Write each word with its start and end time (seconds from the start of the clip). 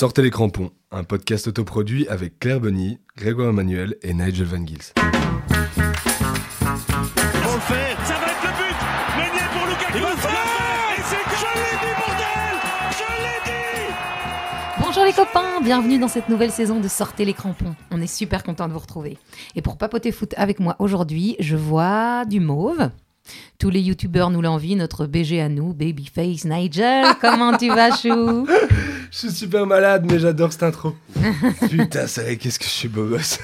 Sortez 0.00 0.22
les 0.22 0.30
crampons, 0.30 0.70
un 0.92 1.04
podcast 1.04 1.46
autoproduit 1.46 2.08
avec 2.08 2.38
Claire 2.38 2.58
Bonny, 2.58 3.00
Grégoire 3.18 3.50
Emmanuel 3.50 3.96
et 4.00 4.14
Nigel 4.14 4.46
Van 4.46 4.66
Gils. 4.66 4.94
Ils 4.96 5.02
vont 7.42 7.54
le 7.54 7.60
faire, 7.60 7.98
ça 8.06 8.14
va 8.14 8.28
être 8.32 8.42
le 8.42 8.48
but 8.56 8.78
Meunier 9.18 9.46
pour 9.52 9.66
Lukaku 9.66 9.96
Il 9.96 10.00
va 10.00 10.08
le 10.08 10.16
faire 10.16 10.32
Et 10.96 11.02
c'est 11.02 11.20
Je 11.36 11.48
l'ai 11.52 11.76
dit, 11.82 11.92
bordel 11.98 12.56
Je 12.92 13.04
l'ai 13.22 13.40
dit 13.44 13.92
Bonjour 14.82 15.04
les 15.04 15.12
copains, 15.12 15.60
bienvenue 15.62 15.98
dans 15.98 16.08
cette 16.08 16.30
nouvelle 16.30 16.50
saison 16.50 16.80
de 16.80 16.88
Sortez 16.88 17.26
les 17.26 17.34
crampons. 17.34 17.76
On 17.90 18.00
est 18.00 18.06
super 18.06 18.42
content 18.42 18.68
de 18.68 18.72
vous 18.72 18.78
retrouver. 18.78 19.18
Et 19.54 19.60
pour 19.60 19.76
papoter 19.76 20.12
foot 20.12 20.32
avec 20.38 20.60
moi 20.60 20.76
aujourd'hui, 20.78 21.36
je 21.40 21.56
vois 21.56 22.24
du 22.24 22.40
mauve. 22.40 22.88
Tous 23.58 23.70
les 23.70 23.80
youtubeurs 23.80 24.30
nous 24.30 24.40
l'envient, 24.40 24.76
notre 24.76 25.06
BG 25.06 25.40
à 25.40 25.48
nous, 25.48 25.74
Babyface 25.74 26.44
Nigel. 26.44 27.04
Comment 27.20 27.56
tu 27.56 27.68
vas, 27.68 27.94
chou? 27.94 28.46
Je 29.10 29.18
suis 29.18 29.30
super 29.30 29.66
malade, 29.66 30.06
mais 30.10 30.18
j'adore 30.18 30.52
cette 30.52 30.62
intro. 30.62 30.94
Putain, 31.68 32.06
c'est 32.06 32.22
vrai, 32.22 32.36
qu'est-ce 32.36 32.58
que 32.58 32.64
je 32.64 32.70
suis 32.70 32.88
beau 32.88 33.06
gosse. 33.06 33.38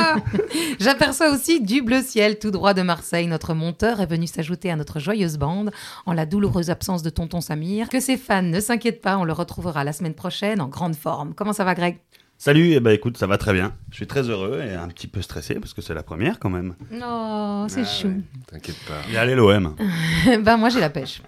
J'aperçois 0.80 1.30
aussi 1.30 1.60
du 1.60 1.80
bleu 1.80 2.02
ciel 2.02 2.38
tout 2.38 2.50
droit 2.50 2.74
de 2.74 2.82
Marseille. 2.82 3.28
Notre 3.28 3.54
monteur 3.54 4.00
est 4.00 4.06
venu 4.06 4.26
s'ajouter 4.26 4.70
à 4.70 4.76
notre 4.76 4.98
joyeuse 4.98 5.38
bande 5.38 5.70
en 6.06 6.12
la 6.12 6.26
douloureuse 6.26 6.70
absence 6.70 7.02
de 7.02 7.10
tonton 7.10 7.40
Samir. 7.40 7.88
Que 7.88 8.00
ses 8.00 8.16
fans 8.16 8.42
ne 8.42 8.60
s'inquiètent 8.60 9.00
pas, 9.00 9.16
on 9.16 9.24
le 9.24 9.32
retrouvera 9.32 9.84
la 9.84 9.92
semaine 9.92 10.14
prochaine 10.14 10.60
en 10.60 10.68
grande 10.68 10.96
forme. 10.96 11.34
Comment 11.34 11.52
ça 11.52 11.64
va, 11.64 11.74
Greg? 11.74 11.98
Salut, 12.42 12.72
eh 12.72 12.80
ben 12.80 12.92
écoute, 12.92 13.18
ça 13.18 13.26
va 13.26 13.36
très 13.36 13.52
bien. 13.52 13.74
Je 13.90 13.96
suis 13.96 14.06
très 14.06 14.22
heureux 14.30 14.62
et 14.62 14.72
un 14.72 14.88
petit 14.88 15.06
peu 15.08 15.20
stressé 15.20 15.56
parce 15.56 15.74
que 15.74 15.82
c'est 15.82 15.92
la 15.92 16.02
première 16.02 16.38
quand 16.38 16.48
même. 16.48 16.74
Oh, 16.90 17.66
c'est 17.68 17.82
Ah 17.82 17.84
chou. 17.84 18.08
ouais, 18.08 18.22
T'inquiète 18.46 18.78
pas. 18.88 19.02
Et 19.12 19.18
allez 19.18 19.34
l'OM. 19.34 19.76
ben 20.42 20.56
moi 20.56 20.70
j'ai 20.70 20.80
la 20.80 20.88
pêche. 20.88 21.20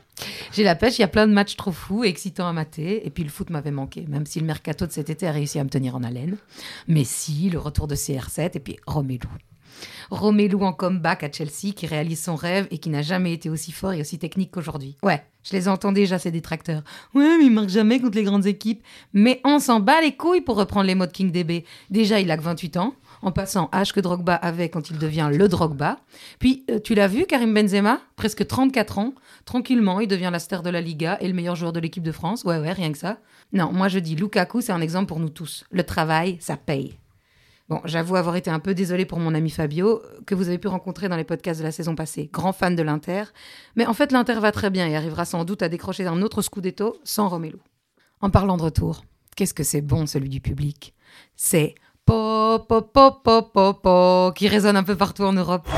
J'ai 0.54 0.64
la 0.64 0.74
pêche, 0.74 0.96
il 0.96 1.02
y 1.02 1.04
a 1.04 1.08
plein 1.08 1.26
de 1.26 1.34
matchs 1.34 1.54
trop 1.56 1.70
fous 1.70 2.02
et 2.04 2.08
excitants 2.08 2.48
à 2.48 2.54
mater. 2.54 3.06
Et 3.06 3.10
puis 3.10 3.24
le 3.24 3.28
foot 3.28 3.50
m'avait 3.50 3.70
manqué, 3.70 4.06
même 4.08 4.24
si 4.24 4.40
le 4.40 4.46
mercato 4.46 4.86
de 4.86 4.92
cet 4.92 5.10
été 5.10 5.26
a 5.28 5.32
réussi 5.32 5.58
à 5.58 5.64
me 5.64 5.68
tenir 5.68 5.94
en 5.96 6.02
haleine. 6.02 6.38
Messi, 6.88 7.50
le 7.50 7.58
retour 7.58 7.88
de 7.88 7.94
CR7 7.94 8.52
et 8.54 8.60
puis 8.60 8.78
Romelu. 8.86 9.20
Romelu 10.11 10.56
en 10.56 10.73
comeback 10.73 11.23
à 11.25 11.33
Chelsea 11.33 11.73
qui 11.75 11.87
réalise 11.87 12.23
son 12.23 12.37
rêve 12.37 12.67
et 12.70 12.78
qui 12.78 12.91
n'a 12.91 13.03
jamais 13.03 13.33
été 13.33 13.51
aussi 13.51 13.73
fort 13.73 13.92
et 13.92 14.01
aussi 14.01 14.19
technique 14.19 14.51
qu'aujourd'hui. 14.51 14.97
Ouais, 15.03 15.25
je 15.45 15.53
les 15.53 15.69
entends 15.69 15.92
déjà 15.92 16.19
ces 16.19 16.31
détracteurs. 16.31 16.83
Ouais, 17.15 17.39
mais 17.39 17.47
il 17.47 17.51
marque 17.51 17.69
jamais 17.69 18.00
contre 18.00 18.17
les 18.17 18.25
grandes 18.25 18.47
équipes. 18.47 18.83
Mais 19.12 19.41
on 19.45 19.59
s'en 19.59 19.81
bat 19.81 20.00
les 20.00 20.17
couilles 20.17 20.41
pour 20.41 20.56
reprendre 20.56 20.87
les 20.87 20.95
mots 20.95 21.06
de 21.06 21.12
King 21.12 21.33
DB. 21.33 21.65
Déjà, 21.91 22.20
il 22.20 22.31
a 22.31 22.37
que 22.37 22.43
28 22.43 22.77
ans, 22.77 22.95
en 23.23 23.33
passant 23.33 23.69
âge 23.73 23.93
que 23.93 24.00
Drogba 24.00 24.34
avait 24.34 24.69
quand 24.69 24.91
il 24.91 24.98
devient 24.98 25.31
le 25.33 25.48
Drogba. 25.48 25.98
Puis, 26.39 26.65
euh, 26.70 26.78
tu 26.78 26.95
l'as 26.95 27.09
vu, 27.09 27.25
Karim 27.27 27.55
Benzema? 27.55 28.00
Presque 28.17 28.47
34 28.47 28.98
ans. 28.98 29.15
Tranquillement, 29.45 30.00
il 30.00 30.09
devient 30.09 30.31
la 30.33 30.39
star 30.39 30.62
de 30.62 30.70
la 30.70 30.81
Liga 30.81 31.19
et 31.20 31.28
le 31.28 31.34
meilleur 31.34 31.56
joueur 31.56 31.73
de 31.73 31.81
l'équipe 31.81 32.03
de 32.03 32.12
France. 32.12 32.45
Ouais, 32.45 32.59
ouais, 32.59 32.73
rien 32.73 32.93
que 32.93 32.98
ça. 32.98 33.19
Non, 33.53 33.70
moi 33.73 33.89
je 33.89 33.98
dis 33.98 34.17
Lukaku, 34.17 34.61
c'est 34.61 34.73
un 34.73 34.81
exemple 34.81 35.06
pour 35.06 35.20
nous 35.20 35.28
tous. 35.28 35.65
Le 35.70 35.84
travail, 35.84 36.39
ça 36.41 36.56
paye. 36.56 36.95
Bon, 37.68 37.80
j'avoue 37.84 38.16
avoir 38.16 38.36
été 38.36 38.50
un 38.50 38.58
peu 38.58 38.74
désolé 38.74 39.06
pour 39.06 39.18
mon 39.18 39.34
ami 39.34 39.50
Fabio, 39.50 40.02
que 40.27 40.34
vous 40.34 40.48
avez 40.48 40.58
pu 40.58 40.68
rencontrer 40.68 41.08
dans 41.08 41.16
les 41.16 41.24
podcasts 41.24 41.60
de 41.60 41.64
la 41.64 41.72
saison 41.72 41.94
passée. 41.94 42.28
Grand 42.32 42.52
fan 42.52 42.74
de 42.74 42.82
l'Inter. 42.82 43.24
Mais 43.77 43.86
en 43.86 43.94
fait, 43.94 44.12
l'Inter 44.12 44.41
va 44.41 44.52
très 44.52 44.70
bien 44.70 44.86
et 44.86 44.96
arrivera 44.96 45.24
sans 45.24 45.44
doute 45.44 45.62
à 45.62 45.69
décrocher 45.69 46.06
un 46.06 46.20
autre 46.22 46.42
Scudetto 46.42 46.96
sans 47.04 47.28
Romelu. 47.28 47.58
En 48.20 48.30
parlant 48.30 48.56
de 48.56 48.62
retour, 48.62 49.04
qu'est-ce 49.36 49.54
que 49.54 49.64
c'est 49.64 49.80
bon 49.80 50.06
celui 50.06 50.28
du 50.28 50.41
public? 50.41 50.94
C'est 51.36 51.74
po 52.04 52.58
po 52.69 52.82
po 52.82 53.12
po 53.12 53.42
po 53.42 53.74
po 53.74 54.32
qui 54.34 54.48
résonne 54.48 54.76
un 54.76 54.82
peu 54.82 54.97
partout 54.97 55.22
en 55.22 55.32
Europe. 55.32 55.69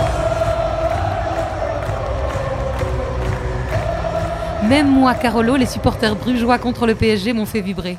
Même 4.68 4.90
moi, 4.90 5.14
Carolo, 5.14 5.56
les 5.56 5.66
supporters 5.66 6.16
brugeois 6.16 6.58
contre 6.58 6.86
le 6.86 6.94
PSG 6.94 7.34
m'ont 7.34 7.44
fait 7.44 7.60
vibrer. 7.60 7.98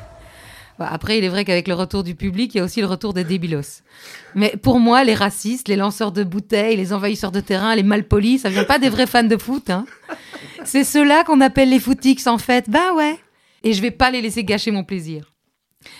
Bah, 0.78 0.88
après, 0.90 1.18
il 1.18 1.24
est 1.24 1.28
vrai 1.28 1.44
qu'avec 1.44 1.68
le 1.68 1.74
retour 1.74 2.04
du 2.04 2.14
public, 2.14 2.54
il 2.54 2.58
y 2.58 2.60
a 2.60 2.64
aussi 2.64 2.80
le 2.80 2.86
retour 2.86 3.14
des 3.14 3.24
débilos. 3.24 3.82
Mais 4.34 4.54
pour 4.62 4.78
moi, 4.78 5.04
les 5.04 5.14
racistes, 5.14 5.68
les 5.68 5.76
lanceurs 5.76 6.12
de 6.12 6.22
bouteilles, 6.22 6.76
les 6.76 6.92
envahisseurs 6.92 7.32
de 7.32 7.40
terrain, 7.40 7.74
les 7.74 7.82
malpolis, 7.82 8.40
ça 8.40 8.50
vient 8.50 8.64
pas 8.64 8.78
des 8.78 8.90
vrais 8.90 9.06
fans 9.06 9.22
de 9.22 9.36
foot. 9.36 9.70
Hein. 9.70 9.86
C'est 10.64 10.84
ceux-là 10.84 11.24
qu'on 11.24 11.40
appelle 11.40 11.70
les 11.70 11.80
footix, 11.80 12.26
en 12.26 12.38
fait. 12.38 12.68
Bah 12.68 12.92
ouais. 12.94 13.18
Et 13.62 13.72
je 13.72 13.80
vais 13.80 13.90
pas 13.90 14.10
les 14.10 14.20
laisser 14.20 14.44
gâcher 14.44 14.70
mon 14.70 14.84
plaisir. 14.84 15.32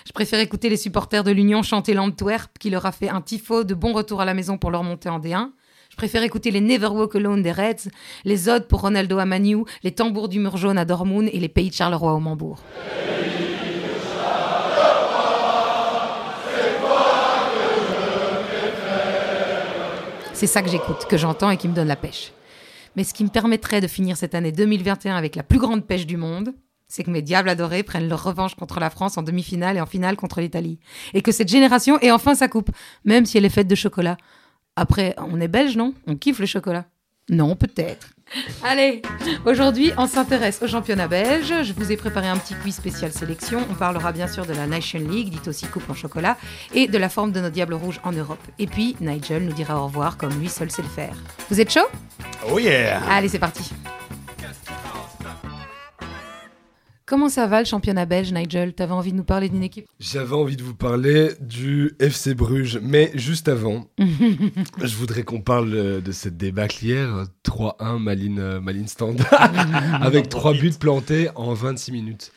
Je 0.06 0.12
préfère 0.12 0.40
écouter 0.40 0.68
les 0.68 0.76
supporters 0.76 1.24
de 1.24 1.30
l'Union 1.30 1.62
chanter 1.62 1.94
l'Antwerp, 1.94 2.58
qui 2.58 2.70
leur 2.70 2.86
a 2.86 2.92
fait 2.92 3.08
un 3.08 3.20
tifo 3.20 3.64
de 3.64 3.74
bon 3.74 3.92
retour 3.92 4.20
à 4.20 4.24
la 4.24 4.34
maison 4.34 4.58
pour 4.58 4.70
leur 4.70 4.82
montée 4.82 5.08
en 5.08 5.20
D1. 5.20 5.50
Je 5.90 5.96
préfère 5.96 6.22
écouter 6.22 6.50
les 6.50 6.60
Never 6.60 6.88
Walk 6.88 7.14
Alone 7.14 7.42
des 7.42 7.52
Reds, 7.52 7.88
les 8.24 8.48
odes 8.48 8.66
pour 8.66 8.80
Ronaldo 8.80 9.18
à 9.18 9.24
Manu, 9.24 9.58
les 9.82 9.92
tambours 9.92 10.28
du 10.28 10.40
mur 10.40 10.56
jaune 10.56 10.78
à 10.78 10.84
Dortmund 10.84 11.30
et 11.32 11.38
les 11.38 11.48
pays 11.48 11.70
de 11.70 11.74
Charleroi 11.74 12.12
au 12.12 12.20
Mambourg. 12.20 12.58
C'est 20.36 20.46
ça 20.46 20.60
que 20.60 20.68
j'écoute, 20.68 21.06
que 21.08 21.16
j'entends 21.16 21.48
et 21.48 21.56
qui 21.56 21.66
me 21.66 21.72
donne 21.72 21.88
la 21.88 21.96
pêche. 21.96 22.30
Mais 22.94 23.04
ce 23.04 23.14
qui 23.14 23.24
me 23.24 23.30
permettrait 23.30 23.80
de 23.80 23.86
finir 23.86 24.18
cette 24.18 24.34
année 24.34 24.52
2021 24.52 25.16
avec 25.16 25.34
la 25.34 25.42
plus 25.42 25.58
grande 25.58 25.86
pêche 25.86 26.04
du 26.04 26.18
monde, 26.18 26.52
c'est 26.88 27.04
que 27.04 27.10
mes 27.10 27.22
diables 27.22 27.48
adorés 27.48 27.82
prennent 27.82 28.06
leur 28.06 28.22
revanche 28.22 28.54
contre 28.54 28.78
la 28.78 28.90
France 28.90 29.16
en 29.16 29.22
demi-finale 29.22 29.78
et 29.78 29.80
en 29.80 29.86
finale 29.86 30.14
contre 30.14 30.42
l'Italie. 30.42 30.78
Et 31.14 31.22
que 31.22 31.32
cette 31.32 31.48
génération 31.48 31.98
ait 32.00 32.10
enfin 32.10 32.34
sa 32.34 32.48
coupe, 32.48 32.70
même 33.06 33.24
si 33.24 33.38
elle 33.38 33.46
est 33.46 33.48
faite 33.48 33.66
de 33.66 33.74
chocolat. 33.74 34.18
Après, 34.76 35.14
on 35.16 35.40
est 35.40 35.48
belge, 35.48 35.74
non? 35.74 35.94
On 36.06 36.16
kiffe 36.16 36.38
le 36.38 36.44
chocolat? 36.44 36.84
Non, 37.30 37.56
peut-être. 37.56 38.10
Allez, 38.62 39.02
aujourd'hui, 39.44 39.92
on 39.96 40.06
s'intéresse 40.06 40.60
au 40.62 40.66
championnat 40.66 41.06
belge. 41.06 41.54
Je 41.62 41.72
vous 41.72 41.92
ai 41.92 41.96
préparé 41.96 42.26
un 42.26 42.36
petit 42.36 42.54
quiz 42.54 42.74
spécial 42.74 43.12
sélection. 43.12 43.60
On 43.70 43.74
parlera 43.74 44.12
bien 44.12 44.26
sûr 44.26 44.44
de 44.44 44.52
la 44.52 44.66
Nation 44.66 44.98
League, 44.98 45.30
dite 45.30 45.46
aussi 45.48 45.66
coupe 45.66 45.88
en 45.88 45.94
chocolat, 45.94 46.36
et 46.74 46.88
de 46.88 46.98
la 46.98 47.08
forme 47.08 47.32
de 47.32 47.40
nos 47.40 47.50
diables 47.50 47.74
rouges 47.74 48.00
en 48.02 48.12
Europe. 48.12 48.42
Et 48.58 48.66
puis, 48.66 48.96
Nigel 49.00 49.44
nous 49.44 49.52
dira 49.52 49.80
au 49.80 49.86
revoir 49.86 50.16
comme 50.16 50.32
lui 50.40 50.48
seul 50.48 50.70
sait 50.70 50.82
le 50.82 50.88
faire. 50.88 51.14
Vous 51.50 51.60
êtes 51.60 51.70
chaud? 51.70 51.86
Oh 52.50 52.58
yeah 52.58 53.00
Allez, 53.08 53.28
c'est 53.28 53.38
parti. 53.38 53.70
Comment 57.08 57.28
ça 57.28 57.46
va 57.46 57.60
le 57.60 57.64
championnat 57.66 58.04
belge, 58.04 58.32
Nigel? 58.32 58.72
T'avais 58.72 58.92
envie 58.92 59.12
de 59.12 59.16
nous 59.16 59.22
parler 59.22 59.48
d'une 59.48 59.62
équipe? 59.62 59.86
J'avais 60.00 60.34
envie 60.34 60.56
de 60.56 60.64
vous 60.64 60.74
parler 60.74 61.30
du 61.40 61.92
FC 62.00 62.34
Bruges, 62.34 62.80
mais 62.82 63.12
juste 63.14 63.46
avant, 63.46 63.86
je 63.98 64.96
voudrais 64.96 65.22
qu'on 65.22 65.40
parle 65.40 65.72
euh, 65.72 66.00
de 66.00 66.10
cette 66.10 66.36
débâcle 66.36 66.84
hier, 66.84 67.14
euh, 67.14 67.24
3-1 67.44 68.00
Maline, 68.00 68.40
euh, 68.40 68.60
Maline 68.60 68.88
Standard, 68.88 69.28
avec 70.02 70.28
3 70.28 70.54
buts 70.54 70.72
plantés 70.80 71.28
en 71.36 71.54
26 71.54 71.92
minutes. 71.92 72.32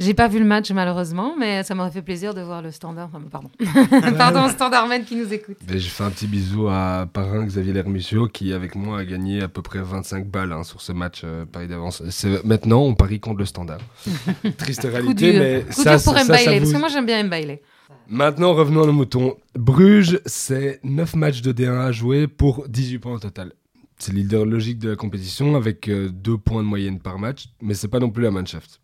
J'ai 0.00 0.14
pas 0.14 0.28
vu 0.28 0.38
le 0.38 0.46
match 0.46 0.70
malheureusement, 0.70 1.34
mais 1.38 1.62
ça 1.62 1.74
m'aurait 1.74 1.90
fait 1.90 2.00
plaisir 2.00 2.32
de 2.32 2.40
voir 2.40 2.62
le 2.62 2.70
standard. 2.70 3.10
enfin, 3.12 3.22
pardon, 3.30 3.50
pardon, 4.16 4.48
standardman 4.48 5.04
qui 5.04 5.14
nous 5.14 5.30
écoute. 5.30 5.58
Ben, 5.68 5.78
je 5.78 5.88
fais 5.88 6.04
un 6.04 6.10
petit 6.10 6.26
bisou 6.26 6.68
à 6.68 7.06
parrain 7.12 7.44
Xavier 7.44 7.74
Lermusio 7.74 8.26
qui, 8.26 8.54
avec 8.54 8.76
moi, 8.76 9.00
a 9.00 9.04
gagné 9.04 9.42
à 9.42 9.48
peu 9.48 9.60
près 9.60 9.80
25 9.80 10.26
balles 10.26 10.52
hein, 10.52 10.62
sur 10.62 10.80
ce 10.80 10.92
match 10.92 11.20
euh, 11.24 11.44
Paris 11.44 11.68
d'avance. 11.68 12.02
Maintenant, 12.44 12.80
on 12.80 12.94
parie 12.94 13.20
contre 13.20 13.40
le 13.40 13.44
standard. 13.44 13.80
Triste 14.58 14.82
réalité, 14.82 15.32
dur, 15.32 15.40
mais 15.40 15.64
Coup 15.64 15.82
ça, 15.82 15.96
dur 15.96 16.04
pour 16.04 16.18
ça, 16.18 16.24
ça 16.24 16.32
parce 16.34 16.72
que 16.72 16.78
moi 16.78 16.88
j'aime 16.88 17.06
bien 17.06 17.24
Mbailé. 17.24 17.62
Maintenant, 18.08 18.54
revenons 18.54 18.82
à 18.82 18.86
nos 18.86 18.92
moutons. 18.92 19.36
Bruges, 19.54 20.20
c'est 20.26 20.80
9 20.82 21.14
matchs 21.14 21.42
de 21.42 21.52
D1 21.52 21.78
à 21.78 21.92
jouer 21.92 22.26
pour 22.26 22.68
18 22.68 22.98
points 22.98 23.14
au 23.14 23.18
total. 23.18 23.52
C'est 23.98 24.12
le 24.12 24.18
leader 24.18 24.44
logique 24.46 24.78
de 24.78 24.90
la 24.90 24.96
compétition 24.96 25.54
avec 25.54 25.88
2 25.88 26.38
points 26.38 26.62
de 26.62 26.68
moyenne 26.68 26.98
par 26.98 27.18
match, 27.18 27.46
mais 27.60 27.74
c'est 27.74 27.88
pas 27.88 28.00
non 28.00 28.10
plus 28.10 28.22
la 28.22 28.30
Mannschaft. 28.30 28.80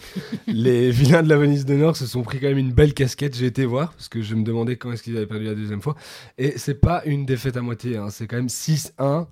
Les 0.46 0.90
vilains 0.90 1.22
de 1.22 1.28
la 1.28 1.36
Venise 1.36 1.64
de 1.64 1.74
Nord 1.74 1.96
se 1.96 2.06
sont 2.06 2.22
pris 2.22 2.38
quand 2.40 2.48
même 2.48 2.58
une 2.58 2.72
belle 2.72 2.94
casquette. 2.94 3.36
J'ai 3.36 3.46
été 3.46 3.64
voir 3.64 3.92
parce 3.92 4.08
que 4.08 4.22
je 4.22 4.34
me 4.34 4.44
demandais 4.44 4.76
quand 4.76 4.92
est-ce 4.92 5.02
qu'ils 5.02 5.16
avaient 5.16 5.26
perdu 5.26 5.44
la 5.46 5.54
deuxième 5.54 5.80
fois. 5.80 5.96
Et 6.38 6.54
c'est 6.56 6.80
pas 6.80 7.02
une 7.04 7.26
défaite 7.26 7.56
à 7.56 7.62
moitié, 7.62 7.96
hein. 7.96 8.08
c'est 8.10 8.26
quand 8.26 8.36
même 8.36 8.46
6-1 8.46 9.26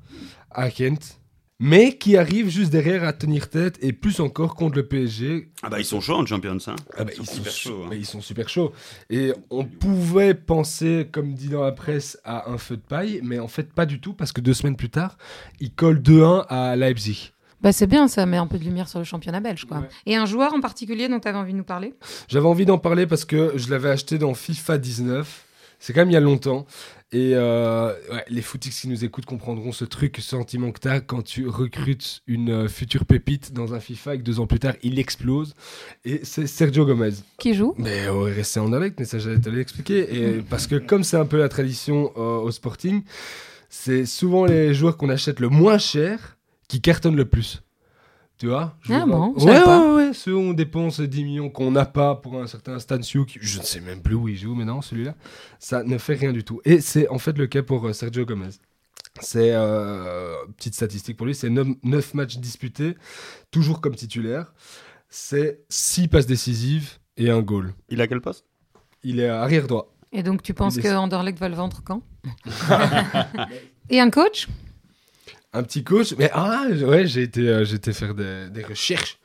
à 0.51 0.71
Kent. 0.71 1.20
Mais 1.63 1.99
qui 1.99 2.17
arrive 2.17 2.49
juste 2.49 2.71
derrière 2.73 3.05
à 3.05 3.13
tenir 3.13 3.51
tête 3.51 3.79
et 3.83 3.93
plus 3.93 4.19
encore 4.21 4.55
contre 4.55 4.77
le 4.77 4.87
PSG 4.87 5.51
Ah 5.63 5.69
bah 5.69 5.79
ils 5.79 5.85
sont 5.85 6.01
chauds 6.01 6.15
en 6.17 6.25
Champions, 6.25 6.57
hein. 6.67 6.77
ah 6.97 7.05
bah, 7.05 7.11
Ils 7.13 7.17
sont 7.25 7.33
super 7.33 7.53
su- 7.53 7.69
chauds, 7.69 7.85
hein. 7.85 7.91
ils 7.95 8.07
sont 8.07 8.23
super 8.23 8.49
chauds. 8.49 8.73
Et 9.11 9.33
on 9.51 9.65
pouvait 9.67 10.33
penser, 10.33 11.09
comme 11.13 11.35
dit 11.35 11.49
dans 11.49 11.63
la 11.63 11.73
presse, 11.73 12.19
à 12.25 12.51
un 12.51 12.57
feu 12.57 12.77
de 12.77 12.83
paille, 12.83 13.21
mais 13.23 13.39
en 13.39 13.49
fait 13.49 13.73
pas 13.75 13.85
du 13.85 14.01
tout, 14.01 14.15
parce 14.15 14.33
que 14.33 14.41
deux 14.41 14.55
semaines 14.55 14.77
plus 14.77 14.89
tard, 14.89 15.19
ils 15.61 15.71
collent 15.73 16.01
2-1 16.01 16.47
à 16.49 16.77
Leipzig. 16.77 17.33
Bah 17.61 17.73
c'est 17.73 17.87
bien, 17.87 18.09
ça 18.09 18.25
met 18.25 18.39
un 18.39 18.47
peu 18.47 18.59
de 18.59 18.65
lumière 18.65 18.89
sur 18.89 18.99
le 18.99 19.05
championnat 19.05 19.41
belge, 19.41 19.67
quoi. 19.67 19.81
Ouais. 19.81 19.89
Et 20.07 20.17
un 20.17 20.25
joueur 20.25 20.55
en 20.55 20.61
particulier 20.63 21.09
dont 21.09 21.21
tu 21.21 21.29
avais 21.29 21.37
envie 21.37 21.53
de 21.53 21.59
nous 21.59 21.65
parler? 21.65 21.93
J'avais 22.29 22.47
envie 22.47 22.65
d'en 22.65 22.79
parler 22.79 23.07
parce 23.07 23.27
que 23.27 23.53
je 23.57 23.69
l'avais 23.71 23.91
acheté 23.91 24.17
dans 24.17 24.33
FIFA 24.33 24.79
19. 24.79 25.45
C'est 25.81 25.93
quand 25.93 26.03
même 26.03 26.11
il 26.11 26.15
y 26.15 26.17
a 26.17 26.21
longtemps. 26.21 26.67
Et 27.13 27.33
euh, 27.35 27.93
ouais, 28.13 28.25
les 28.29 28.43
footix 28.43 28.71
qui 28.71 28.89
nous 28.89 29.05
écoutent 29.05 29.25
comprendront 29.25 29.73
ce 29.73 29.85
truc, 29.85 30.17
ce 30.19 30.23
sentiment 30.23 30.71
que 30.71 30.79
tu 30.79 30.89
as 30.89 31.01
quand 31.01 31.23
tu 31.23 31.49
recrutes 31.49 32.23
une 32.29 32.51
euh, 32.51 32.69
future 32.69 33.05
pépite 33.05 33.53
dans 33.53 33.75
un 33.75 33.81
FIFA 33.81 34.15
et 34.15 34.19
que 34.19 34.23
deux 34.23 34.39
ans 34.39 34.47
plus 34.47 34.61
tard, 34.61 34.75
il 34.83 35.01
explose. 35.01 35.55
Et 36.05 36.21
c'est 36.23 36.47
Sergio 36.47 36.87
Gomez. 36.87 37.15
Qui 37.39 37.55
joue 37.55 37.75
Mais 37.79 38.09
on 38.09 38.29
est 38.29 38.33
resté 38.33 38.61
en 38.61 38.69
direct, 38.69 39.01
mais 39.01 39.07
ça 39.07 39.19
j'allais 39.19 39.41
te 39.41 39.49
l'expliquer. 39.49 40.15
Et 40.15 40.43
parce 40.43 40.69
que 40.69 40.77
comme 40.77 41.03
c'est 41.03 41.17
un 41.17 41.27
peu 41.27 41.39
la 41.39 41.49
tradition 41.49 42.13
euh, 42.17 42.39
au 42.39 42.53
Sporting, 42.53 43.03
c'est 43.69 44.07
souvent 44.07 44.45
les 44.45 44.73
joueurs 44.73 44.97
qu'on 44.97 45.09
achète 45.09 45.41
le 45.41 45.49
moins 45.49 45.79
cher 45.79 46.37
qui 46.69 46.81
cartonnent 46.81 47.17
le 47.17 47.25
plus. 47.25 47.63
Tu 48.41 48.47
vois 48.47 48.75
je 48.81 48.95
Ah 48.95 49.05
bon, 49.05 49.35
je 49.37 49.45
Ouais, 49.45 49.63
pas. 49.63 49.87
ouais, 49.87 49.95
ouais, 49.97 50.15
ceux 50.15 50.35
où 50.35 50.39
on 50.39 50.53
dépense 50.55 50.99
10 50.99 51.25
millions 51.25 51.51
qu'on 51.51 51.71
n'a 51.71 51.85
pas 51.85 52.15
pour 52.15 52.41
un 52.41 52.47
certain 52.47 52.79
Stanciu, 52.79 53.27
qui 53.27 53.39
je 53.43 53.59
ne 53.59 53.65
sais 53.65 53.81
même 53.81 54.01
plus 54.01 54.15
où 54.15 54.29
il 54.29 54.37
joue 54.39 54.55
maintenant, 54.55 54.81
celui-là, 54.81 55.15
ça 55.59 55.85
ne 55.85 55.99
fait 55.99 56.15
rien 56.15 56.33
du 56.33 56.43
tout. 56.43 56.63
Et 56.65 56.81
c'est 56.81 57.07
en 57.11 57.19
fait 57.19 57.37
le 57.37 57.47
cas 57.47 57.63
pour 57.63 57.87
euh, 57.87 57.93
Sergio 57.93 58.25
Gomez. 58.25 58.49
C'est, 59.21 59.51
euh, 59.53 60.33
petite 60.57 60.75
statistique 60.75 61.19
pour 61.19 61.27
lui, 61.27 61.35
c'est 61.35 61.51
9 61.51 62.15
matchs 62.15 62.39
disputés, 62.39 62.97
toujours 63.51 63.83
comme 63.83 63.95
titulaire. 63.95 64.55
C'est 65.11 65.61
6 65.69 66.09
passes 66.09 66.27
décisives 66.27 66.93
et 67.19 67.29
un 67.29 67.43
goal. 67.43 67.75
Il 67.91 68.01
a 68.01 68.07
quel 68.07 68.23
poste? 68.23 68.47
Il 69.03 69.21
est 69.21 69.29
arrière 69.29 69.67
droit. 69.67 69.93
Et 70.13 70.23
donc, 70.23 70.43
tu 70.43 70.55
penses 70.55 70.79
que 70.79 70.89
Anderlecht 70.89 71.39
va 71.39 71.51
le 71.51 71.57
vendre 71.57 71.83
quand? 71.85 72.01
Et 73.91 74.01
un 74.01 74.09
coach? 74.09 74.49
Un 75.53 75.63
petit 75.65 75.83
coach, 75.83 76.15
mais 76.19 76.31
ah 76.33 76.65
ouais, 76.71 77.07
j'ai 77.07 77.23
été, 77.23 77.49
euh, 77.49 77.65
j'ai 77.65 77.75
été 77.77 77.93
faire 77.93 78.15
des, 78.15 78.49
des 78.51 78.63
recherches 78.63 79.19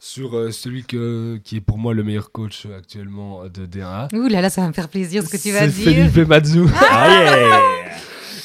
sur 0.00 0.36
euh, 0.36 0.50
celui 0.50 0.82
que, 0.82 1.38
qui 1.44 1.56
est 1.56 1.60
pour 1.60 1.78
moi 1.78 1.94
le 1.94 2.02
meilleur 2.02 2.32
coach 2.32 2.66
actuellement 2.76 3.44
de 3.44 3.66
D1A. 3.66 4.12
Ouh 4.16 4.26
là 4.28 4.40
là, 4.40 4.50
ça 4.50 4.62
va 4.62 4.68
me 4.68 4.72
faire 4.72 4.88
plaisir 4.88 5.22
ce 5.22 5.28
que 5.28 5.36
tu 5.36 5.52
vas 5.52 5.60
C'est 5.70 5.92
dire. 5.92 6.10
Felipe 6.10 6.28
Mazzu. 6.28 6.64
Ah 6.90 7.08
yeah 7.08 7.60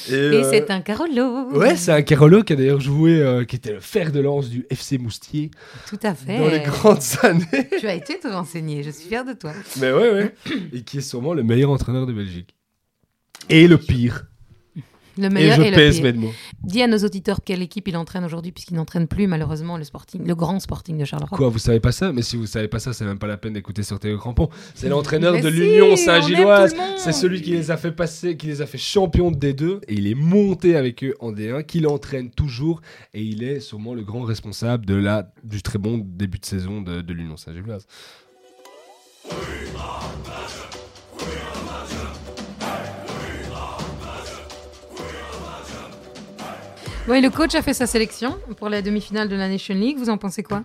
Et, 0.08 0.14
Et 0.14 0.18
euh, 0.18 0.50
c'est 0.52 0.70
un 0.70 0.82
Carolo. 0.82 1.50
Ouais, 1.54 1.76
c'est 1.76 1.92
un 1.92 2.04
Carolo 2.04 2.44
qui 2.44 2.54
a 2.54 2.56
d'ailleurs 2.58 2.80
joué, 2.82 3.20
euh, 3.20 3.44
qui 3.44 3.56
était 3.56 3.74
le 3.74 3.80
fer 3.80 4.12
de 4.12 4.20
lance 4.20 4.48
du 4.50 4.68
FC 4.70 5.00
Moustier 5.00 5.50
Tout 5.90 5.98
à 6.04 6.14
fait. 6.14 6.38
dans 6.38 6.48
les 6.48 6.60
grandes 6.60 7.02
années. 7.24 7.48
Tu 7.80 7.88
as 7.88 7.96
été 7.96 8.20
te 8.20 8.28
renseigner, 8.28 8.84
je 8.84 8.92
suis 8.92 9.08
fière 9.08 9.26
de 9.26 9.34
toi. 9.34 9.54
Mais 9.80 9.92
ouais, 9.92 10.12
ouais. 10.12 10.36
Et 10.74 10.84
qui 10.84 11.00
est 11.00 11.02
sûrement 11.02 11.34
le 11.34 11.42
meilleur 11.42 11.72
entraîneur 11.72 12.06
de 12.06 12.14
Belgique. 12.14 12.54
Et 13.50 13.68
le 13.68 13.80
pire. 13.80 14.26
Le 15.18 15.26
Et 15.26 15.30
meilleur 15.30 15.58
je 15.58 15.62
et, 15.62 15.70
le 15.72 15.76
pèse 15.76 16.02
pire. 16.02 16.14
mes 16.14 16.14
mots. 16.14 16.34
Dis 16.64 16.82
à 16.82 16.88
nos 16.88 16.98
auditeurs 16.98 17.40
quelle 17.44 17.62
équipe 17.62 17.88
il 17.88 17.98
entraîne 17.98 18.24
aujourd'hui, 18.26 18.52
puisqu'il 18.52 18.76
n'entraîne 18.76 19.08
plus 19.08 19.28
malheureusement 19.28 19.78
le 19.78 19.84
Sporting, 19.84 20.26
le 20.26 20.36
grand 20.36 20.60
Sporting 20.60 20.98
de 20.98 21.06
Charleroi. 21.06 21.38
Quoi, 21.38 21.50
vous 21.50 21.60
savez 21.60 21.80
pas 21.80 21.92
ça? 21.92 22.12
Mais 22.12 22.22
si 22.22 22.36
vous 22.36 22.46
savez 22.46 22.68
pas 22.68 22.80
ça, 22.80 22.94
c'est 22.94 23.06
même 23.06 23.20
pas 23.20 23.28
la 23.28 23.38
peine 23.38 23.54
d'écouter 23.54 23.84
sur 23.84 24.00
Théo 24.00 24.18
Crampon. 24.18 24.50
C'est 24.74 24.90
l'entraîneur 24.90 25.34
de 25.34 25.50
si, 25.50 25.56
l'Union 25.56 25.88
on 25.92 25.96
Saint-Gilloise. 25.96 26.76
C'est 26.98 27.12
celui 27.14 27.42
qui 27.42 27.52
les 27.52 27.72
a 27.72 27.78
fait 27.78 27.92
passer, 27.92 28.38
qui 28.38 28.48
les 28.48 28.62
a 28.62 28.66
fait 28.66 28.78
champions 28.78 29.32
de 29.32 29.38
D2 29.38 29.80
et 29.88 29.94
il 29.94 30.08
est 30.08 30.16
monté 30.16 30.76
avec 30.76 31.04
eux 31.04 31.16
en 31.20 31.32
D1, 31.32 31.64
qui 31.66 31.80
l'entraîne 31.80 32.30
toujours 32.30 32.82
et 33.14 33.22
il 33.22 33.44
est 33.44 33.60
sûrement 33.60 33.94
le 33.94 34.04
grand 34.04 34.24
responsable 34.24 34.86
de 34.86 34.96
la, 34.96 35.32
du 35.44 35.62
très 35.62 35.80
bon 35.80 35.98
début 35.98 36.40
de 36.40 36.46
saison 36.46 36.82
de, 36.82 37.02
de 37.02 37.14
l'Union 37.14 37.38
Saint-Gilloise. 37.38 37.88
Bon, 47.08 47.14
et 47.14 47.22
le 47.22 47.30
coach 47.30 47.54
a 47.54 47.62
fait 47.62 47.76
sa 47.76 47.86
sélection 47.86 48.40
pour 48.58 48.68
la 48.68 48.82
demi-finale 48.82 49.30
de 49.30 49.36
la 49.36 49.48
Nation 49.48 49.76
League. 49.76 50.00
Vous 50.00 50.10
en 50.10 50.18
pensez 50.18 50.42
quoi? 50.42 50.64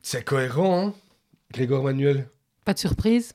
C'est 0.00 0.24
cohérent, 0.24 0.86
hein 0.86 0.94
Grégoire 1.52 1.82
Manuel? 1.82 2.30
Pas 2.64 2.72
de 2.72 2.78
surprise? 2.78 3.34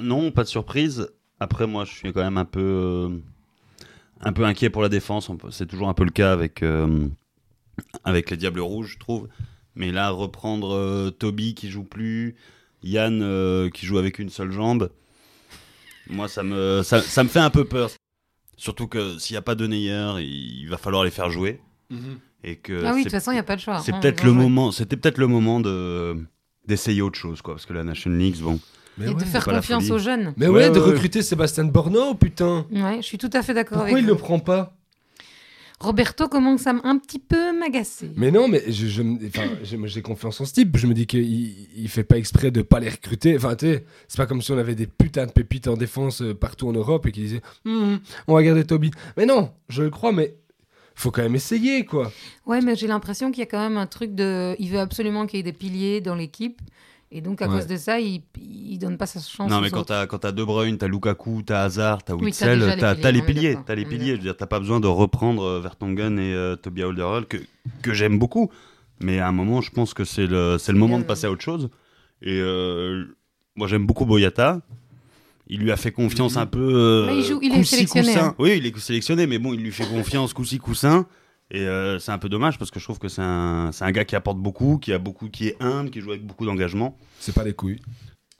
Non, 0.00 0.30
pas 0.30 0.44
de 0.44 0.48
surprise. 0.48 1.10
Après, 1.40 1.66
moi, 1.66 1.84
je 1.84 1.92
suis 1.92 2.12
quand 2.12 2.22
même 2.22 2.38
un 2.38 2.44
peu, 2.44 2.60
euh, 2.60 3.08
un 4.20 4.32
peu 4.32 4.44
inquiet 4.44 4.70
pour 4.70 4.82
la 4.82 4.88
défense. 4.88 5.28
C'est 5.50 5.66
toujours 5.66 5.88
un 5.88 5.94
peu 5.94 6.04
le 6.04 6.12
cas 6.12 6.32
avec, 6.32 6.62
euh, 6.62 7.08
avec 8.04 8.30
les 8.30 8.36
Diables 8.36 8.60
Rouges, 8.60 8.92
je 8.92 8.98
trouve. 9.00 9.28
Mais 9.74 9.90
là, 9.90 10.10
reprendre 10.10 10.76
euh, 10.76 11.10
Toby 11.10 11.56
qui 11.56 11.70
joue 11.70 11.82
plus, 11.82 12.36
Yann 12.84 13.20
euh, 13.20 13.68
qui 13.68 13.84
joue 13.84 13.98
avec 13.98 14.20
une 14.20 14.28
seule 14.30 14.52
jambe, 14.52 14.92
moi, 16.08 16.28
ça 16.28 16.44
me, 16.44 16.82
ça, 16.84 17.02
ça 17.02 17.24
me 17.24 17.28
fait 17.28 17.40
un 17.40 17.50
peu 17.50 17.64
peur. 17.64 17.90
Surtout 18.64 18.86
que 18.88 19.18
s'il 19.18 19.34
n'y 19.34 19.38
a 19.38 19.42
pas 19.42 19.54
de 19.54 19.66
Neyer, 19.66 20.14
il 20.22 20.66
va 20.70 20.78
falloir 20.78 21.04
les 21.04 21.10
faire 21.10 21.28
jouer. 21.28 21.60
Et 22.42 22.56
que 22.56 22.82
Ah 22.84 22.92
oui, 22.92 22.92
de 22.92 22.96
c'est- 22.96 23.02
toute 23.04 23.10
façon, 23.12 23.30
il 23.32 23.34
n'y 23.34 23.40
a 23.40 23.44
pas 23.44 23.56
de 23.56 23.60
choix. 23.60 23.78
c'est 23.80 23.92
hein, 23.92 23.98
peut-être 24.00 24.22
le 24.24 24.30
jouer. 24.32 24.38
moment, 24.42 24.72
c'était 24.72 24.96
peut-être 24.96 25.18
le 25.18 25.26
moment 25.26 25.60
de 25.60 26.16
d'essayer 26.66 27.02
autre 27.02 27.18
chose, 27.18 27.42
quoi, 27.42 27.54
parce 27.54 27.66
que 27.66 27.74
la 27.74 27.84
Nation 27.84 28.10
League, 28.10 28.36
bon. 28.40 28.58
Mais 28.96 29.04
Et 29.04 29.08
ouais, 29.08 29.14
de 29.16 29.24
faire 29.24 29.44
confiance 29.44 29.90
aux 29.90 29.98
jeunes. 29.98 30.32
Mais 30.38 30.46
Ouais, 30.48 30.68
ouais, 30.68 30.70
de 30.70 30.78
ouais, 30.78 30.86
recruter 30.92 31.20
Sébastien 31.20 31.64
Borno, 31.64 32.14
putain 32.14 32.64
Ouais, 32.72 32.96
je 33.02 33.02
suis 33.02 33.18
tout 33.18 33.28
à 33.34 33.42
fait 33.42 33.52
d'accord 33.52 33.78
Pourquoi 33.78 33.92
avec 33.98 34.02
il 34.02 34.08
vous. 34.08 34.14
le 34.14 34.18
prend 34.18 34.38
pas? 34.38 34.74
Roberto 35.80 36.28
commence 36.28 36.66
à 36.66 36.74
un 36.84 36.98
petit 36.98 37.18
peu 37.18 37.56
m'agacer. 37.58 38.10
Mais 38.16 38.30
non, 38.30 38.48
mais 38.48 38.62
je, 38.68 38.86
je 38.86 39.02
j'ai 39.84 40.02
confiance 40.02 40.40
en 40.40 40.44
ce 40.44 40.52
type. 40.52 40.76
Je 40.76 40.86
me 40.86 40.94
dis 40.94 41.06
qu'il 41.06 41.22
il 41.76 41.88
fait 41.88 42.04
pas 42.04 42.16
exprès 42.16 42.50
de 42.50 42.62
pas 42.62 42.80
les 42.80 42.88
recruter. 42.88 43.36
Enfin, 43.36 43.56
tu 43.56 43.66
sais, 43.66 43.84
c'est 44.08 44.16
pas 44.16 44.26
comme 44.26 44.40
si 44.40 44.52
on 44.52 44.58
avait 44.58 44.74
des 44.74 44.86
putains 44.86 45.26
de 45.26 45.32
pépites 45.32 45.68
en 45.68 45.76
défense 45.76 46.22
euh, 46.22 46.34
partout 46.34 46.68
en 46.68 46.72
Europe 46.72 47.06
et 47.06 47.12
qu'il 47.12 47.24
disait 47.24 47.42
Hum, 47.66 48.00
on 48.28 48.34
va 48.34 48.42
garder 48.42 48.64
Toby. 48.64 48.90
Mais 49.16 49.26
non, 49.26 49.50
je 49.68 49.82
le 49.82 49.90
crois, 49.90 50.12
mais 50.12 50.34
faut 50.94 51.10
quand 51.10 51.22
même 51.22 51.34
essayer, 51.34 51.84
quoi. 51.84 52.12
Ouais, 52.46 52.60
mais 52.60 52.76
j'ai 52.76 52.86
l'impression 52.86 53.30
qu'il 53.30 53.40
y 53.40 53.42
a 53.42 53.46
quand 53.46 53.58
même 53.58 53.76
un 53.76 53.86
truc 53.86 54.14
de. 54.14 54.54
Il 54.58 54.70
veut 54.70 54.78
absolument 54.78 55.26
qu'il 55.26 55.38
y 55.38 55.40
ait 55.40 55.44
des 55.44 55.52
piliers 55.52 56.00
dans 56.00 56.14
l'équipe. 56.14 56.60
Et 57.12 57.20
donc, 57.20 57.42
à 57.42 57.46
Ouais. 57.48 57.58
cause 57.58 57.66
de 57.68 57.76
ça, 57.76 58.00
il, 58.00 58.22
il 58.40 58.78
donne 58.78 58.96
pas 58.96 59.06
sa 59.06 59.20
chance. 59.20 59.48
Non, 59.50 59.60
mais 59.60 59.70
quand 59.70 59.84
t'as 59.84 60.06
quand 60.06 60.18
t'as 60.18 60.32
De 60.32 60.42
Bruyne, 60.42 60.78
t'as 60.78 60.88
Lukaku, 60.88 61.42
t'as 61.46 61.62
Hazard, 61.62 62.02
t'as 62.02 62.14
Oui, 62.14 62.32
t'as 62.32 62.46
Witzel, 62.54 62.58
les 62.58 62.76
t'as 63.00 63.12
les 63.12 63.22
piliers, 63.22 63.56
t'as 63.64 63.74
les 63.76 63.82
est 63.82 63.84
piliers. 63.84 64.10
Je 64.12 64.16
veux 64.16 64.22
dire, 64.22 64.36
t'as 64.36 64.46
pas 64.46 64.58
besoin 64.58 64.80
de 64.80 64.86
reprendre 64.88 65.42
euh, 65.44 65.60
Vertonghen 65.60 66.18
et 66.18 66.34
euh, 66.34 66.56
Toby 66.56 66.82
Alderweireld 66.82 67.28
que 67.28 67.36
que 67.82 67.92
j'aime 67.94 68.18
beaucoup, 68.18 68.50
mais 69.00 69.20
à 69.20 69.28
un 69.28 69.32
moment, 69.32 69.60
je 69.60 69.70
pense 69.70 69.94
que 69.94 70.04
c'est 70.04 70.26
le 70.26 70.56
c'est 70.58 70.72
le 70.72 70.78
moment 70.78 70.98
de 70.98 71.04
passer 71.04 71.26
à 71.26 71.30
autre 71.30 71.42
chose. 71.42 71.68
Et 72.22 72.40
euh, 72.40 73.04
moi, 73.54 73.68
j'aime 73.68 73.86
beaucoup 73.86 74.06
Boyata. 74.06 74.60
Il 75.46 75.60
lui 75.60 75.70
a 75.70 75.76
fait 75.76 75.92
confiance 75.92 76.36
un 76.38 76.46
peu. 76.46 76.58
euh, 76.74 77.06
Mais 77.06 77.18
il 77.18 77.24
joue- 77.24 77.38
il 77.42 77.52
est 77.54 77.62
sélectionné, 77.64 78.06
coussin. 78.14 78.34
Oui, 78.38 78.54
il 78.56 78.66
est 78.66 78.78
sélectionné, 78.78 79.26
mais 79.26 79.38
bon, 79.38 79.52
il 79.52 79.60
lui 79.60 79.72
fait 79.72 79.86
confiance 79.86 80.32
coup-ci 80.32 80.58
coussin. 80.58 81.06
Et 81.50 81.66
euh, 81.68 81.98
c'est 81.98 82.10
un 82.12 82.18
peu 82.18 82.28
dommage 82.28 82.58
parce 82.58 82.70
que 82.70 82.80
je 82.80 82.84
trouve 82.84 82.98
que 82.98 83.08
c'est 83.08 83.22
un, 83.22 83.70
c'est 83.72 83.84
un 83.84 83.92
gars 83.92 84.04
qui 84.04 84.16
apporte 84.16 84.38
beaucoup, 84.38 84.78
qui 84.78 84.92
a 84.92 84.98
beaucoup, 84.98 85.28
qui 85.28 85.48
est 85.48 85.56
humble, 85.62 85.90
qui 85.90 86.00
joue 86.00 86.10
avec 86.10 86.24
beaucoup 86.26 86.46
d'engagement. 86.46 86.98
C'est 87.20 87.34
pas 87.34 87.44
des 87.44 87.52
couilles. 87.54 87.80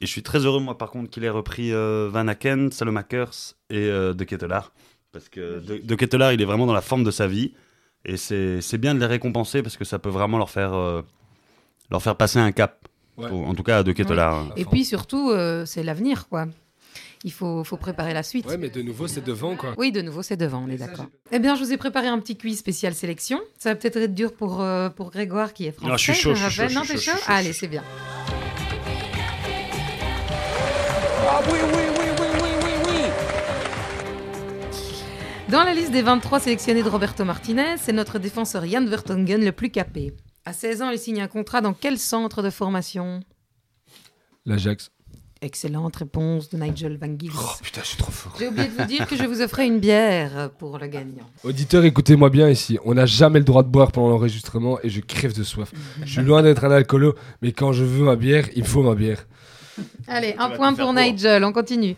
Et 0.00 0.06
je 0.06 0.10
suis 0.10 0.22
très 0.22 0.40
heureux, 0.40 0.60
moi, 0.60 0.76
par 0.76 0.90
contre, 0.90 1.10
qu'il 1.10 1.24
ait 1.24 1.30
repris 1.30 1.72
euh, 1.72 2.08
Van 2.10 2.26
Aken, 2.26 2.72
Salomakers 2.72 3.54
et 3.70 3.86
euh, 3.86 4.12
De 4.14 4.24
Ketelaar. 4.24 4.72
Parce 5.12 5.28
que 5.28 5.60
De, 5.60 5.78
de 5.78 5.94
Ketelaar, 5.94 6.32
il 6.32 6.42
est 6.42 6.44
vraiment 6.44 6.66
dans 6.66 6.72
la 6.72 6.80
forme 6.80 7.04
de 7.04 7.10
sa 7.10 7.26
vie. 7.26 7.54
Et 8.04 8.16
c'est 8.16 8.60
c'est 8.60 8.76
bien 8.78 8.94
de 8.94 9.00
les 9.00 9.06
récompenser 9.06 9.62
parce 9.62 9.76
que 9.76 9.84
ça 9.84 9.98
peut 9.98 10.10
vraiment 10.10 10.36
leur 10.36 10.50
faire, 10.50 10.74
euh, 10.74 11.02
leur 11.90 12.02
faire 12.02 12.16
passer 12.16 12.38
un 12.38 12.52
cap. 12.52 12.86
Ouais. 13.16 13.30
En 13.30 13.54
tout 13.54 13.62
cas, 13.62 13.78
à 13.78 13.82
De 13.82 13.92
Ketelaar. 13.92 14.52
Et 14.56 14.64
puis 14.64 14.84
surtout, 14.84 15.30
euh, 15.30 15.64
c'est 15.64 15.82
l'avenir, 15.84 16.28
quoi. 16.28 16.46
Il 17.26 17.32
faut, 17.32 17.65
faut 17.65 17.79
préparer 17.79 18.12
la 18.12 18.23
suite. 18.23 18.44
Ouais, 18.47 18.59
mais 18.59 18.69
de 18.69 18.82
nouveau, 18.82 19.06
c'est 19.09 19.25
devant, 19.25 19.56
quoi. 19.56 19.73
Oui, 19.79 19.91
de 19.93 20.03
nouveau, 20.03 20.23
c'est 20.23 20.37
devant, 20.37 20.62
on 20.62 20.69
est 20.69 20.76
d'accord. 20.76 21.06
Eh 21.32 21.38
bien, 21.38 21.55
je 21.56 21.65
vous 21.65 21.73
ai 21.73 21.79
préparé 21.79 22.06
un 22.09 22.19
petit 22.19 22.37
quiz 22.37 22.59
spécial 22.59 22.94
sélection. 22.94 23.41
Ça 23.59 23.71
va 23.71 23.76
peut-être 23.76 23.97
être 23.97 24.15
dur 24.15 24.35
pour, 24.35 24.61
euh, 24.61 24.91
pour 24.91 25.11
Grégoire 25.11 25.55
qui 25.55 25.65
est 25.67 25.73
français. 25.73 25.88
Non, 25.91 25.97
je 25.97 26.03
suis 26.12 26.15
chaud, 26.15 26.35
je 26.35 26.49
suis 26.49 26.61
rappelle. 26.61 26.69
chaud, 26.75 26.79
Non, 26.81 26.85
je 26.85 26.93
t'es 26.93 26.99
suis 26.99 27.11
chaud 27.11 27.17
chaud, 27.17 27.19
je 27.21 27.25
suis 27.25 27.32
Allez, 27.32 27.53
c'est 27.55 27.69
bien. 27.69 27.82
Ah 31.26 31.41
oui, 31.50 31.59
oui, 31.62 31.71
oui, 31.73 32.05
oui, 32.21 32.26
oui, 32.43 32.50
oui, 32.62 32.71
oui. 32.87 33.00
Dans 35.50 35.64
la 35.64 35.73
liste 35.73 35.93
des 35.93 36.02
23 36.02 36.40
sélectionnés 36.40 36.83
de 36.83 36.88
Roberto 36.90 37.25
Martinez, 37.25 37.76
c'est 37.78 37.93
notre 37.95 38.19
défenseur 38.19 38.66
Jan 38.66 38.85
Vertonghen 38.85 39.43
le 39.43 39.52
plus 39.52 39.71
capé. 39.71 40.12
À 40.45 40.52
16 40.52 40.83
ans, 40.83 40.90
il 40.90 40.99
signe 40.99 41.23
un 41.23 41.28
contrat 41.28 41.62
dans 41.62 41.73
quel 41.73 41.99
centre 41.99 42.43
de 42.43 42.50
formation? 42.50 43.21
L'Ajax. 44.45 44.90
Excellente 45.41 45.97
réponse 45.97 46.49
de 46.49 46.57
Nigel 46.57 46.97
Van 46.97 47.14
Gils. 47.19 47.31
Oh 47.37 47.50
putain, 47.62 47.83
je 47.83 47.88
suis 47.88 47.99
trop 47.99 48.12
fort. 48.12 48.35
J'ai 48.38 48.49
oublié 48.49 48.69
de 48.69 48.73
vous 48.73 48.85
dire 48.87 49.07
que 49.07 49.17
je 49.17 49.25
vous 49.25 49.43
offrais 49.43 49.67
une 49.67 49.79
bière 49.79 50.50
pour 50.59 50.79
le 50.79 50.87
gagnant. 50.87 51.26
Auditeurs, 51.43 51.85
écoutez-moi 51.85 52.31
bien 52.31 52.49
ici. 52.49 52.79
On 52.85 52.95
n'a 52.95 53.05
jamais 53.05 53.41
le 53.41 53.45
droit 53.45 53.62
de 53.62 53.69
boire 53.69 53.93
pendant 53.93 54.09
l'enregistrement 54.09 54.79
et 54.83 54.88
je 54.88 55.00
crève 55.00 55.35
de 55.35 55.43
soif. 55.43 55.73
je 56.05 56.12
suis 56.12 56.23
loin 56.23 56.43
d'être 56.43 56.64
un 56.64 56.71
alcoolo, 56.71 57.14
mais 57.43 57.53
quand 57.53 57.73
je 57.73 57.85
veux 57.85 58.05
ma 58.05 58.17
bière, 58.17 58.49
il 58.55 58.62
me 58.62 58.69
faut 58.69 58.83
ma 58.83 58.95
bière. 58.95 59.26
Allez, 60.07 60.35
un 60.38 60.50
point 60.50 60.73
pour. 60.73 60.95
Nigel, 60.95 61.45
on 61.45 61.53
continue. 61.53 61.97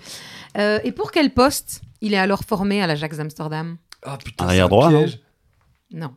Euh, 0.58 0.80
et 0.82 0.90
pour 0.90 1.12
quel 1.12 1.32
poste 1.32 1.82
il 2.00 2.14
est 2.14 2.18
alors 2.18 2.42
formé 2.42 2.82
à 2.82 2.86
l'Ajax 2.86 3.18
d'Amsterdam? 3.18 3.76
Ah 4.02 4.18
putain, 4.18 4.46
Arrière 4.46 4.66
c'est 4.68 4.74
un 4.74 4.76
droit, 4.76 4.88
piège. 4.88 5.20
Non, 5.92 6.14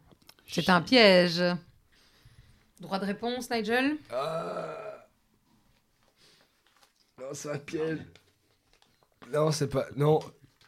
c'est 0.48 0.70
un 0.70 0.82
piège. 0.82 1.44
Droit 2.80 2.98
de 2.98 3.06
réponse, 3.06 3.50
Nigel? 3.52 3.98
Ah. 4.12 4.89
Non, 7.30 7.36
c'est 7.36 7.52
un 7.52 7.58
piège. 7.60 8.00
Non, 9.32 9.52
c'est 9.52 9.68
pas. 9.68 9.86
Non, 9.96 10.20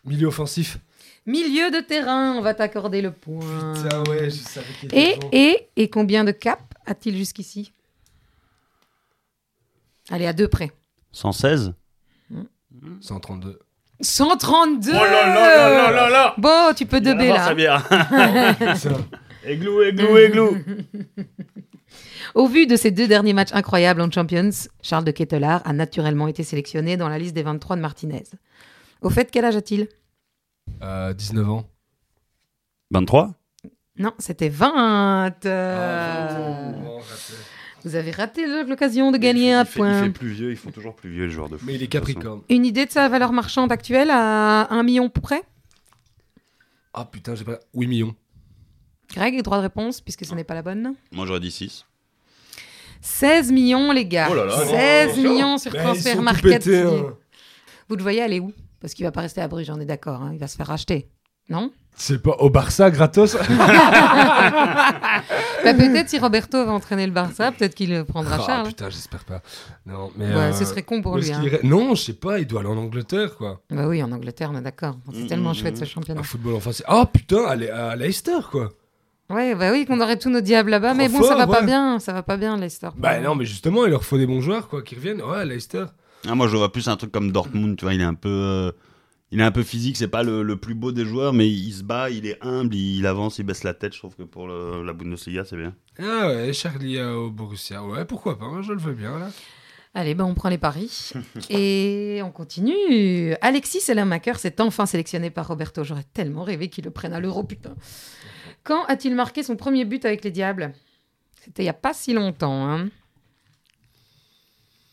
milieu 0.05 0.27
offensif. 0.27 0.77
Milieu 1.25 1.71
de 1.71 1.79
terrain, 1.79 2.33
on 2.37 2.41
va 2.41 2.53
t'accorder 2.53 3.01
le 3.01 3.11
point. 3.11 3.73
Putain, 3.73 4.03
ouais, 4.03 4.25
je 4.29 4.35
savais 4.35 4.67
qu'il 4.79 4.89
était 4.89 5.13
Et, 5.13 5.17
bon. 5.17 5.29
et, 5.31 5.69
et 5.75 5.89
combien 5.89 6.23
de 6.23 6.31
caps 6.31 6.61
a-t-il 6.85 7.17
jusqu'ici? 7.17 7.73
Allez, 10.11 10.27
à 10.27 10.33
deux 10.33 10.47
près. 10.47 10.71
116 11.11 11.73
132. 13.01 13.59
132 14.01 14.91
Oh 14.91 14.93
là 14.93 15.03
là 15.09 15.69
là 15.77 15.91
là 15.91 16.09
là 16.09 16.35
Bon, 16.37 16.73
tu 16.75 16.85
peux 16.85 17.01
sa 17.03 17.53
là. 17.53 17.53
bière. 17.55 17.83
Putain. 18.57 19.07
Églou, 19.43 19.81
églou, 19.81 20.17
églou. 20.17 20.57
Au 22.35 22.47
vu 22.47 22.65
de 22.65 22.75
ces 22.75 22.91
deux 22.91 23.07
derniers 23.07 23.33
matchs 23.33 23.53
incroyables 23.53 24.01
en 24.01 24.09
Champions, 24.09 24.49
Charles 24.81 25.03
de 25.03 25.11
Ketelaar 25.11 25.61
a 25.65 25.73
naturellement 25.73 26.27
été 26.27 26.43
sélectionné 26.43 26.97
dans 26.97 27.09
la 27.09 27.19
liste 27.19 27.33
des 27.35 27.43
23 27.43 27.75
de 27.75 27.81
Martinez. 27.81 28.23
Au 29.01 29.09
fait, 29.09 29.29
quel 29.31 29.45
âge 29.45 29.55
a-t-il? 29.55 29.87
Euh, 30.81 31.13
19 31.13 31.49
ans. 31.49 31.69
23 32.91 33.33
Non, 33.97 34.13
c'était 34.19 34.49
20. 34.49 34.71
Ah, 34.75 35.29
Euh, 35.45 36.71
raté. 36.99 37.33
Vous 37.83 37.95
avez 37.95 38.11
raté 38.11 38.45
l'occasion 38.67 39.11
de 39.11 39.17
gagner 39.17 39.53
un 39.53 39.63
il 39.63 39.67
fait, 39.67 39.79
point. 39.79 39.97
Il 39.99 40.03
fait 40.05 40.09
plus 40.11 40.29
vieux, 40.29 40.51
ils 40.51 40.57
font 40.57 40.69
toujours 40.71 40.95
plus 40.95 41.09
vieux, 41.09 41.25
les 41.25 41.31
joueurs 41.31 41.49
de 41.49 41.57
foot. 41.57 41.65
Mais 41.65 41.73
il 41.75 41.81
est 41.83 41.87
Capricorne. 41.87 42.41
Une 42.49 42.63
idée 42.65 42.85
de 42.85 42.91
sa 42.91 43.09
valeur 43.09 43.33
marchande 43.33 43.71
actuelle 43.71 44.09
à 44.11 44.71
1 44.71 44.83
million 44.83 45.09
près? 45.09 45.41
Ah 46.93 47.05
putain, 47.05 47.33
j'ai 47.35 47.43
pas. 47.43 47.59
8 47.73 47.87
millions. 47.87 48.15
Greg, 49.13 49.41
droit 49.41 49.57
de 49.57 49.63
réponse, 49.63 49.99
puisque 49.99 50.25
ce 50.25 50.35
n'est 50.35 50.43
pas 50.43 50.53
la 50.53 50.61
bonne. 50.61 50.93
Moi, 51.11 51.25
j'aurais 51.25 51.39
dit 51.39 51.51
6. 51.51 51.85
16 53.01 53.51
millions, 53.51 53.91
les 53.91 54.05
gars. 54.05 54.27
Oh 54.31 54.35
là 54.35 54.45
là, 54.45 54.55
16 54.65 55.11
oh. 55.17 55.21
millions 55.21 55.57
sur 55.57 55.71
Bah, 55.71 55.79
transfert 55.83 56.21
market. 56.21 56.67
hein. 56.67 57.13
Vous 57.89 57.95
le 57.95 58.01
voyez 58.03 58.21
aller 58.21 58.39
où? 58.39 58.53
Parce 58.79 58.93
qu'il 58.93 59.05
va 59.05 59.11
pas 59.11 59.21
rester 59.21 59.41
à 59.41 59.47
Bruges, 59.47 59.69
on 59.69 59.79
est 59.79 59.85
d'accord. 59.85 60.21
hein, 60.21 60.31
Il 60.33 60.39
va 60.39 60.47
se 60.47 60.55
faire 60.55 60.67
racheter. 60.67 61.09
Non? 61.49 61.71
C'est 61.95 62.21
pas 62.21 62.35
au 62.39 62.49
Barça 62.49 62.89
gratos? 62.89 63.35
Bah, 65.63 65.73
Peut-être 65.75 66.09
si 66.09 66.17
Roberto 66.17 66.65
va 66.65 66.71
entraîner 66.71 67.05
le 67.05 67.11
Barça, 67.11 67.51
peut-être 67.51 67.75
qu'il 67.75 67.91
le 67.91 68.03
prendra 68.03 68.37
Ah, 68.39 68.43
Charles. 68.45 68.67
putain, 68.69 68.89
j'espère 68.89 69.23
pas. 69.25 69.41
Non, 69.85 70.09
mais. 70.15 70.25
Ouais, 70.25 70.33
euh, 70.35 70.53
ce 70.53 70.65
serait 70.65 70.81
con 70.83 71.01
pour 71.01 71.17
lui. 71.17 71.31
hein. 71.31 71.41
irait? 71.43 71.59
Non, 71.63 71.93
je 71.93 72.01
sais 72.01 72.13
pas, 72.13 72.39
il 72.39 72.47
doit 72.47 72.61
aller 72.61 72.69
en 72.69 72.77
Angleterre, 72.77 73.35
quoi. 73.35 73.61
Bah 73.69 73.87
oui, 73.87 74.01
en 74.01 74.11
Angleterre, 74.11 74.49
on 74.53 74.57
est 74.57 74.61
d'accord. 74.61 74.97
C'est 75.13 75.23
Mm, 75.23 75.27
tellement 75.27 75.51
mm, 75.51 75.55
chouette 75.55 75.73
mm. 75.75 75.79
ce 75.79 75.85
championnat. 75.85 76.21
Un 76.21 76.23
football 76.23 76.59
c'est. 76.71 76.83
Ah 76.87 77.05
putain, 77.11 77.45
à, 77.45 77.55
Le- 77.55 77.71
à 77.73 77.95
Leicester, 77.95 78.39
quoi. 78.49 78.69
Ouais, 79.33 79.55
bah 79.55 79.71
oui, 79.71 79.85
qu'on 79.85 79.99
aurait 80.01 80.17
tous 80.17 80.29
nos 80.29 80.41
diables 80.41 80.69
là-bas, 80.71 80.93
mais 80.93 81.07
bon, 81.09 81.21
ça 81.23 81.35
va 81.35 81.47
pas 81.47 81.61
bien, 81.61 81.99
ça 81.99 82.13
va 82.13 82.23
pas 82.23 82.37
bien, 82.37 82.57
Leicester. 82.57 82.89
Bah 82.97 83.19
non, 83.19 83.35
mais 83.35 83.45
justement, 83.45 83.85
il 83.85 83.91
leur 83.91 84.03
faut 84.03 84.17
des 84.17 84.27
bons 84.27 84.41
joueurs, 84.41 84.67
quoi, 84.67 84.81
qui 84.81 84.95
reviennent. 84.95 85.21
Ouais, 85.21 85.37
à 85.37 85.45
Leicester. 85.45 85.85
Ah, 86.27 86.35
moi, 86.35 86.47
je 86.47 86.55
vois 86.57 86.71
plus 86.71 86.87
un 86.87 86.97
truc 86.97 87.11
comme 87.11 87.31
Dortmund, 87.31 87.77
tu 87.77 87.85
vois, 87.85 87.93
il 87.93 88.01
est 88.01 88.05
un 88.05 88.13
peu. 88.13 88.29
euh, 88.29 88.71
Il 89.31 89.39
est 89.39 89.43
un 89.43 89.51
peu 89.51 89.63
physique, 89.63 89.95
c'est 89.95 90.09
pas 90.09 90.23
le, 90.23 90.43
le 90.43 90.57
plus 90.57 90.73
beau 90.75 90.91
des 90.91 91.05
joueurs, 91.05 91.31
mais 91.31 91.49
il 91.49 91.71
se 91.71 91.83
bat, 91.83 92.09
il 92.09 92.25
est 92.27 92.37
humble, 92.41 92.75
il 92.75 93.05
avance, 93.07 93.39
il 93.39 93.43
baisse 93.43 93.63
la 93.63 93.73
tête. 93.73 93.93
Je 93.93 93.99
trouve 93.99 94.13
que 94.15 94.23
pour 94.23 94.45
le- 94.45 94.83
la 94.85 94.91
Bundesliga, 94.91 95.45
c'est 95.45 95.55
bien. 95.55 95.73
Ah 95.99 96.27
ouais, 96.27 96.51
Charlie 96.51 97.01
au 97.01 97.29
Borussia. 97.31 97.81
Ouais, 97.83 98.03
pourquoi 98.03 98.37
pas, 98.37 98.49
moi 98.49 98.61
je 98.61 98.73
le 98.73 98.79
veux 98.79 98.93
bien, 98.93 99.17
là. 99.17 99.29
Allez, 99.93 100.15
ben 100.15 100.23
on 100.25 100.33
prend 100.35 100.47
les 100.49 100.57
paris 100.57 101.11
et 101.49 102.21
on 102.23 102.31
continue. 102.31 103.33
Alexis 103.41 103.81
Selamaker 103.81 104.37
s'est 104.39 104.61
enfin 104.61 104.85
sélectionné 104.85 105.29
par 105.29 105.47
Roberto. 105.47 105.83
J'aurais 105.83 106.05
tellement 106.13 106.43
rêvé 106.43 106.67
qu'il 106.69 106.83
le 106.85 106.91
prenne 106.91 107.11
à 107.13 107.19
l'euro, 107.19 107.43
putain. 107.43 107.73
Quand 108.63 108.83
a-t-il 108.85 109.15
marqué 109.15 109.43
son 109.43 109.55
premier 109.55 109.85
but 109.85 110.05
avec 110.05 110.23
les 110.23 110.31
Diables? 110.31 110.73
C'était 111.43 111.63
il 111.63 111.65
y 111.65 111.69
a 111.69 111.73
pas 111.73 111.93
si 111.93 112.13
longtemps. 112.13 112.69
Hein. 112.69 112.89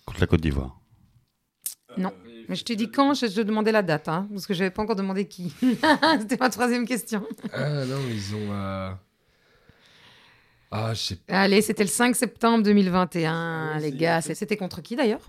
Contre 0.07 0.21
la 0.21 0.27
Côte 0.27 0.41
d'Ivoire. 0.41 0.81
Non. 1.97 2.13
Mais 2.49 2.55
je 2.57 2.65
t'ai 2.65 2.77
dit 2.77 2.91
quand, 2.91 3.13
je, 3.13 3.27
je 3.27 3.43
demandais 3.43 3.73
la 3.73 3.83
date, 3.83 4.09
hein, 4.09 4.27
parce 4.33 4.47
que 4.47 4.55
je 4.55 4.61
n'avais 4.61 4.71
pas 4.71 4.83
encore 4.83 4.97
demandé 4.97 5.27
qui. 5.29 5.53
C'était 6.19 6.39
ma 6.39 6.49
troisième 6.49 6.87
question. 6.87 7.27
Ah 7.53 7.85
non, 7.85 8.01
ils 8.09 8.35
ont. 8.35 8.53
euh, 8.53 8.91
Ah, 10.71 10.95
je 10.95 11.01
sais 11.01 11.17
pas. 11.17 11.41
Allez, 11.43 11.61
c'était 11.61 11.83
le 11.83 11.89
5 11.91 12.17
septembre 12.17 12.63
2021, 12.65 13.73
Ah, 13.75 13.79
les 13.81 13.93
gars. 13.93 14.23
C'est- 14.23 14.35
C'était 14.35 14.57
contre 14.57 14.81
qui 14.81 14.97
d'ailleurs? 14.97 15.21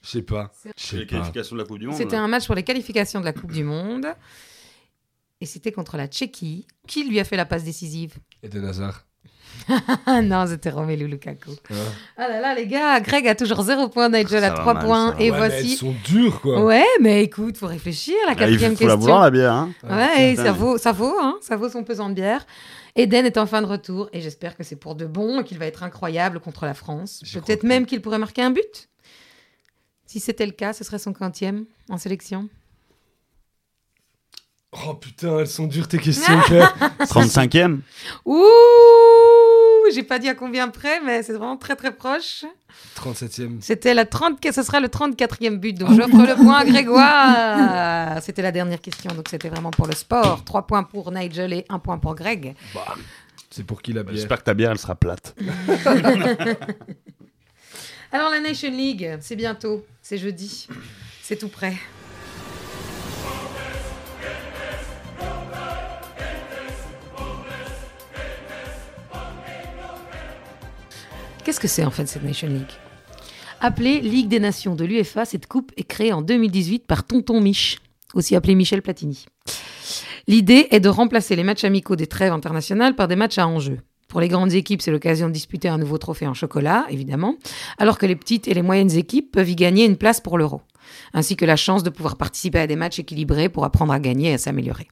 Je 0.00 0.08
sais 0.10 0.22
pas. 0.22 0.50
Sais 0.76 0.96
les 0.96 1.04
pas. 1.06 1.10
qualifications 1.16 1.56
de 1.56 1.60
la 1.60 1.66
Coupe 1.66 1.78
du 1.78 1.86
Monde. 1.88 1.96
C'était 1.96 2.16
un 2.16 2.28
match 2.28 2.46
pour 2.46 2.54
les 2.54 2.62
qualifications 2.62 3.20
de 3.20 3.24
la 3.26 3.32
Coupe 3.34 3.52
du 3.52 3.64
Monde. 3.64 4.06
Et 5.40 5.46
c'était 5.46 5.72
contre 5.72 5.96
la 5.96 6.06
Tchéquie. 6.08 6.66
Qui 6.86 7.08
lui 7.08 7.20
a 7.20 7.24
fait 7.24 7.36
la 7.36 7.46
passe 7.46 7.64
décisive? 7.64 8.14
Et 8.42 8.48
de 8.48 8.60
Nazar. 8.60 9.04
Ah 10.06 10.22
non, 10.22 10.46
c'était 10.46 10.70
Romelu 10.70 11.06
Lukaku. 11.08 11.50
Hein. 11.70 11.74
Ah 12.16 12.28
là 12.28 12.40
là, 12.40 12.54
les 12.54 12.66
gars, 12.66 13.00
Greg 13.00 13.26
a 13.26 13.34
toujours 13.34 13.62
0 13.62 13.88
points, 13.88 14.08
Nigel 14.08 14.44
a 14.44 14.50
va 14.50 14.56
3 14.56 14.74
mal, 14.74 14.84
points. 14.84 15.16
Et 15.18 15.30
Ouais, 15.30 15.38
mais 15.40 15.48
voici. 15.48 15.72
Elles 15.72 15.78
sont 15.78 15.94
dures, 16.04 16.40
quoi. 16.40 16.64
Ouais, 16.64 16.84
mais 17.00 17.22
écoute, 17.24 17.56
faut 17.56 17.66
réfléchir. 17.66 18.14
La 18.26 18.30
Ah, 18.30 18.32
il 18.32 18.38
quatrième 18.38 18.76
faut 18.76 18.86
la 18.86 18.94
question. 18.94 19.08
boire, 19.10 19.22
la 19.22 19.30
bière. 19.30 19.52
Hein. 19.52 19.72
Ouais, 19.88 20.36
ça 20.36 20.52
vaut, 20.52 20.78
ça 20.78 20.92
vaut, 20.92 21.16
hein, 21.20 21.38
ça 21.40 21.56
vaut 21.56 21.68
son 21.68 21.82
pesant 21.84 22.08
de 22.08 22.14
bière. 22.14 22.46
Eden 22.96 23.26
est 23.26 23.38
en 23.38 23.46
fin 23.46 23.62
de 23.62 23.66
retour 23.66 24.08
et 24.12 24.20
j'espère 24.20 24.56
que 24.56 24.64
c'est 24.64 24.76
pour 24.76 24.94
de 24.96 25.06
bon 25.06 25.40
et 25.40 25.44
qu'il 25.44 25.58
va 25.58 25.66
être 25.66 25.82
incroyable 25.82 26.40
contre 26.40 26.64
la 26.64 26.74
France. 26.74 27.22
Peut-être 27.32 27.62
même 27.62 27.86
qu'il 27.86 28.00
pourrait 28.02 28.18
marquer 28.18 28.42
un 28.42 28.50
but? 28.50 28.88
Si 30.06 30.20
c'était 30.20 30.46
le 30.46 30.52
cas, 30.52 30.72
ce 30.72 30.84
serait 30.84 30.98
son 30.98 31.12
quantième 31.12 31.64
en 31.90 31.98
sélection? 31.98 32.48
Oh 34.72 34.94
putain, 34.94 35.38
elles 35.38 35.48
sont 35.48 35.66
dures 35.66 35.88
tes 35.88 35.96
questions, 35.98 36.38
Claire. 36.42 36.74
35e 37.00 37.78
Ouh, 38.26 38.44
j'ai 39.94 40.02
pas 40.02 40.18
dit 40.18 40.28
à 40.28 40.34
combien 40.34 40.68
près, 40.68 41.00
mais 41.00 41.22
c'est 41.22 41.32
vraiment 41.32 41.56
très 41.56 41.74
très 41.74 41.90
proche. 41.94 42.44
37ème. 42.96 43.62
C'était 43.62 43.94
la 43.94 44.04
30, 44.04 44.38
ce 44.52 44.62
sera 44.62 44.80
le 44.80 44.88
34e 44.88 45.56
but, 45.56 45.72
donc 45.72 45.94
j'offre 45.94 46.18
le 46.26 46.34
point 46.36 46.58
à 46.58 46.64
Grégoire. 46.66 48.22
C'était 48.22 48.42
la 48.42 48.52
dernière 48.52 48.80
question, 48.82 49.10
donc 49.14 49.28
c'était 49.30 49.48
vraiment 49.48 49.70
pour 49.70 49.86
le 49.86 49.94
sport. 49.94 50.44
3 50.44 50.66
points 50.66 50.82
pour 50.82 51.10
Nigel 51.12 51.54
et 51.54 51.64
1 51.70 51.78
point 51.78 51.96
pour 51.96 52.14
Greg. 52.14 52.54
Bah, 52.74 52.94
c'est 53.50 53.64
pour 53.64 53.80
qui 53.80 53.94
la 53.94 54.02
bière 54.02 54.16
J'espère 54.16 54.38
que 54.40 54.44
ta 54.44 54.52
bière, 54.52 54.72
elle 54.72 54.78
sera 54.78 54.94
plate. 54.96 55.34
Alors 58.12 58.30
la 58.30 58.40
Nation 58.40 58.70
League, 58.70 59.16
c'est 59.20 59.36
bientôt, 59.36 59.86
c'est 60.02 60.18
jeudi, 60.18 60.68
c'est 61.22 61.36
tout 61.36 61.48
prêt. 61.48 61.74
Qu'est-ce 71.48 71.60
que 71.60 71.66
c'est 71.66 71.84
en 71.86 71.90
fait 71.90 72.04
cette 72.04 72.24
Nation 72.24 72.46
League? 72.46 72.74
Appelée 73.62 74.02
Ligue 74.02 74.28
des 74.28 74.38
Nations 74.38 74.74
de 74.74 74.84
l'UEFA, 74.84 75.24
cette 75.24 75.46
coupe 75.46 75.72
est 75.78 75.84
créée 75.84 76.12
en 76.12 76.20
2018 76.20 76.86
par 76.86 77.06
Tonton 77.06 77.40
Mich, 77.40 77.78
aussi 78.12 78.36
appelé 78.36 78.54
Michel 78.54 78.82
Platini. 78.82 79.24
L'idée 80.26 80.68
est 80.70 80.80
de 80.80 80.90
remplacer 80.90 81.36
les 81.36 81.44
matchs 81.44 81.64
amicaux 81.64 81.96
des 81.96 82.06
trêves 82.06 82.34
internationales 82.34 82.94
par 82.94 83.08
des 83.08 83.16
matchs 83.16 83.38
à 83.38 83.48
enjeu. 83.48 83.78
Pour 84.08 84.20
les 84.20 84.28
grandes 84.28 84.52
équipes, 84.52 84.82
c'est 84.82 84.90
l'occasion 84.90 85.28
de 85.28 85.32
disputer 85.32 85.70
un 85.70 85.78
nouveau 85.78 85.96
trophée 85.96 86.26
en 86.26 86.34
chocolat, 86.34 86.84
évidemment, 86.90 87.36
alors 87.78 87.96
que 87.96 88.04
les 88.04 88.16
petites 88.16 88.46
et 88.46 88.52
les 88.52 88.60
moyennes 88.60 88.94
équipes 88.94 89.32
peuvent 89.32 89.48
y 89.48 89.56
gagner 89.56 89.86
une 89.86 89.96
place 89.96 90.20
pour 90.20 90.36
l'euro, 90.36 90.60
ainsi 91.12 91.36
que 91.36 91.44
la 91.44 91.56
chance 91.56 91.82
de 91.82 91.90
pouvoir 91.90 92.16
participer 92.16 92.60
à 92.60 92.66
des 92.66 92.76
matchs 92.76 92.98
équilibrés 92.98 93.48
pour 93.48 93.64
apprendre 93.64 93.92
à 93.92 94.00
gagner 94.00 94.30
et 94.30 94.34
à 94.34 94.38
s'améliorer. 94.38 94.88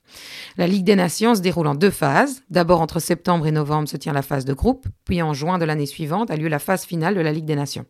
La 0.56 0.66
Ligue 0.66 0.84
des 0.84 0.96
Nations 0.96 1.34
se 1.34 1.40
déroule 1.40 1.66
en 1.66 1.74
deux 1.74 1.90
phases. 1.90 2.42
D'abord, 2.50 2.80
entre 2.80 3.00
septembre 3.00 3.46
et 3.46 3.52
novembre 3.52 3.88
se 3.88 3.96
tient 3.96 4.12
la 4.12 4.22
phase 4.22 4.44
de 4.44 4.54
groupe, 4.54 4.86
puis 5.04 5.22
en 5.22 5.34
juin 5.34 5.58
de 5.58 5.64
l'année 5.64 5.86
suivante 5.86 6.30
a 6.30 6.36
lieu 6.36 6.48
la 6.48 6.58
phase 6.58 6.84
finale 6.84 7.14
de 7.14 7.20
la 7.20 7.32
Ligue 7.32 7.44
des 7.44 7.56
Nations. 7.56 7.86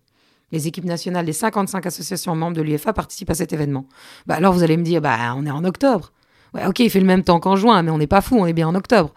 Les 0.53 0.69
équipes 0.69 0.85
nationales 0.85 1.27
des 1.27 1.33
55 1.33 1.87
associations 1.87 2.37
membres 2.37 2.57
de 2.57 2.63
l'UEFA 2.63 2.93
participent 2.93 3.31
à 3.31 3.35
cet 3.35 3.53
événement. 3.53 3.87
Bah 4.27 4.37
alors 4.37 4.53
vous 4.53 4.63
allez 4.63 4.77
me 4.77 4.85
dire, 4.85 5.01
bah 5.01 5.35
on 5.37 5.45
est 5.45 5.51
en 5.51 5.65
octobre. 5.65 6.13
Ouais, 6.55 6.67
ok, 6.67 6.79
il 6.79 6.91
fait 6.91 7.01
le 7.01 7.07
même 7.07 7.25
temps 7.25 7.41
qu'en 7.41 7.57
juin, 7.57 7.83
mais 7.83 7.91
on 7.91 7.99
n'est 7.99 8.07
pas 8.07 8.21
fou, 8.21 8.37
on 8.39 8.47
est 8.47 8.53
bien 8.53 8.69
en 8.69 8.75
octobre. 8.75 9.13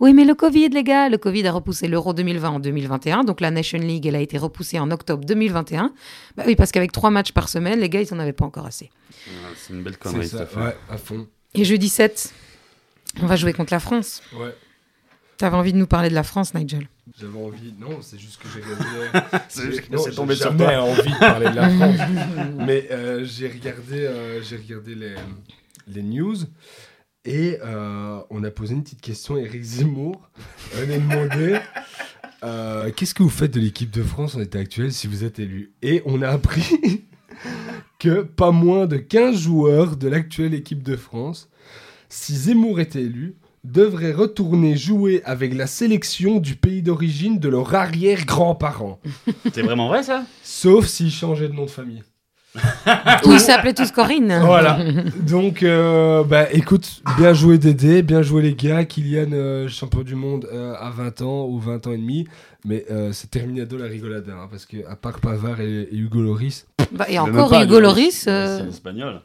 Oui, 0.00 0.12
mais 0.12 0.24
le 0.24 0.34
Covid, 0.34 0.68
les 0.70 0.82
gars, 0.82 1.08
le 1.08 1.18
Covid 1.18 1.46
a 1.46 1.52
repoussé 1.52 1.86
l'Euro 1.88 2.12
2020 2.12 2.48
en 2.50 2.60
2021, 2.60 3.24
donc 3.24 3.40
la 3.40 3.50
Nation 3.50 3.78
League, 3.78 4.06
elle 4.06 4.16
a 4.16 4.20
été 4.20 4.38
repoussée 4.38 4.78
en 4.78 4.90
octobre 4.90 5.24
2021. 5.24 5.92
Bah 6.36 6.42
oui, 6.46 6.56
parce 6.56 6.72
qu'avec 6.72 6.92
trois 6.92 7.10
matchs 7.10 7.32
par 7.32 7.48
semaine, 7.48 7.78
les 7.80 7.88
gars, 7.88 8.00
ils 8.00 8.12
en 8.12 8.18
avaient 8.18 8.32
pas 8.32 8.44
encore 8.44 8.66
assez. 8.66 8.90
Ouais, 9.26 9.32
C'est 9.56 9.72
une 9.72 9.82
belle 9.82 9.96
connerie, 9.96 10.26
ça, 10.28 10.42
affaire. 10.42 10.62
ouais, 10.64 10.76
à 10.90 10.96
fond. 10.98 11.26
Et 11.54 11.64
jeudi 11.64 11.88
7, 11.88 12.32
on 13.22 13.26
va 13.26 13.36
jouer 13.36 13.52
contre 13.52 13.72
la 13.72 13.80
France. 13.80 14.20
Ouais. 14.36 14.54
T'avais 15.36 15.56
envie 15.56 15.72
de 15.72 15.78
nous 15.78 15.86
parler 15.86 16.10
de 16.10 16.14
la 16.14 16.22
France, 16.22 16.54
Nigel? 16.54 16.88
J'avais 17.20 17.38
envie. 17.38 17.74
Non, 17.78 17.98
c'est 18.02 18.18
juste 18.18 18.40
que 18.40 18.48
j'ai 18.48 18.60
regardé. 18.60 19.28
C'est 19.48 19.66
juste 19.72 20.14
tombé 20.14 20.34
sur 20.36 20.56
toi. 20.56 20.78
envie 20.82 21.10
de 21.12 21.18
parler 21.18 21.50
de 21.50 21.54
la 21.56 21.68
France. 21.70 21.98
Mais 22.66 22.88
euh, 22.90 23.24
j'ai 23.24 23.48
regardé, 23.48 24.00
euh, 24.06 24.42
j'ai 24.42 24.56
regardé 24.56 24.94
les, 24.94 25.14
les 25.88 26.02
news 26.02 26.36
et 27.24 27.58
euh, 27.64 28.20
on 28.30 28.44
a 28.44 28.50
posé 28.50 28.74
une 28.74 28.82
petite 28.82 29.00
question 29.00 29.36
à 29.36 29.40
Eric 29.40 29.62
Zemmour. 29.62 30.20
On 30.76 30.82
a 30.82 30.86
demandé 30.86 31.58
euh, 32.44 32.90
qu'est-ce 32.94 33.14
que 33.14 33.22
vous 33.22 33.30
faites 33.30 33.54
de 33.54 33.60
l'équipe 33.60 33.90
de 33.90 34.02
France 34.02 34.34
en 34.34 34.40
état 34.40 34.58
actuel 34.58 34.92
si 34.92 35.06
vous 35.06 35.24
êtes 35.24 35.38
élu? 35.38 35.72
Et 35.82 36.02
on 36.04 36.20
a 36.22 36.28
appris 36.28 37.04
que 37.98 38.22
pas 38.22 38.50
moins 38.50 38.86
de 38.86 38.96
15 38.98 39.38
joueurs 39.38 39.96
de 39.96 40.08
l'actuelle 40.08 40.54
équipe 40.54 40.82
de 40.82 40.96
France, 40.96 41.48
si 42.10 42.36
Zemmour 42.36 42.80
était 42.80 43.02
élu, 43.02 43.36
devraient 43.64 44.12
retourner 44.12 44.76
jouer 44.76 45.22
avec 45.24 45.54
la 45.54 45.66
sélection 45.66 46.38
du 46.38 46.54
pays 46.54 46.82
d'origine 46.82 47.38
de 47.38 47.48
leurs 47.48 47.74
arrière-grands-parents. 47.74 49.00
C'est 49.54 49.62
vraiment 49.62 49.88
vrai, 49.88 50.02
ça? 50.02 50.24
Sauf 50.42 50.86
s'ils 50.86 51.10
changeaient 51.10 51.48
de 51.48 51.54
nom 51.54 51.64
de 51.64 51.70
famille. 51.70 52.02
Ou 53.26 53.32
ils 53.32 53.40
s'appelaient 53.40 53.74
tous 53.74 53.90
Corinne 53.90 54.38
Voilà. 54.44 54.78
Donc, 55.26 55.62
euh, 55.62 56.22
bah, 56.24 56.46
écoute, 56.52 57.02
bien 57.18 57.32
joué 57.34 57.58
Dédé, 57.58 58.02
bien 58.02 58.22
joué 58.22 58.42
les 58.42 58.54
gars. 58.54 58.84
Kylian, 58.84 59.32
euh, 59.32 59.68
champion 59.68 60.02
du 60.02 60.14
monde 60.14 60.48
euh, 60.52 60.74
à 60.78 60.90
20 60.90 61.22
ans 61.22 61.46
ou 61.48 61.58
20 61.58 61.86
ans 61.86 61.92
et 61.92 61.98
demi. 61.98 62.28
Mais 62.64 62.84
euh, 62.90 63.10
c'est 63.12 63.30
terminé 63.30 63.66
de 63.66 63.76
la 63.76 63.86
rigolade, 63.86 64.28
hein, 64.30 64.46
parce 64.50 64.66
que 64.66 64.78
à 64.88 64.96
part 64.96 65.20
Pavard 65.20 65.60
et, 65.60 65.82
et 65.90 65.96
Hugo 65.96 66.22
Loris. 66.22 66.66
Bah, 66.92 67.06
et 67.08 67.18
encore 67.18 67.50
pas, 67.50 67.64
Hugo 67.64 67.80
Loris. 67.80 68.20
C'est 68.24 68.68
espagnol. 68.68 69.20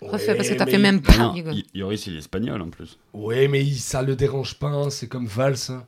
refait, 0.00 0.34
parce 0.34 0.48
que 0.48 0.54
t'as 0.54 0.66
fait 0.66 0.78
même 0.78 1.00
Ah 1.08 1.32
pas. 1.34 1.34
Yoris, 1.74 2.06
il 2.06 2.16
est 2.16 2.18
espagnol 2.18 2.60
en 2.60 2.68
plus. 2.68 2.98
Ouais, 3.14 3.48
mais 3.48 3.62
il- 3.64 3.78
ça 3.78 4.02
le 4.02 4.14
dérange 4.14 4.58
pas, 4.58 4.68
hein, 4.68 4.90
c'est 4.90 5.06
comme 5.08 5.26
Valls. 5.26 5.54
hein. 5.70 5.84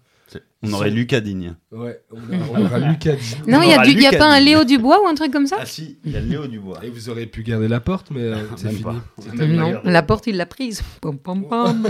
On 0.64 0.73
aurait 0.73 0.90
Lucas 0.90 1.21
Digne. 1.21 1.54
Ouais, 1.73 2.00
on, 2.11 2.16
a- 2.16 2.21
on 2.52 2.64
aura 2.64 2.78
Lucas 2.90 3.14
Digne. 3.16 3.38
Non, 3.52 3.62
il 3.62 3.66
On 3.66 3.71
y 3.71 3.73
a, 3.73 3.76
aura 3.76 3.85
du- 3.85 3.90
il 3.92 4.00
y 4.02 4.06
a 4.06 4.11
Lucas 4.11 4.18
pas 4.18 4.33
un. 4.33 4.40
Léo 4.40 4.64
Dubois 4.64 5.02
ou 5.02 5.06
un 5.06 5.14
truc 5.14 5.33
comme 5.33 5.47
ça 5.47 5.56
Ah 5.61 5.66
si, 5.66 5.99
il 6.04 6.12
y 6.12 6.16
a 6.16 6.21
Léo 6.21 6.47
Dubois. 6.47 6.80
Et 6.85 6.90
vous 6.90 7.09
auriez 7.09 7.26
pu 7.26 7.42
garder 7.42 7.68
la 7.68 7.80
porte, 7.80 8.11
mais 8.11 8.23
euh, 8.23 8.37
c'est 8.56 8.64
Même 8.73 8.76
fini. 8.76 9.56
Non, 9.56 9.80
la 9.85 10.02
porte, 10.02 10.26
il 10.26 10.37
l'a 10.37 10.47
prise. 10.47 10.83
Pom, 11.00 11.18
pom, 11.18 11.44
pom. 11.47 11.87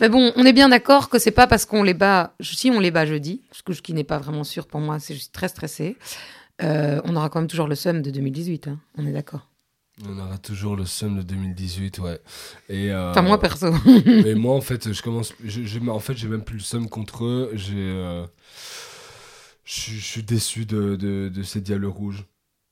Mais 0.00 0.08
bon, 0.08 0.32
on 0.36 0.44
est 0.44 0.52
bien 0.52 0.68
d'accord 0.68 1.08
que 1.08 1.18
c'est 1.18 1.30
pas 1.30 1.46
parce 1.46 1.64
qu'on 1.64 1.82
les 1.82 1.94
bat, 1.94 2.34
si 2.40 2.70
on 2.70 2.80
les 2.80 2.90
bat 2.90 3.06
jeudi, 3.06 3.42
ce 3.52 3.62
que- 3.62 3.72
ce 3.72 3.82
qui 3.82 3.94
n'est 3.94 4.04
pas 4.04 4.18
vraiment 4.18 4.44
sûr 4.44 4.66
pour 4.66 4.80
moi, 4.80 4.98
c'est 4.98 5.14
juste 5.14 5.32
très 5.34 5.48
stressé. 5.48 5.96
euh, 6.62 7.00
on 7.04 7.16
aura 7.16 7.28
quand 7.30 7.40
même 7.40 7.48
toujours 7.48 7.68
le 7.68 7.74
seum 7.74 8.02
de 8.02 8.10
2018, 8.10 8.68
hein. 8.68 8.78
on 8.98 9.06
est 9.06 9.12
d'accord. 9.12 9.48
On 10.08 10.18
aura 10.18 10.38
toujours 10.38 10.76
le 10.76 10.86
seum 10.86 11.18
de 11.18 11.22
2018, 11.22 11.98
ouais. 11.98 12.20
Et, 12.68 12.90
euh, 12.90 13.10
Enfin, 13.10 13.22
moi 13.22 13.38
perso. 13.38 13.70
Mais 14.06 14.34
moi, 14.34 14.54
en 14.54 14.60
fait, 14.60 14.92
je 14.92 15.02
commence. 15.02 15.32
Je, 15.44 15.64
je- 15.64 15.78
en 15.88 15.98
fait, 15.98 16.16
j'ai 16.16 16.28
même 16.28 16.42
plus 16.42 16.56
le 16.58 16.62
seum 16.62 16.88
contre 16.88 17.24
eux. 17.24 17.50
J'ai. 17.54 17.74
euh, 17.76 18.24
Je 19.64 19.72
suis- 19.80 19.92
je 20.00 20.04
suis 20.04 20.22
déçu 20.22 20.64
de, 20.66 20.96
de, 20.96 21.28
de 21.28 21.42
ces 21.42 21.60
Diables 21.60 21.86
Rouges. 21.86 22.24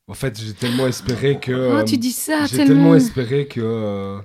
En 0.08 0.14
fait, 0.14 0.40
j'ai 0.40 0.54
tellement 0.54 0.86
espéré 0.86 1.38
que. 1.38 1.52
Oh, 1.52 1.76
euh, 1.78 1.84
tu 1.84 1.98
dis 1.98 2.12
ça 2.12 2.46
j'ai 2.46 2.56
tellement. 2.58 2.74
tellement 2.74 2.94
espéré 2.94 3.46
que. 3.46 3.60
euh, 3.62 4.18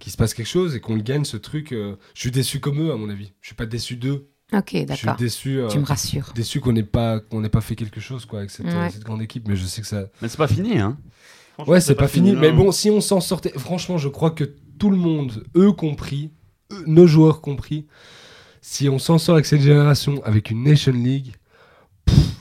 qu'il 0.00 0.12
se 0.12 0.16
passe 0.16 0.32
quelque 0.34 0.46
chose 0.46 0.74
et 0.76 0.80
qu'on 0.80 0.94
le 0.96 1.02
gagne 1.02 1.24
ce 1.24 1.36
truc. 1.36 1.72
euh, 1.72 1.96
Je 2.14 2.20
suis 2.20 2.30
déçu 2.30 2.60
comme 2.60 2.80
eux, 2.80 2.92
à 2.92 2.96
mon 2.96 3.08
avis. 3.08 3.32
Je 3.40 3.48
suis 3.48 3.56
pas 3.56 3.66
déçu 3.66 3.96
d'eux. 3.96 4.28
Ok, 4.52 4.70
Je 4.72 4.76
suis 4.78 4.86
d'accord. 4.86 5.16
déçu. 5.16 5.58
euh, 5.60 5.68
Tu 5.68 5.78
me 5.78 5.84
rassures. 5.84 6.32
déçu 6.34 6.60
qu'on 6.60 6.72
n'ait 6.72 6.82
pas 6.82 7.20
qu'on 7.20 7.40
n'ait 7.40 7.48
pas 7.48 7.60
fait 7.60 7.76
quelque 7.76 8.00
chose 8.00 8.24
quoi 8.24 8.40
avec 8.40 8.50
cette, 8.50 8.66
euh, 8.66 8.88
cette 8.90 9.04
grande 9.04 9.22
équipe. 9.22 9.46
Mais 9.48 9.56
je 9.56 9.64
sais 9.64 9.80
que 9.80 9.86
ça. 9.86 10.06
Mais 10.22 10.28
c'est 10.28 10.36
pas 10.38 10.48
fini, 10.48 10.78
hein. 10.78 10.96
Franchement, 11.58 11.72
Ouais, 11.72 11.80
c'est 11.80 11.96
pas, 11.96 12.06
fini. 12.06 12.36
Mais 12.36 12.52
bon, 12.52 12.70
si 12.70 12.88
on 12.88 13.00
s'en 13.00 13.20
sortait, 13.20 13.52
franchement, 13.56 13.98
je 13.98 14.08
crois 14.08 14.30
que 14.30 14.44
tout 14.78 14.90
le 14.90 14.96
monde, 14.96 15.44
eux 15.56 15.72
compris, 15.72 16.30
eux, 16.72 16.84
nos 16.86 17.08
joueurs 17.08 17.40
compris, 17.40 17.86
si 18.60 18.88
on 18.88 19.00
s'en 19.00 19.18
sort 19.18 19.34
avec 19.34 19.46
cette 19.46 19.62
génération, 19.62 20.22
avec 20.24 20.52
une 20.52 20.62
Nation 20.62 20.92
League, 20.92 21.34
pff, 22.04 22.37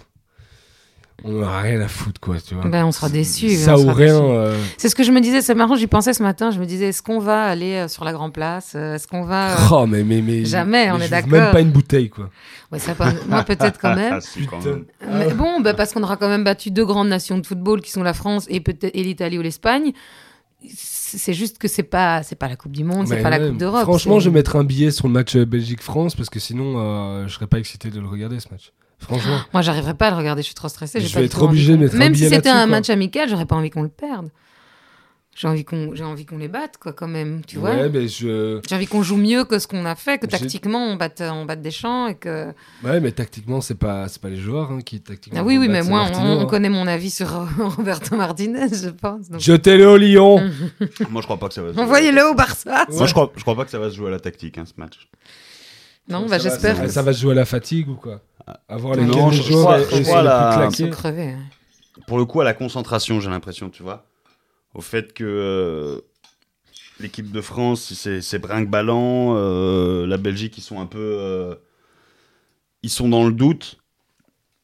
on 1.24 1.31
n'aura 1.31 1.62
rien 1.62 1.81
à 1.81 1.88
foutre, 1.88 2.19
quoi, 2.21 2.36
tu 2.39 2.53
vois. 2.53 2.65
Ben, 2.67 2.86
on 2.86 2.91
sera 2.91 3.09
déçus. 3.09 3.55
Ça 3.55 3.75
on 3.75 3.86
ou 3.89 3.93
rien. 3.93 4.15
euh, 4.21 4.55
C'est 4.77 4.88
ce 4.88 4.95
que 4.95 5.03
je 5.03 5.12
me 5.12 5.19
disais, 5.19 5.41
c'est 5.41 5.55
marrant, 5.55 5.75
j'y 5.75 5.88
pensais 5.88 6.13
ce 6.13 6.21
matin. 6.21 6.51
Je 6.51 6.59
me 6.59 6.65
disais, 6.65 6.89
est-ce 6.89 7.01
qu'on 7.01 7.19
va 7.19 7.43
aller 7.45 7.74
euh, 7.74 7.88
sur 7.88 8.03
la 8.03 8.13
Grand 8.13 8.29
Place 8.29 8.74
Euh, 8.75 8.95
Est-ce 8.95 9.07
qu'on 9.07 9.24
va. 9.24 9.53
euh, 9.53 9.55
Oh, 9.71 9.86
mais, 9.88 10.03
mais, 10.03 10.21
mais. 10.21 10.45
Jamais, 10.45 10.91
on 10.91 11.00
est 11.00 11.09
d'accord. 11.09 11.31
Même 11.31 11.51
pas 11.51 11.62
une 11.62 11.71
bouteille, 11.71 12.09
quoi. 12.09 12.29
ouais, 12.71 12.79
ça 12.79 12.93
pas- 12.93 13.13
Moi, 13.27 13.43
peut-être 13.43 13.79
quand 13.81 13.95
même. 13.95 14.19
Mais 15.12 15.33
bon, 15.33 15.59
bah, 15.62 15.74
parce 15.74 15.91
qu'on 15.93 16.03
aura 16.03 16.17
quand 16.17 16.29
même 16.29 16.43
battu 16.43 16.69
deux 16.71 16.86
grandes 16.86 17.09
nations 17.09 17.38
de 17.39 17.45
football 17.45 17.81
qui 17.81 17.91
sont 17.91 18.03
la 18.03 18.13
France 18.13 18.45
et 18.50 18.59
peut-être 18.59 18.95
et 18.95 19.03
l'Italie 19.03 19.38
ou 19.39 19.41
l'Espagne. 19.41 19.93
C'est 20.69 21.33
juste 21.33 21.57
que 21.59 21.67
c'est 21.67 21.83
pas 21.83 22.24
c'est 22.24 22.36
pas 22.36 22.47
la 22.47 22.55
Coupe 22.55 22.71
du 22.71 22.83
Monde, 22.83 23.07
c'est 23.07 23.21
pas 23.21 23.29
la 23.29 23.39
Coupe 23.39 23.57
d'Europe. 23.57 23.83
Franchement, 23.83 24.19
je 24.19 24.29
vais 24.29 24.33
mettre 24.36 24.55
un 24.55 24.63
billet 24.63 24.91
sur 24.91 25.07
le 25.07 25.13
match 25.13 25.38
Belgique-France 25.38 26.15
parce 26.15 26.29
que 26.29 26.39
sinon, 26.39 26.75
euh, 26.77 27.27
je 27.27 27.33
serais 27.33 27.47
pas 27.47 27.59
excité 27.59 27.89
de 27.89 28.00
le 28.00 28.07
regarder, 28.07 28.39
ce 28.39 28.47
match. 28.51 28.71
Franchement. 29.00 29.39
Moi, 29.54 29.62
j'arriverai 29.62 29.94
pas 29.94 30.08
à 30.08 30.12
le 30.12 30.18
regarder, 30.18 30.42
je 30.42 30.48
suis 30.48 30.56
trop 30.56 30.70
stressée. 30.70 31.00
Je 31.00 31.16
vais 31.18 31.25
être 31.25 31.42
obligé 31.44 31.74
de 31.74 31.77
mettre 31.77 31.96
un 31.96 32.00
Même 32.00 32.16
si 32.16 32.27
c'était 32.27 32.50
un 32.50 32.63
quoi. 32.63 32.66
match 32.68 32.89
amical, 32.89 33.30
j'aurais 33.30 33.46
pas 33.46 33.56
envie 33.56 33.70
qu'on 33.70 33.84
le 33.84 33.89
perde. 33.89 34.30
J'ai 35.39 35.48
envie 35.48 35.63
qu'on 35.66 35.94
j'ai 35.94 36.04
envie 36.04 36.25
qu'on 36.25 36.39
les 36.39 36.48
batte, 36.48 36.77
quoi, 36.80 36.94
quand 36.94 37.08
même. 37.08 37.44
Tu 37.46 37.60
vois 37.60 37.70
Ouais, 37.70 37.89
mais 37.89 38.08
je. 38.08 38.60
J'ai 38.68 38.74
envie 38.75 38.88
qu'on 38.88 39.04
joue 39.04 39.18
mieux 39.18 39.46
que 39.46 39.60
ce 39.60 39.68
qu'on 39.68 39.86
a 39.86 39.94
fait, 39.94 40.18
que 40.18 40.25
tactiquement 40.25 40.80
on 40.84 40.96
batte, 40.96 41.22
on 41.24 41.46
batte 41.46 41.62
des 41.62 41.70
champs 41.70 42.08
et 42.08 42.16
que. 42.16 42.48
Ouais, 42.84 43.00
mais 43.00 43.12
tactiquement, 43.12 43.62
c'est 43.62 43.75
pas, 43.75 44.08
c'est 44.08 44.20
pas 44.20 44.30
les 44.30 44.38
joueurs 44.38 44.72
hein, 44.72 44.80
qui 44.84 45.00
tactiquement. 45.00 45.39
Ah 45.39 45.44
oui, 45.44 45.60
oui, 45.60 45.68
mais 45.70 45.84
moi, 45.84 46.08
on, 46.12 46.39
hein. 46.42 46.46
connaît 46.48 46.70
mon 46.70 46.88
avis 46.88 47.12
sur 47.12 47.27
Roberto 47.60 48.16
Martinez, 48.16 48.70
je 48.74 48.89
pense. 48.89 49.30
donc- 49.30 49.39
Jetez-le 49.39 49.88
au 49.88 49.98
Lyon 49.98 50.42
Moi, 51.12 51.22
je 51.22 51.27
crois 51.27 51.38
pas 51.38 51.50
que 51.50 51.54
ça 51.54 51.62
va 51.62 51.70
se 51.70 51.74
jouer. 51.75 51.84
Envoyez-le 51.84 52.32
au 52.32 52.34
Barça. 52.34 52.88
Moi, 52.92 53.06
je 53.06 53.13
crois, 53.13 53.32
je 53.36 53.42
crois 53.44 53.56
pas 53.56 53.66
que 53.66 53.70
ça 53.70 53.77
va 53.77 53.92
se 53.92 53.96
jouer 53.96 54.08
à 54.08 54.12
la 54.12 54.20
tactique, 54.20 54.58
hein, 54.58 54.63
ce 54.66 54.74
match. 54.82 55.08
Non, 56.07 56.21
bah 56.21 56.27
va- 56.27 56.37
j'espère. 56.39 56.77
Ça, 56.77 56.87
ça 56.87 57.01
va 57.01 57.13
se 57.13 57.21
jouer 57.21 57.31
à 57.31 57.35
la 57.35 57.45
fatigue 57.45 57.89
ou 57.89 57.95
quoi 57.95 58.21
Avoir 58.69 58.95
les 58.95 59.03
Non, 59.03 59.29
je- 59.29 59.41
joueurs 59.43 59.63
crois- 59.85 59.97
et- 59.99 60.03
je 60.03 60.09
crois 60.09 60.21
la- 60.23 60.67
hein. 60.67 61.39
Pour 62.07 62.17
le 62.17 62.25
coup, 62.25 62.39
à 62.39 62.45
la 62.45 62.53
concentration, 62.53 63.19
j'ai 63.19 63.29
l'impression, 63.29 63.69
tu 63.69 63.83
vois. 63.83 64.05
Au 64.73 64.81
fait 64.81 65.13
que 65.13 65.23
euh, 65.25 65.99
l'équipe 66.99 67.31
de 67.31 67.41
France, 67.41 67.93
c'est 67.93 68.21
c'est 68.21 68.39
brinque-ballant. 68.39 69.33
euh, 69.35 70.05
la 70.07 70.17
Belgique, 70.17 70.57
ils 70.57 70.61
sont 70.63 70.79
un 70.79 70.85
peu. 70.85 70.99
euh, 70.99 71.55
ils 72.83 72.89
sont 72.89 73.09
dans 73.09 73.25
le 73.25 73.31
doute. 73.33 73.77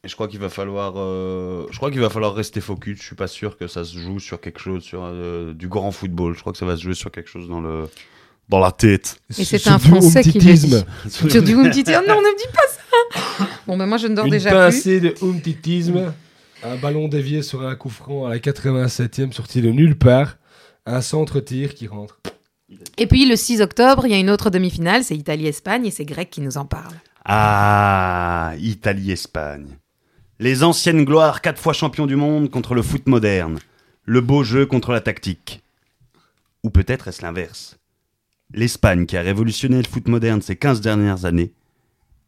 Et 0.05 0.09
je 0.09 0.15
crois 0.15 0.27
qu'il 0.27 0.39
va 0.39 0.49
falloir. 0.49 0.93
euh, 0.97 1.65
je 1.71 1.77
crois 1.77 1.89
qu'il 1.91 2.01
va 2.01 2.09
falloir 2.09 2.33
rester 2.35 2.61
focus. 2.61 2.99
Je 2.99 3.03
suis 3.03 3.15
pas 3.15 3.27
sûr 3.27 3.57
que 3.57 3.67
ça 3.67 3.83
se 3.83 3.97
joue 3.97 4.19
sur 4.19 4.39
quelque 4.39 4.59
chose, 4.59 4.83
sur 4.83 5.01
euh, 5.03 5.53
du 5.53 5.67
grand 5.67 5.91
football. 5.91 6.35
Je 6.35 6.39
crois 6.41 6.51
que 6.53 6.59
ça 6.59 6.65
va 6.65 6.77
se 6.77 6.81
jouer 6.83 6.93
sur 6.93 7.11
quelque 7.11 7.29
chose 7.29 7.47
dans 7.49 7.59
le. 7.61 7.89
Dans 8.49 8.59
la 8.59 8.71
tête. 8.71 9.17
Et 9.37 9.45
c'est 9.45 9.67
un 9.67 9.79
Français 9.79 10.21
qui 10.21 10.33
le 10.33 10.39
dit. 10.39 10.49
umtitisme. 10.49 10.85
Sur 11.29 11.41
du 11.43 11.53
Umtiti. 11.55 11.91
Oh 11.97 12.01
non, 12.07 12.15
ne 12.21 12.27
me 12.27 12.37
dis 12.37 12.51
pas 12.53 12.61
ça 12.67 13.47
Bon, 13.65 13.77
ben 13.77 13.85
moi, 13.85 13.97
je 13.97 14.07
ne 14.07 14.15
dors 14.15 14.25
Une 14.25 14.31
déjà 14.31 14.49
plus. 14.49 14.57
pincée 14.57 14.99
de 14.99 15.15
umtitisme. 15.23 16.13
Un 16.63 16.75
ballon 16.77 17.07
dévié 17.07 17.41
sur 17.41 17.65
un 17.65 17.75
coup 17.75 17.89
franc 17.89 18.25
à 18.25 18.29
la 18.29 18.37
87e, 18.37 19.31
sorti 19.31 19.61
de 19.61 19.69
nulle 19.71 19.97
part. 19.97 20.37
Un 20.85 21.01
centre-tir 21.01 21.73
qui 21.73 21.87
rentre. 21.87 22.19
Et 22.97 23.07
puis, 23.07 23.25
le 23.27 23.35
6 23.35 23.61
octobre, 23.61 24.05
il 24.05 24.11
y 24.11 24.15
a 24.15 24.19
une 24.19 24.29
autre 24.29 24.49
demi-finale, 24.49 25.03
c'est 25.03 25.15
Italie-Espagne, 25.15 25.85
et 25.85 25.91
c'est 25.91 26.05
Greg 26.05 26.29
qui 26.29 26.41
nous 26.41 26.57
en 26.57 26.65
parle. 26.65 26.93
Ah, 27.25 28.53
Italie-Espagne. 28.59 29.77
Les 30.39 30.63
anciennes 30.63 31.05
gloires, 31.05 31.41
quatre 31.41 31.61
fois 31.61 31.73
champion 31.73 32.05
du 32.05 32.15
monde 32.17 32.49
contre 32.49 32.73
le 32.75 32.81
foot 32.81 33.07
moderne. 33.07 33.59
Le 34.05 34.19
beau 34.21 34.43
jeu 34.43 34.65
contre 34.65 34.91
la 34.91 34.99
tactique. 35.01 35.61
Ou 36.63 36.69
peut-être 36.69 37.07
est-ce 37.07 37.21
l'inverse. 37.21 37.77
L'Espagne 38.53 39.05
qui 39.05 39.17
a 39.17 39.21
révolutionné 39.21 39.77
le 39.77 39.87
foot 39.87 40.07
moderne 40.07 40.41
ces 40.41 40.55
15 40.55 40.81
dernières 40.81 41.25
années. 41.25 41.53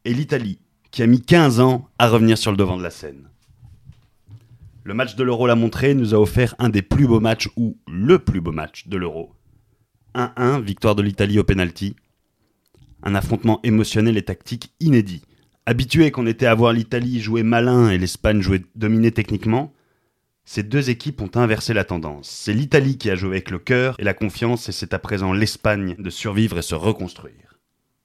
Et 0.06 0.13
l'Italie 0.13 0.60
qui 0.91 1.04
a 1.04 1.08
mis 1.08 1.21
15 1.21 1.60
ans 1.60 1.89
à 1.99 2.08
revenir 2.08 2.38
sur 2.38 2.51
le 2.51 2.58
devant 2.58 2.78
de 2.78 2.84
la 2.84 2.89
scène. 2.89 3.30
Le 4.86 4.93
match 4.93 5.15
de 5.15 5.23
l'Euro 5.23 5.47
l'a 5.47 5.56
montré, 5.56 5.93
nous 5.93 6.13
a 6.13 6.19
offert 6.19 6.56
un 6.60 6.69
des 6.69 6.84
plus 6.84 7.08
beaux 7.08 7.19
matchs, 7.19 7.49
ou 7.58 7.75
le 7.88 8.19
plus 8.19 8.39
beau 8.39 8.51
match 8.51 8.88
de 8.88 8.97
l'Euro. 8.97 9.34
1-1, 10.13 10.62
victoire 10.62 10.95
de 10.95 11.01
l'Italie 11.01 11.39
au 11.39 11.43
penalty. 11.43 11.95
Un 13.04 13.15
affrontement 13.15 13.60
émotionnel 13.63 14.15
et 14.15 14.21
tactique 14.21 14.71
inédit. 14.80 15.23
Habitués 15.65 16.12
qu'on 16.12 16.28
était 16.28 16.45
à 16.45 16.54
voir 16.54 16.71
l'Italie 16.71 17.19
jouer 17.19 17.41
malin 17.41 17.89
et 17.89 17.97
l'Espagne 17.97 18.41
jouer 18.41 18.63
dominé 18.75 19.12
techniquement, 19.12 19.73
ces 20.45 20.62
deux 20.62 20.91
équipes 20.91 21.21
ont 21.21 21.31
inversé 21.36 21.73
la 21.73 21.84
tendance. 21.84 22.29
C'est 22.29 22.53
l'Italie 22.53 22.99
qui 22.99 23.10
a 23.10 23.15
joué 23.15 23.31
avec 23.31 23.49
le 23.49 23.58
cœur 23.58 23.95
et 23.99 24.03
la 24.03 24.13
confiance, 24.13 24.69
et 24.69 24.71
c'est 24.71 24.93
à 24.93 24.99
présent 24.99 25.34
l'Espagne 25.34 25.95
de 25.97 26.10
survivre 26.12 26.60
et 26.60 26.62
se 26.62 26.75
reconstruire, 26.75 27.60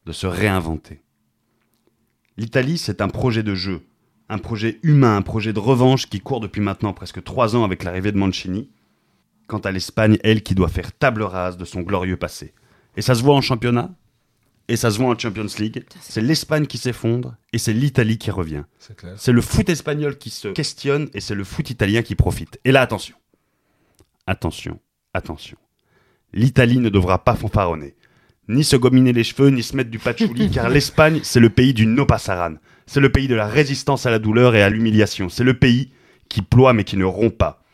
de 0.06 0.12
se 0.12 0.26
réinventer. 0.26 1.02
L'Italie, 2.38 2.78
c'est 2.78 3.02
un 3.02 3.08
projet 3.08 3.42
de 3.42 3.54
jeu, 3.54 3.82
un 4.30 4.38
projet 4.38 4.80
humain, 4.82 5.18
un 5.18 5.22
projet 5.22 5.52
de 5.52 5.58
revanche 5.58 6.08
qui 6.08 6.20
court 6.20 6.40
depuis 6.40 6.62
maintenant 6.62 6.94
presque 6.94 7.22
trois 7.22 7.56
ans 7.56 7.64
avec 7.64 7.84
l'arrivée 7.84 8.12
de 8.12 8.18
Mancini. 8.18 8.70
Quant 9.46 9.58
à 9.58 9.70
l'Espagne, 9.70 10.18
elle 10.22 10.42
qui 10.42 10.54
doit 10.54 10.68
faire 10.68 10.92
table 10.92 11.22
rase 11.22 11.58
de 11.58 11.64
son 11.66 11.82
glorieux 11.82 12.16
passé. 12.16 12.54
Et 12.96 13.02
ça 13.02 13.14
se 13.14 13.22
voit 13.22 13.34
en 13.34 13.40
championnat, 13.42 13.90
et 14.70 14.76
ça 14.76 14.92
se 14.92 14.98
voit 14.98 15.12
en 15.12 15.18
Champions 15.18 15.46
League. 15.58 15.82
C'est 16.00 16.20
l'Espagne 16.20 16.66
qui 16.66 16.78
s'effondre, 16.78 17.34
et 17.52 17.58
c'est 17.58 17.72
l'Italie 17.72 18.18
qui 18.18 18.30
revient. 18.30 18.62
C'est 19.16 19.32
le 19.32 19.40
foot 19.40 19.68
espagnol 19.68 20.16
qui 20.16 20.30
se 20.30 20.46
questionne, 20.46 21.10
et 21.12 21.20
c'est 21.20 21.34
le 21.34 21.42
foot 21.42 21.68
italien 21.70 22.02
qui 22.02 22.14
profite. 22.14 22.60
Et 22.64 22.70
là, 22.70 22.80
attention. 22.80 23.16
Attention, 24.28 24.78
attention. 25.12 25.56
L'Italie 26.32 26.78
ne 26.78 26.88
devra 26.88 27.24
pas 27.24 27.34
fanfaronner. 27.34 27.96
Ni 28.46 28.62
se 28.62 28.76
gominer 28.76 29.12
les 29.12 29.24
cheveux, 29.24 29.50
ni 29.50 29.64
se 29.64 29.74
mettre 29.76 29.90
du 29.90 29.98
patchouli, 29.98 30.50
car 30.54 30.68
l'Espagne, 30.68 31.18
c'est 31.24 31.40
le 31.40 31.50
pays 31.50 31.74
du 31.74 31.86
no 31.86 32.06
pasaran. 32.06 32.54
C'est 32.86 33.00
le 33.00 33.10
pays 33.10 33.26
de 33.26 33.34
la 33.34 33.48
résistance 33.48 34.06
à 34.06 34.10
la 34.12 34.20
douleur 34.20 34.54
et 34.54 34.62
à 34.62 34.70
l'humiliation. 34.70 35.28
C'est 35.28 35.44
le 35.44 35.54
pays 35.54 35.90
qui 36.28 36.42
ploie 36.42 36.74
mais 36.74 36.84
qui 36.84 36.96
ne 36.96 37.04
rompt 37.04 37.36
pas. 37.36 37.64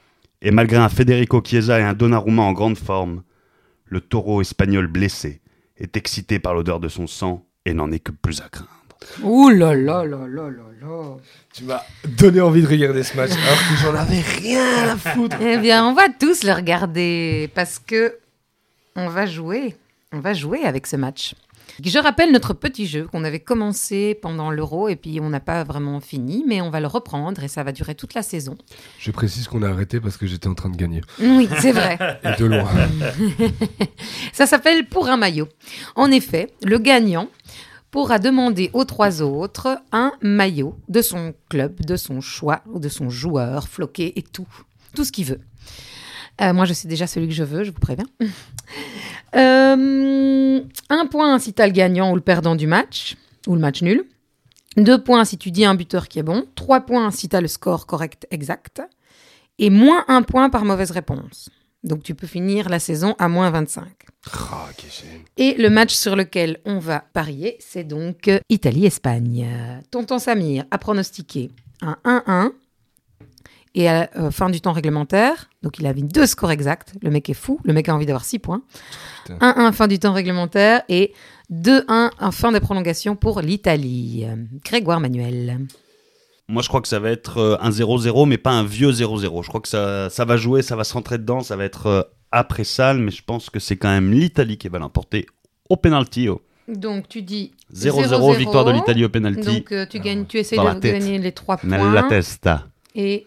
Et 0.41 0.51
malgré 0.51 0.79
un 0.79 0.89
Federico 0.89 1.43
Chiesa 1.45 1.79
et 1.79 1.83
un 1.83 1.93
Donnarumma 1.93 2.43
en 2.43 2.53
grande 2.55 2.79
forme, 2.79 3.23
le 3.85 4.01
taureau 4.01 4.41
espagnol 4.41 4.87
blessé 4.87 5.43
est 5.79 5.97
excité 5.97 6.39
par 6.39 6.55
l'odeur 6.55 6.81
de 6.81 6.89
son 6.89 7.07
sang 7.07 7.45
et 7.65 7.75
n'en 7.75 7.91
est 7.91 7.99
que 7.99 8.12
plus 8.12 8.41
à 8.41 8.49
craindre. 8.49 8.71
Ouh 9.23 9.51
là 9.51 9.75
là 9.75 10.05
là 10.05 10.27
là 10.27 10.49
là 10.49 10.65
là 10.81 11.17
Tu 11.53 11.65
m'as 11.65 11.83
donné 12.19 12.41
envie 12.41 12.62
de 12.62 12.67
regarder 12.67 13.03
ce 13.03 13.17
match 13.17 13.31
alors 13.33 13.59
que 13.59 13.77
j'en 13.83 13.95
avais 13.95 14.21
rien 14.21 14.89
à 14.89 14.97
foutre. 14.97 15.37
Eh 15.41 15.59
bien, 15.59 15.87
on 15.87 15.93
va 15.93 16.09
tous 16.09 16.45
le 16.45 16.53
regarder 16.53 17.51
parce 17.55 17.79
que 17.79 18.19
on 18.95 19.09
va 19.09 19.27
jouer. 19.27 19.77
On 20.12 20.21
va 20.21 20.33
jouer 20.33 20.65
avec 20.65 20.87
ce 20.87 20.97
match. 20.97 21.35
Je 21.85 21.99
rappelle 21.99 22.33
notre 22.33 22.55
petit 22.55 22.87
jeu 22.87 23.07
qu'on 23.07 23.25
avait 23.25 23.41
commencé 23.41 24.15
pendant 24.21 24.51
l'Euro 24.51 24.89
et 24.89 24.97
puis 24.97 25.21
on 25.21 25.29
n'a 25.29 25.41
pas 25.41 25.65
vraiment 25.65 26.01
fini, 26.01 26.45
mais 26.47 26.61
on 26.61 26.71
va 26.71 26.81
le 26.81 26.87
reprendre 26.87 27.43
et 27.43 27.49
ça 27.49 27.62
va 27.62 27.73
durer 27.73 27.95
toute 27.95 28.15
la 28.15 28.23
saison. 28.23 28.57
Je 28.99 29.11
précise 29.11 29.49
qu'on 29.49 29.62
a 29.62 29.69
arrêté 29.69 30.01
parce 30.01 30.17
que 30.17 30.27
j'étais 30.27 30.49
en 30.49 30.55
train 30.55 30.71
de 30.71 30.77
gagner. 30.77 31.03
Oui, 31.21 31.49
c'est 31.61 31.73
vrai. 31.73 31.99
Et 32.25 32.41
de 32.41 32.45
loin. 32.47 32.71
Ça 34.33 34.47
s'appelle 34.47 34.87
pour 34.87 35.09
un 35.09 35.17
maillot. 35.17 35.49
En 35.95 36.11
effet, 36.11 36.53
le 36.62 36.79
gagnant 36.79 37.29
pourra 37.91 38.19
demander 38.19 38.71
aux 38.73 38.85
trois 38.85 39.23
autres 39.23 39.79
un 39.93 40.12
maillot 40.23 40.77
de 40.89 41.03
son 41.03 41.35
club, 41.49 41.81
de 41.81 41.97
son 41.97 42.21
choix 42.21 42.62
de 42.75 42.89
son 42.89 43.11
joueur, 43.11 43.69
floqué 43.69 44.12
et 44.17 44.23
tout. 44.23 44.49
Tout 44.95 45.05
ce 45.05 45.12
qu'il 45.12 45.27
veut. 45.27 45.41
Euh, 46.41 46.53
moi, 46.53 46.65
je 46.67 46.75
sais 46.75 46.89
déjà 46.89 47.07
celui 47.07 47.29
que 47.29 47.35
je 47.35 47.45
veux, 47.45 47.65
je 47.65 47.71
vous 47.71 47.81
préviens. 47.81 48.07
Euh, 49.35 50.61
un 50.90 51.07
point 51.07 51.38
si 51.38 51.53
tu 51.53 51.62
as 51.62 51.66
le 51.66 51.72
gagnant 51.72 52.12
ou 52.12 52.14
le 52.14 52.20
perdant 52.20 52.55
du 52.57 52.66
match, 52.66 53.16
ou 53.46 53.55
le 53.55 53.61
match 53.61 53.83
nul. 53.83 54.05
Deux 54.77 55.03
points 55.03 55.25
si 55.25 55.38
tu 55.38 55.51
dis 55.51 55.64
un 55.64 55.75
buteur 55.75 56.09
qui 56.09 56.18
est 56.18 56.22
bon. 56.22 56.46
Trois 56.55 56.81
points 56.83 57.11
si 57.11 57.29
tu 57.29 57.37
as 57.37 57.40
le 57.40 57.49
score 57.49 57.87
correct 57.87 58.27
exact. 58.31 58.83
Et 59.59 59.70
moins 59.70 60.05
un 60.09 60.22
point 60.22 60.51
par 60.51 60.64
mauvaise 60.64 60.90
réponse. 60.90 61.49
Donc 61.83 62.03
tu 62.03 62.14
peux 62.14 62.27
finir 62.27 62.68
la 62.68 62.79
saison 62.79 63.14
à 63.18 63.29
moins 63.29 63.51
25. 63.51 63.85
Ah, 64.35 64.66
ok, 64.70 64.85
j'ai- 64.90 65.25
Et 65.42 65.55
le 65.55 65.70
match 65.70 65.94
sur 65.94 66.16
lequel 66.16 66.59
on 66.64 66.79
va 66.79 67.01
parier, 67.12 67.57
c'est 67.61 67.85
donc 67.85 68.29
euh, 68.29 68.38
Italie-Espagne. 68.51 69.49
Tonton 69.90 70.18
Samir 70.18 70.64
a 70.70 70.79
pronostiqué 70.79 71.51
un 71.81 71.96
1-1 72.05 72.53
et 73.77 73.89
à 73.89 73.93
la 73.93 74.11
euh, 74.17 74.31
fin 74.31 74.49
du 74.49 74.61
temps 74.61 74.73
réglementaire, 74.73 75.51
donc 75.62 75.79
il 75.79 75.87
a 75.87 75.93
mis 75.93 76.03
deux 76.03 76.27
scores 76.27 76.51
exacts. 76.51 76.95
Le 77.03 77.11
mec 77.11 77.29
est 77.29 77.35
fou, 77.35 77.61
le 77.62 77.75
mec 77.75 77.89
a 77.91 77.95
envie 77.95 78.07
d'avoir 78.07 78.25
6 78.25 78.39
points. 78.39 78.62
Putain. 79.27 79.39
1-1 79.39 79.73
fin 79.73 79.87
du 79.87 79.99
temps 79.99 80.15
réglementaire 80.15 80.83
et 80.89 81.12
2-1 81.53 82.11
en 82.19 82.31
fin 82.33 82.53
de 82.53 82.59
prolongation 82.59 83.17
pour 83.17 83.43
l'Italie. 83.43 84.27
Grégoire 84.65 84.99
Manuel. 84.99 85.59
Moi, 86.49 86.62
je 86.62 86.69
crois 86.69 86.81
que 86.81 86.89
ça 86.89 87.01
va 87.01 87.11
être 87.11 87.39
euh, 87.39 87.57
un 87.61 87.71
0-0, 87.71 88.27
mais 88.27 88.39
pas 88.39 88.53
un 88.53 88.65
vieux 88.65 88.93
0-0. 88.93 89.43
Je 89.43 89.49
crois 89.49 89.61
que 89.61 89.69
ça, 89.69 90.09
ça 90.09 90.25
va 90.25 90.39
jouer, 90.39 90.62
ça 90.62 90.75
va 90.75 90.85
se 90.85 90.95
rentrer 90.95 91.19
dedans, 91.19 91.41
ça 91.41 91.57
va 91.57 91.65
être 91.65 91.87
euh, 91.87 92.03
après 92.33 92.65
salle, 92.65 92.99
mais 92.99 93.11
je 93.11 93.23
pense 93.25 93.51
que 93.51 93.59
c'est 93.59 93.77
quand 93.77 93.89
même 93.89 94.11
l'Italie 94.11 94.57
qui 94.57 94.69
va 94.69 94.79
l'emporter 94.79 95.27
au 95.69 95.77
penalty. 95.77 96.31
oh. 96.31 96.41
Donc 96.69 97.09
tu 97.09 97.21
dis 97.23 97.53
0-0, 97.75 98.37
victoire 98.39 98.65
de 98.65 98.73
l'Italie 98.73 99.05
au 99.05 99.09
penalty. 99.09 99.61
Donc 99.61 99.89
tu 99.91 100.01
gagnes, 100.01 100.25
tu 100.25 100.39
essayes 100.39 100.59
de 100.59 100.81
gagner 100.81 101.19
les 101.19 101.33
3 101.33 101.59
Nella 101.65 102.03
points 102.03 102.09
testa. 102.09 102.67
et 102.95 103.27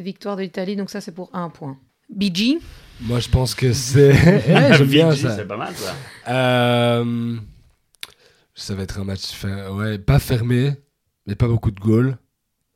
victoire 0.00 0.36
de 0.36 0.42
l'Italie, 0.42 0.76
donc 0.76 0.90
ça 0.90 1.00
c'est 1.00 1.12
pour 1.14 1.30
1 1.34 1.50
point. 1.50 1.76
BG 2.14 2.58
Moi, 3.02 3.20
je 3.20 3.28
pense 3.28 3.54
que 3.54 3.72
c'est. 3.72 4.10
Ouais, 4.48 4.74
J'aime 4.76 4.86
bien 4.88 5.14
ça. 5.14 5.36
C'est 5.36 5.46
pas 5.46 5.56
mal 5.56 5.72
ça. 5.76 5.94
Euh, 6.28 7.36
Ça 8.54 8.74
va 8.74 8.82
être 8.82 8.98
un 9.00 9.04
match, 9.04 9.32
fer- 9.32 9.70
ouais, 9.74 9.98
pas 9.98 10.18
fermé, 10.18 10.72
mais 11.26 11.34
pas 11.36 11.46
beaucoup 11.48 11.70
de 11.70 11.78
goals. 11.80 12.18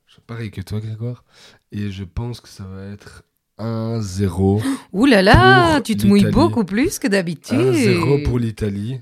Je 0.06 0.20
pareil 0.26 0.50
que 0.52 0.60
toi, 0.60 0.78
Grégoire. 0.80 1.24
Et 1.72 1.90
je 1.90 2.04
pense 2.04 2.40
que 2.40 2.48
ça 2.48 2.62
va 2.64 2.86
être 2.92 3.24
1-0. 3.58 4.62
Ouh 4.92 5.06
là 5.06 5.20
là, 5.22 5.80
tu 5.80 5.96
te 5.96 6.06
mouilles 6.06 6.30
beaucoup 6.30 6.64
plus 6.64 6.98
que 7.00 7.08
d'habitude. 7.08 7.58
1-0 7.58 8.22
pour 8.22 8.38
l'Italie. 8.38 9.00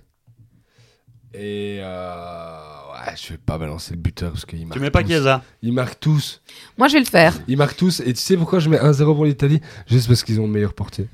Et 1.35 1.79
euh, 1.83 2.72
ouais, 3.07 3.15
je 3.21 3.33
vais 3.33 3.39
pas 3.39 3.59
balancer 3.59 3.95
le 3.95 4.01
buteur 4.01 4.33
parce 4.33 4.45
qu'il 4.45 4.61
marque. 4.67 4.73
Tu 4.75 4.81
mets 4.81 4.91
pas. 4.91 5.05
Chiesa 5.05 5.43
Ils 5.63 5.73
marquent 5.73 6.01
tous. 6.01 6.43
Moi, 6.79 6.89
je 6.89 6.95
vais 6.95 7.01
le 7.01 7.07
faire. 7.07 7.35
Ils 7.49 7.57
marquent 7.57 7.77
tous. 7.77 8.01
Et 8.01 8.13
tu 8.13 8.21
sais 8.21 8.37
pourquoi 8.37 8.59
je 8.59 8.69
mets 8.69 8.79
1-0 8.79 9.05
pour 9.15 9.25
l'Italie? 9.25 9.61
Juste 9.87 10.09
parce 10.09 10.23
qu'ils 10.23 10.41
ont 10.41 10.47
le 10.47 10.53
meilleur 10.53 10.75
portier. 10.75 11.09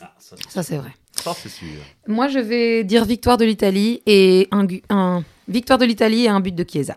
ah, 0.00 0.12
Ça, 0.18 0.36
Ça, 0.48 0.62
c'est 0.62 0.76
vrai. 0.76 0.90
ça, 1.12 1.32
c'est 1.36 1.48
sûr. 1.48 1.66
Moi, 2.06 2.28
je 2.28 2.38
vais 2.38 2.84
dire 2.84 3.04
victoire 3.04 3.36
de 3.36 3.44
l'Italie 3.44 4.02
et 4.06 4.48
un 4.50 5.22
victoire 5.48 5.78
de 5.78 5.84
l'Italie 5.84 6.24
et 6.24 6.28
un 6.28 6.40
but 6.40 6.54
de 6.54 6.64
Chiesa. 6.68 6.96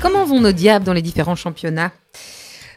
Comment 0.00 0.24
vont 0.24 0.40
nos 0.40 0.52
diables 0.52 0.84
dans 0.84 0.92
les 0.92 1.02
différents 1.02 1.36
championnats? 1.36 1.92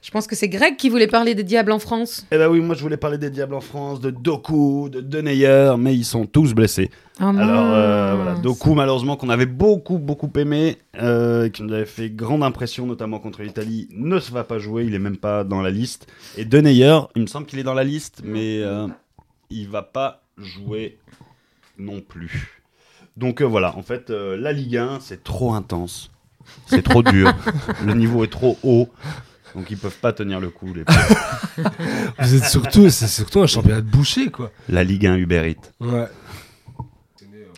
Je 0.04 0.12
pense 0.12 0.28
que 0.28 0.36
c'est 0.36 0.50
Greg 0.50 0.76
qui 0.76 0.90
voulait 0.90 1.08
parler 1.08 1.34
des 1.34 1.46
diables 1.46 1.72
en 1.72 1.80
France. 1.80 2.28
Eh 2.30 2.38
ben 2.38 2.50
oui, 2.50 2.60
moi 2.60 2.76
je 2.76 2.82
voulais 2.82 2.98
parler 2.98 3.18
des 3.18 3.30
Diables 3.30 3.54
en 3.54 3.62
France, 3.62 4.02
de 4.02 4.10
Doku, 4.12 4.90
de 4.90 5.00
Deneyer, 5.00 5.76
mais 5.80 5.96
ils 5.96 6.04
sont 6.04 6.26
tous 6.26 6.54
blessés. 6.54 6.92
Oh, 7.22 7.24
Alors 7.24 7.74
euh, 7.74 8.16
voilà, 8.16 8.36
Doku 8.36 8.74
malheureusement 8.74 9.16
qu'on 9.16 9.30
avait 9.30 9.46
beaucoup 9.46 10.00
beaucoup 10.00 10.30
aimé, 10.36 10.78
euh, 10.98 11.48
qui 11.48 11.64
nous 11.64 11.72
avait 11.74 11.86
fait 11.86 12.10
grande 12.10 12.44
impression 12.44 12.86
notamment 12.86 13.20
contre 13.20 13.44
l'Italie, 13.44 13.88
ne 13.94 14.20
se 14.20 14.34
va 14.34 14.44
pas 14.44 14.60
jouer, 14.60 14.84
il 14.84 14.94
est 14.94 15.00
même 15.00 15.16
pas 15.16 15.46
dans 15.46 15.62
la 15.62 15.70
liste. 15.70 16.12
Et 16.38 16.44
Deneyer, 16.44 17.00
il 17.16 17.22
me 17.22 17.28
semble 17.28 17.46
qu'il 17.46 17.60
est 17.60 17.64
dans 17.64 17.74
la 17.74 17.86
liste, 17.86 18.24
mais 18.26 18.60
euh, 18.60 18.88
il 19.50 19.70
va 19.70 19.84
pas 19.84 20.24
jouer 20.38 20.98
non 21.78 22.02
plus. 22.02 22.62
Donc 23.16 23.42
euh, 23.42 23.46
voilà, 23.46 23.74
en 23.78 23.84
fait, 23.84 24.10
euh, 24.10 24.36
la 24.36 24.52
Ligue 24.52 24.76
1, 24.76 25.00
c'est 25.00 25.24
trop 25.24 25.54
intense, 25.54 26.12
c'est 26.66 26.82
trop 26.84 27.04
dur, 27.04 27.34
le 27.86 27.94
niveau 27.94 28.26
est 28.26 28.32
trop 28.32 28.58
haut. 28.64 28.90
Donc 29.56 29.70
ils 29.70 29.78
peuvent 29.78 29.98
pas 29.98 30.14
tenir 30.14 30.40
le 30.40 30.50
coup. 30.50 30.74
Les... 30.74 30.84
Vous 32.20 32.36
êtes 32.36 32.46
surtout, 32.46 32.90
c'est 32.90 33.08
surtout 33.08 33.42
un 33.42 33.48
championnat 33.48 33.82
de 33.82 33.90
boucher, 33.90 34.30
quoi. 34.32 34.52
La 34.70 34.84
Ligue 34.84 35.06
1 35.06 35.16
Uber 35.18 35.50
Eats. 35.52 35.72
Ouais. 35.86 36.08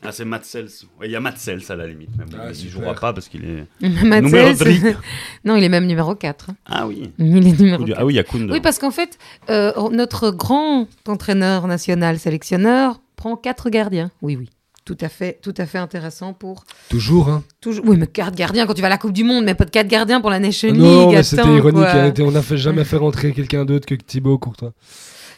Ah, 0.08 0.12
c'est 0.12 0.26
Matt 0.26 0.46
Sells. 0.46 0.70
Ouais, 1.00 1.08
Il 1.08 1.12
y 1.12 1.16
a 1.16 1.20
Matt 1.20 1.40
Sells 1.40 1.64
à 1.70 1.76
la 1.76 1.88
limite. 1.88 2.12
Bon, 2.12 2.26
Ah, 2.40 2.50
il 2.50 2.56
super. 2.56 2.72
jouera 2.74 2.94
pas 2.94 3.12
parce 3.14 3.28
qu'il 3.28 3.44
est. 3.44 3.66
Matsels- 3.82 4.22
Numéro 4.24 4.54
three. 4.54 4.82
non, 5.46 5.56
il 5.56 5.64
est 5.64 5.70
même 5.70 5.88
numéro 5.88 6.14
4. 6.14 6.52
Ah 6.68 6.86
oui. 6.86 7.12
Il 7.18 7.48
est 7.48 7.60
numéro 7.60 7.84
4. 7.84 7.98
Ah 8.00 8.06
oui, 8.06 8.14
il 8.14 8.18
y 8.18 8.20
a 8.20 8.24
Koundé. 8.24 8.52
Oui, 8.54 8.60
parce 8.62 8.78
qu'en 8.78 8.92
fait, 8.92 9.18
euh, 9.50 9.72
notre 9.90 10.30
grand 10.30 10.88
entraîneur 11.08 11.66
national 11.68 12.20
sélectionneur 12.20 13.02
prend 13.16 13.36
quatre 13.36 13.72
gardiens. 13.72 14.12
Oui, 14.22 14.36
oui. 14.36 14.50
Tout 14.86 14.98
à 15.02 15.10
fait, 15.10 15.40
tout 15.42 15.54
à 15.58 15.66
fait 15.66 15.80
intéressant 15.80 16.34
pour 16.34 16.64
Toujours, 16.90 17.30
hein. 17.30 17.44
toujours. 17.60 17.84
Oui, 17.88 17.98
mais 17.98 18.06
quatre 18.06 18.36
gardiens 18.36 18.68
quand 18.68 18.76
tu 18.76 18.82
vas 18.82 18.88
à 18.88 18.92
la 18.92 19.00
Coupe 19.00 19.14
du 19.14 19.24
Monde, 19.24 19.44
mais 19.44 19.56
pas 19.56 19.66
de 19.66 19.72
quatre 19.72 19.88
gardiens 19.88 20.22
pour 20.22 20.30
la 20.30 20.38
Nation 20.40 20.68
League. 20.72 20.80
non, 20.80 21.12
mais 21.12 21.24
c'était 21.24 21.42
ironique. 21.42 21.82
quoi. 21.82 21.90
hein, 21.92 22.14
On 22.20 22.30
n'a 22.32 22.44
fait 22.44 22.58
jamais 22.58 22.84
fait 22.86 22.98
rentrer 22.98 23.32
quelqu'un 23.34 23.66
d'autre 23.66 23.88
que 23.88 23.96
Thibaut 23.96 24.38
Courtois. 24.38 24.74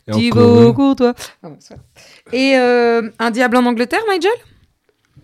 Et 0.09 0.11
Thibaut. 0.11 0.73
Courtois. 0.73 1.13
Ah 1.43 1.49
bon. 1.49 1.57
Et 2.33 2.55
euh, 2.57 3.09
un 3.19 3.31
diable 3.31 3.55
en 3.57 3.65
Angleterre, 3.65 4.01
Nigel? 4.11 4.31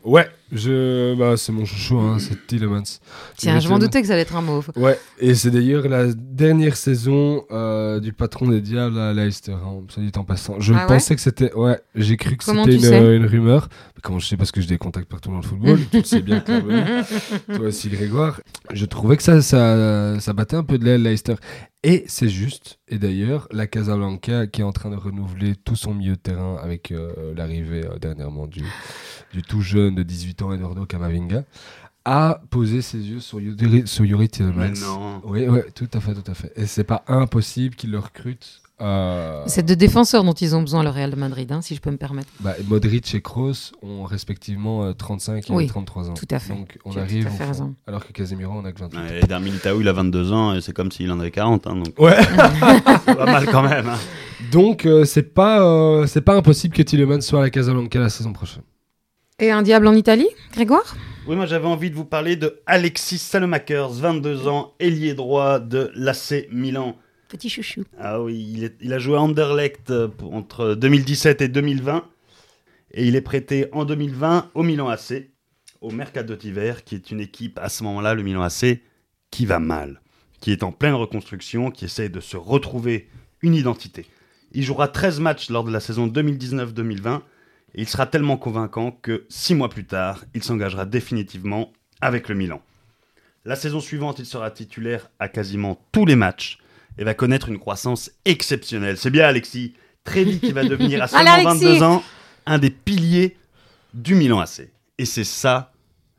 Ouais, 0.05 0.29
je... 0.51 1.15
bah, 1.15 1.37
c'est 1.37 1.51
mon 1.51 1.65
chouchou, 1.65 1.97
hein, 1.97 2.17
c'est 2.19 2.47
Tillemans. 2.47 2.83
Tiens, 3.37 3.59
je 3.59 3.69
m'en 3.69 3.79
doutais 3.79 4.01
que 4.01 4.07
ça 4.07 4.13
allait 4.13 4.23
être 4.23 4.35
un 4.35 4.41
mauve. 4.41 4.71
Ouais, 4.75 4.99
et 5.19 5.33
c'est 5.35 5.51
d'ailleurs 5.51 5.87
la 5.87 6.13
dernière 6.13 6.75
saison 6.75 7.45
euh, 7.51 7.99
du 7.99 8.13
patron 8.13 8.47
des 8.47 8.61
Diables 8.61 8.99
à 8.99 9.13
Leicester, 9.13 9.53
hein, 9.53 9.81
ça 9.89 10.01
dit 10.01 10.11
en 10.15 10.23
passant. 10.23 10.59
Je 10.59 10.73
Ah 10.73 10.81
ouais 10.81 10.87
pensais 10.87 11.15
que 11.15 11.21
c'était. 11.21 11.53
Ouais, 11.53 11.79
j'ai 11.95 12.17
cru 12.17 12.37
que 12.37 12.43
c'était 12.43 12.75
une, 13.17 13.25
rumeur. 13.25 13.69
Comment 14.01 14.19
je 14.19 14.27
sais 14.27 14.37
Parce 14.37 14.51
que 14.51 14.59
j'ai 14.59 14.67
des 14.67 14.77
contacts 14.77 15.07
partout 15.07 15.29
dans 15.29 15.37
le 15.37 15.43
football. 15.43 15.79
tu 15.91 15.97
le 15.97 16.03
sais 16.03 16.21
bien, 16.21 16.41
clairement. 16.41 16.83
Toi 17.55 17.67
aussi, 17.67 17.89
Grégoire. 17.89 18.41
Je 18.73 18.85
trouvais 18.85 19.15
que 19.15 19.23
ça, 19.23 19.41
ça, 19.41 20.19
ça 20.19 20.33
battait 20.33 20.57
un 20.57 20.63
peu 20.63 20.77
de 20.77 20.85
l'aile, 20.85 21.03
Leicester. 21.03 21.35
Et 21.85 22.05
c'est 22.07 22.29
juste. 22.29 22.79
Et 22.87 22.97
d'ailleurs, 22.97 23.47
la 23.51 23.67
Casablanca 23.67 24.47
qui 24.47 24.61
est 24.61 24.63
en 24.63 24.71
train 24.71 24.89
de 24.89 24.95
renouveler 24.95 25.55
tout 25.55 25.75
son 25.75 25.93
milieu 25.93 26.13
de 26.13 26.19
terrain 26.19 26.57
avec 26.61 26.91
euh, 26.91 27.33
l'arrivée 27.35 27.85
euh, 27.85 27.99
dernièrement 27.99 28.47
du, 28.47 28.63
du 29.33 29.41
tout 29.41 29.59
jeune 29.59 29.93
de 29.93 30.03
18 30.03 30.42
ans, 30.42 30.42
Eduardo 30.51 30.85
Camavinga, 30.85 31.43
a 32.05 32.41
posé 32.49 32.81
ses 32.81 32.97
yeux 32.97 33.19
sur 33.21 33.39
Yuri, 33.39 33.83
sur 33.85 34.03
Yuri 34.03 34.29
non. 34.81 35.21
Oui, 35.23 35.45
oui, 35.47 35.59
tout 35.73 35.87
à 35.93 35.99
fait, 36.01 36.13
tout 36.13 36.29
à 36.29 36.33
fait. 36.33 36.51
Et 36.57 36.65
c'est 36.65 36.83
pas 36.83 37.03
impossible 37.07 37.75
qu'ils 37.75 37.91
le 37.91 37.99
recrutent. 37.99 38.59
Euh, 38.81 39.43
C'est 39.47 39.63
de 39.65 39.73
défenseurs 39.75 40.23
dont 40.25 40.33
ils 40.33 40.53
ont 40.55 40.61
besoin, 40.61 40.83
le 40.83 40.89
Real 40.89 41.11
de 41.11 41.15
Madrid, 41.15 41.49
hein, 41.53 41.61
si 41.61 41.75
je 41.75 41.79
peux 41.79 41.91
me 41.91 41.95
permettre. 41.97 42.27
bah, 42.41 42.55
Modric 42.67 43.15
et 43.15 43.21
Kroos 43.21 43.71
ont 43.81 44.03
respectivement 44.03 44.83
euh, 44.83 44.91
35 44.93 45.49
et 45.49 45.53
Oui, 45.53 45.67
33 45.67 46.09
ans. 46.09 46.13
tout 46.15 46.27
à 46.31 46.39
fait. 46.39 46.53
Donc 46.53 46.77
on 46.83 46.91
Tu 46.91 46.99
arrive. 46.99 47.23
tout 47.23 47.27
à 47.29 47.31
fait 47.31 47.35
au 47.43 47.45
fond. 47.45 47.47
raison. 47.47 47.75
Alors 47.87 48.05
que 48.05 48.11
Casemiro, 48.11 48.51
on 48.53 48.65
a 48.65 48.73
que 48.73 48.79
28. 48.81 48.97
Ouais, 48.99 49.19
Et 49.23 49.27
Darmin 49.27 49.45
Militao, 49.45 49.79
il 49.79 49.87
a 49.87 49.93
22 49.93 50.33
ans 50.33 50.55
et 50.55 50.59
c'est 50.59 50.73
comme 50.73 50.91
s'il 50.91 51.09
en 51.11 51.19
avait 51.21 51.31
40. 51.31 51.67
Hein, 51.67 51.75
donc 51.77 51.97
Ouais. 51.99 52.17
c'est 53.05 53.15
pas 53.15 53.25
mal 53.25 53.45
quand 53.49 53.63
même. 53.63 53.87
hein. 53.87 53.97
Donc 54.51 54.85
euh, 54.85 55.05
c'est 55.05 55.33
pas, 55.33 55.63
euh, 55.65 56.05
c'est 56.07 56.21
pas 56.21 56.35
impossible 56.35 56.75
que 56.75 56.81
Tillemans 56.81 57.21
soit 57.21 57.39
à 57.39 57.43
la 57.43 57.49
Casablanca 57.51 57.97
la 57.99 58.09
saison 58.09 58.33
prochaine. 58.33 58.63
Et 59.39 59.51
un 59.51 59.61
diable 59.61 59.87
en 59.87 59.93
Italie, 59.95 60.27
Grégoire? 60.53 60.95
Oui, 61.27 61.35
moi 61.35 61.45
j'avais 61.45 61.65
envie 61.67 61.89
de 61.89 61.95
vous 61.95 62.05
parler 62.05 62.35
de 62.35 62.61
Alexis 62.65 63.17
Salomakers, 63.17 63.91
22 63.93 64.47
ans, 64.47 64.73
ailier 64.79 65.13
droit 65.13 65.59
de 65.59 65.91
l'AC 65.95 66.47
Milan. 66.51 66.97
Petit 67.29 67.49
chouchou. 67.49 67.83
Ah 67.99 68.21
oui, 68.21 68.51
il, 68.55 68.63
est- 68.65 68.75
il 68.81 68.93
a 68.93 68.99
joué 68.99 69.15
à 69.17 69.21
Anderlecht 69.21 69.89
euh, 69.89 70.09
entre 70.31 70.75
2017 70.75 71.41
et 71.41 71.47
2020. 71.47 72.05
Et 72.95 73.07
il 73.07 73.15
est 73.15 73.21
prêté 73.21 73.65
en 73.71 73.85
2020 73.85 74.51
au 74.53 74.61
Milan 74.61 74.87
AC, 74.87 75.29
au 75.81 75.89
Mercato 75.89 76.35
d'hiver, 76.35 76.83
qui 76.83 76.93
est 76.93 77.09
une 77.09 77.19
équipe 77.21 77.57
à 77.59 77.69
ce 77.69 77.83
moment-là, 77.85 78.13
le 78.13 78.21
Milan 78.21 78.43
AC, 78.43 78.81
qui 79.31 79.47
va 79.47 79.57
mal, 79.57 80.01
qui 80.41 80.51
est 80.51 80.61
en 80.61 80.71
pleine 80.71 80.93
reconstruction, 80.93 81.71
qui 81.71 81.85
essaie 81.85 82.09
de 82.09 82.19
se 82.19 82.37
retrouver 82.37 83.09
une 83.41 83.55
identité. 83.55 84.05
Il 84.51 84.61
jouera 84.63 84.87
13 84.89 85.19
matchs 85.21 85.49
lors 85.49 85.63
de 85.63 85.71
la 85.71 85.79
saison 85.79 86.05
2019-2020 86.07 87.21
et 87.75 87.81
il 87.81 87.87
sera 87.87 88.05
tellement 88.05 88.37
convaincant 88.37 88.91
que 88.91 89.25
six 89.29 89.55
mois 89.55 89.69
plus 89.69 89.85
tard, 89.85 90.23
il 90.33 90.43
s'engagera 90.43 90.85
définitivement 90.85 91.73
avec 92.01 92.29
le 92.29 92.35
Milan. 92.35 92.61
La 93.45 93.55
saison 93.55 93.79
suivante, 93.79 94.19
il 94.19 94.25
sera 94.25 94.51
titulaire 94.51 95.09
à 95.19 95.27
quasiment 95.27 95.83
tous 95.91 96.05
les 96.05 96.15
matchs 96.15 96.59
et 96.97 97.03
va 97.03 97.13
connaître 97.13 97.49
une 97.49 97.59
croissance 97.59 98.11
exceptionnelle. 98.25 98.97
C'est 98.97 99.09
bien, 99.09 99.27
Alexis. 99.27 99.73
Très 100.03 100.23
vite, 100.23 100.43
il 100.43 100.53
va 100.53 100.63
devenir 100.63 101.01
à 101.01 101.07
seulement 101.09 101.33
Allez, 101.33 101.47
Alexis 101.47 101.65
22 101.65 101.83
ans 101.83 102.03
un 102.45 102.57
des 102.57 102.69
piliers 102.69 103.37
du 103.93 104.15
Milan 104.15 104.39
AC. 104.39 104.69
Et 104.97 105.05
c'est 105.05 105.23
ça, 105.23 105.73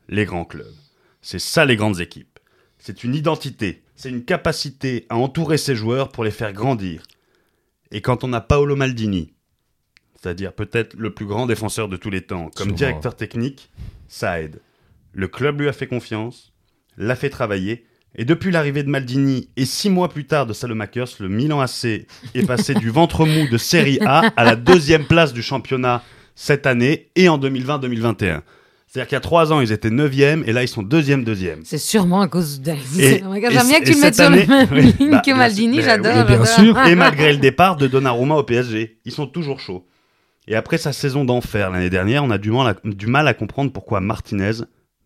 les 0.09 0.25
grands 0.25 0.45
clubs. 0.45 0.73
C'est 1.21 1.39
ça, 1.39 1.65
les 1.65 1.75
grandes 1.75 1.99
équipes. 1.99 2.39
C'est 2.77 3.03
une 3.03 3.15
identité. 3.15 3.83
C'est 3.95 4.09
une 4.09 4.25
capacité 4.25 5.05
à 5.09 5.17
entourer 5.17 5.57
ses 5.57 5.75
joueurs 5.75 6.09
pour 6.09 6.23
les 6.23 6.31
faire 6.31 6.53
grandir. 6.53 7.03
Et 7.91 8.01
quand 8.01 8.23
on 8.23 8.33
a 8.33 8.41
Paolo 8.41 8.75
Maldini, 8.75 9.33
c'est-à-dire 10.25 10.53
peut-être 10.53 10.95
le 10.97 11.11
plus 11.11 11.27
grand 11.27 11.45
défenseur 11.45 11.87
de 11.87 11.97
tous 11.97 12.09
les 12.09 12.21
temps, 12.21 12.45
comme 12.55 12.69
Sûrement. 12.69 12.73
directeur 12.73 13.15
technique, 13.15 13.69
ça 14.07 14.41
aide. 14.41 14.59
Le 15.13 15.27
club 15.27 15.61
lui 15.61 15.69
a 15.69 15.71
fait 15.71 15.85
confiance, 15.85 16.51
l'a 16.97 17.15
fait 17.15 17.29
travailler, 17.29 17.85
Et 18.17 18.25
depuis 18.25 18.49
l'arrivée 18.49 18.81
de 18.81 18.89
Maldini 18.89 19.49
et 19.57 19.65
six 19.65 19.89
mois 19.89 20.07
plus 20.09 20.25
tard 20.25 20.45
de 20.47 20.53
Salomakers, 20.53 21.09
le 21.19 21.27
Milan 21.27 21.59
AC 21.59 22.07
est 22.33 22.47
passé 22.47 22.73
du 22.73 22.89
ventre 22.89 23.25
mou 23.25 23.47
de 23.51 23.57
Serie 23.57 23.99
A 24.05 24.31
à 24.37 24.43
la 24.45 24.55
deuxième 24.55 25.05
place 25.05 25.31
du 25.33 25.43
championnat 25.43 26.01
cette 26.33 26.65
année 26.65 27.09
et 27.17 27.27
en 27.29 27.37
2020-2021. 27.37 28.41
C'est-à-dire 28.87 29.07
qu'il 29.09 29.15
y 29.15 29.17
a 29.17 29.21
trois 29.21 29.51
ans, 29.51 29.59
ils 29.59 29.73
étaient 29.73 29.89
neuvième 29.89 30.43
et 30.47 30.53
là, 30.53 30.63
ils 30.63 30.69
sont 30.69 30.81
deuxième, 30.81 31.25
deuxième. 31.25 31.59
C'est 31.65 31.77
sûrement 31.77 32.21
à 32.21 32.29
cause 32.29 32.61
de. 32.61 32.71
J'aime 32.97 33.67
bien 33.67 33.79
que 33.81 33.85
tu 33.85 33.91
et 33.91 33.95
le 33.95 33.99
mettes 33.99 34.15
sur 34.15 34.23
année- 34.23 34.47
même 34.47 34.73
ligne 34.99 35.11
bah, 35.11 35.21
que 35.25 35.31
Maldini, 35.31 35.81
j'adore. 35.81 36.87
Et 36.87 36.95
malgré 36.95 37.33
le 37.33 37.39
départ 37.39 37.75
de 37.75 37.87
Donnarumma 37.87 38.35
au 38.35 38.43
PSG, 38.43 38.99
ils 39.03 39.11
sont 39.11 39.27
toujours 39.27 39.59
chauds. 39.59 39.85
Et 40.47 40.55
après 40.55 40.77
sa 40.77 40.93
saison 40.93 41.25
d'enfer 41.25 41.71
l'année 41.71 41.89
dernière, 41.89 42.23
on 42.23 42.29
a 42.29 42.37
du 42.37 42.51
mal, 42.51 42.67
à, 42.83 42.87
du 42.87 43.07
mal 43.07 43.27
à 43.27 43.33
comprendre 43.33 43.71
pourquoi 43.71 43.99
Martinez 43.99 44.51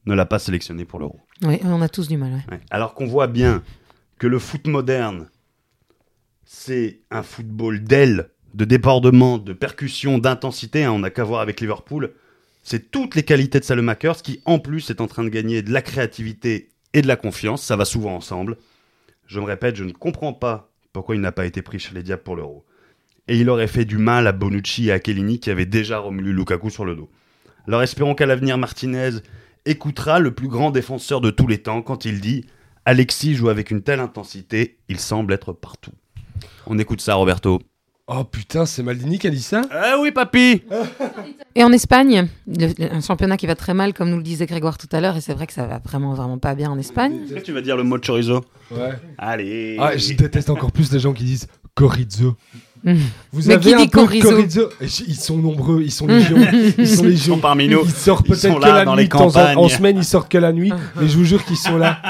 ne 0.05 0.13
l'a 0.13 0.25
pas 0.25 0.39
sélectionné 0.39 0.85
pour 0.85 0.99
l'Euro. 0.99 1.19
Oui, 1.43 1.59
on 1.63 1.81
a 1.81 1.89
tous 1.89 2.07
du 2.07 2.17
mal. 2.17 2.31
ouais. 2.33 2.43
Ouais. 2.55 2.59
Alors 2.69 2.93
qu'on 2.93 3.05
voit 3.07 3.27
bien 3.27 3.63
que 4.17 4.27
le 4.27 4.39
foot 4.39 4.67
moderne, 4.67 5.29
c'est 6.45 6.99
un 7.11 7.23
football 7.23 7.83
d'aile, 7.83 8.29
de 8.53 8.65
débordement, 8.65 9.37
de 9.37 9.53
percussion, 9.53 10.17
d'intensité. 10.17 10.83
hein, 10.83 10.91
on 10.91 10.99
n'a 10.99 11.09
qu'à 11.09 11.23
voir 11.23 11.41
avec 11.41 11.61
Liverpool. 11.61 12.11
C'est 12.63 12.91
toutes 12.91 13.15
les 13.15 13.23
qualités 13.23 13.59
de 13.59 13.65
Salemakers 13.65 14.21
qui, 14.21 14.41
en 14.45 14.59
plus, 14.59 14.89
est 14.89 15.01
en 15.01 15.07
train 15.07 15.23
de 15.23 15.29
gagner 15.29 15.61
de 15.61 15.71
la 15.71 15.81
créativité 15.81 16.69
et 16.93 17.01
de 17.01 17.07
la 17.07 17.15
confiance. 17.15 17.63
Ça 17.63 17.75
va 17.75 17.85
souvent 17.85 18.15
ensemble. 18.15 18.57
Je 19.27 19.39
me 19.39 19.45
répète, 19.45 19.75
je 19.75 19.83
ne 19.83 19.91
comprends 19.91 20.33
pas 20.33 20.71
pourquoi 20.91 21.15
il 21.15 21.21
n'a 21.21 21.31
pas 21.31 21.45
été 21.45 21.61
pris 21.61 21.79
chez 21.79 21.93
les 21.93 22.03
Diables 22.03 22.23
pour 22.23 22.35
l'Euro. 22.35 22.65
Et 23.31 23.37
il 23.37 23.49
aurait 23.49 23.67
fait 23.67 23.85
du 23.85 23.97
mal 23.99 24.25
à 24.27 24.31
Bonucci 24.31 24.87
et 24.87 24.91
à 24.91 24.99
Kellini 24.99 25.39
qui 25.39 25.51
avaient 25.51 25.67
déjà 25.67 25.99
Romelu 25.99 26.33
Lukaku 26.33 26.69
sur 26.71 26.83
le 26.83 26.95
dos. 26.95 27.09
Alors 27.67 27.83
espérons 27.83 28.15
qu'à 28.15 28.25
l'avenir, 28.25 28.57
Martinez 28.57 29.11
écoutera 29.65 30.19
le 30.19 30.31
plus 30.31 30.47
grand 30.47 30.71
défenseur 30.71 31.21
de 31.21 31.29
tous 31.29 31.45
les 31.45 31.59
temps 31.59 31.81
quand 31.83 32.05
il 32.05 32.19
dit 32.21 32.45
Alexis 32.85 33.35
joue 33.35 33.49
avec 33.49 33.69
une 33.69 33.83
telle 33.83 33.99
intensité, 33.99 34.77
il 34.89 34.99
semble 34.99 35.31
être 35.33 35.53
partout. 35.53 35.91
On 36.65 36.79
écoute 36.79 37.01
ça, 37.01 37.13
Roberto. 37.13 37.59
Oh 38.07 38.23
putain, 38.23 38.65
c'est 38.65 38.81
Maldini 38.81 39.19
qui 39.19 39.27
a 39.27 39.29
dit 39.29 39.43
ça? 39.43 39.61
Ah 39.69 39.97
oui, 40.01 40.09
papy 40.11 40.63
Et 41.53 41.63
en 41.63 41.71
Espagne, 41.71 42.27
le- 42.47 42.73
le- 42.79 42.91
un 42.91 43.01
championnat 43.01 43.37
qui 43.37 43.45
va 43.45 43.53
très 43.53 43.75
mal, 43.75 43.93
comme 43.93 44.09
nous 44.09 44.17
le 44.17 44.23
disait 44.23 44.47
Grégoire 44.47 44.79
tout 44.79 44.87
à 44.91 44.99
l'heure, 45.01 45.15
et 45.15 45.21
c'est 45.21 45.33
vrai 45.35 45.45
que 45.45 45.53
ça 45.53 45.67
va 45.67 45.77
vraiment, 45.77 46.15
vraiment 46.15 46.39
pas 46.39 46.55
bien 46.55 46.71
en 46.71 46.79
Espagne. 46.79 47.19
Est-ce 47.25 47.35
que 47.35 47.39
tu 47.41 47.51
vas 47.51 47.61
dire 47.61 47.77
le 47.77 47.83
mot 47.83 47.99
de 47.99 48.03
chorizo 48.03 48.43
Ouais. 48.71 48.93
Allez 49.19 49.77
Ah, 49.79 49.95
je 49.95 50.13
déteste 50.13 50.49
encore 50.49 50.71
plus 50.71 50.91
les 50.91 50.99
gens 50.99 51.13
qui 51.13 51.23
disent 51.25 51.45
Chorizo. 51.75 52.35
Vous 52.83 53.47
Mais 53.47 53.53
avez 53.55 53.69
qui 53.71 53.73
un 53.75 53.77
dit 53.79 53.87
peu 53.89 54.07
j- 54.81 55.03
Ils 55.07 55.15
sont 55.15 55.37
nombreux, 55.37 55.81
ils 55.83 55.91
sont 55.91 56.07
légions. 56.07 56.37
ils 56.77 56.87
sont 56.87 57.03
Ils 57.05 57.19
sont 57.19 57.37
parmi 57.37 57.67
nous. 57.67 57.81
Ils 57.83 57.91
sortent 57.91 58.25
peut-être 58.27 58.55
que 58.59 58.61
là 58.65 58.73
la 58.73 58.85
dans 58.85 58.95
nuit. 58.95 59.03
les 59.03 59.09
temps 59.09 59.35
en- 59.35 59.67
semaine, 59.69 59.97
ils 59.97 60.03
sortent 60.05 60.31
que 60.31 60.37
la 60.37 60.51
nuit. 60.53 60.71
mais 60.99 61.07
je 61.07 61.17
vous 61.17 61.25
jure 61.25 61.43
qu'ils 61.43 61.57
sont 61.57 61.77
là. 61.77 61.97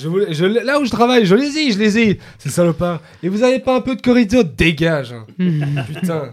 Je 0.00 0.08
vous- 0.08 0.20
je- 0.30 0.46
là 0.46 0.80
où 0.80 0.86
je 0.86 0.90
travaille, 0.90 1.26
je 1.26 1.34
les 1.34 1.58
ai, 1.58 1.70
je 1.70 1.78
les 1.78 1.98
ai. 1.98 2.18
C'est 2.38 2.48
salopard. 2.48 3.00
Et 3.22 3.28
vous 3.28 3.42
avez 3.42 3.58
pas 3.58 3.76
un 3.76 3.80
peu 3.82 3.94
de 3.94 4.00
chorizo? 4.00 4.42
Dégage. 4.42 5.12
hein. 5.12 5.26
Putain. 5.86 6.30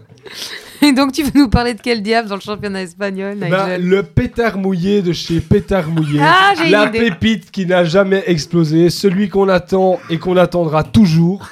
Et 0.80 0.92
donc, 0.92 1.12
tu 1.12 1.22
veux 1.24 1.30
nous 1.34 1.48
parler 1.50 1.74
de 1.74 1.80
quel 1.82 2.00
diable 2.02 2.26
dans 2.28 2.36
le 2.36 2.40
championnat 2.40 2.80
espagnol, 2.82 3.36
Bah, 3.50 3.76
le 3.76 4.02
pétard 4.02 4.56
mouillé 4.56 5.02
de 5.02 5.12
chez 5.12 5.40
Pétard 5.40 5.88
Mouillé. 5.88 6.20
Ah, 6.22 6.54
j'ai 6.56 6.70
la 6.70 6.84
une 6.84 6.88
idée. 6.94 7.10
pépite 7.10 7.50
qui 7.50 7.66
n'a 7.66 7.84
jamais 7.84 8.22
explosé. 8.28 8.88
Celui 8.88 9.28
qu'on 9.28 9.48
attend 9.50 10.00
et 10.08 10.16
qu'on 10.18 10.38
attendra 10.38 10.82
toujours. 10.82 11.46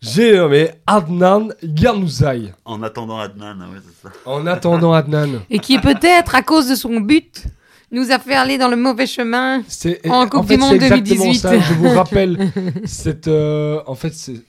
J'ai 0.00 0.36
nommé 0.36 0.70
Adnan 0.86 1.48
Ganouzaï. 1.62 2.52
En 2.64 2.82
attendant 2.82 3.18
Adnan, 3.18 3.58
ouais, 3.60 3.78
c'est 3.84 4.08
ça. 4.08 4.14
En 4.26 4.46
attendant 4.46 4.92
Adnan. 4.92 5.40
Et 5.50 5.58
qui 5.58 5.78
peut-être, 5.78 6.34
à 6.34 6.42
cause 6.42 6.68
de 6.68 6.74
son 6.74 7.00
but, 7.00 7.44
nous 7.90 8.10
a 8.12 8.18
fait 8.18 8.34
aller 8.34 8.58
dans 8.58 8.68
le 8.68 8.76
mauvais 8.76 9.06
chemin. 9.06 9.62
C'est 9.68 10.06
En 10.10 10.28
Coupe 10.28 10.46
fait, 10.48 10.54
du 10.56 10.60
Monde 10.60 10.70
c'est 10.70 10.76
exactement 10.86 11.24
2018. 11.24 11.38
ça. 11.38 11.58
Je 11.58 11.74
vous 11.74 11.88
rappelle, 11.90 12.52
cette, 12.84 13.28
euh, 13.28 13.80
en 13.86 13.94
fait, 13.94 14.12
c'est 14.12 14.42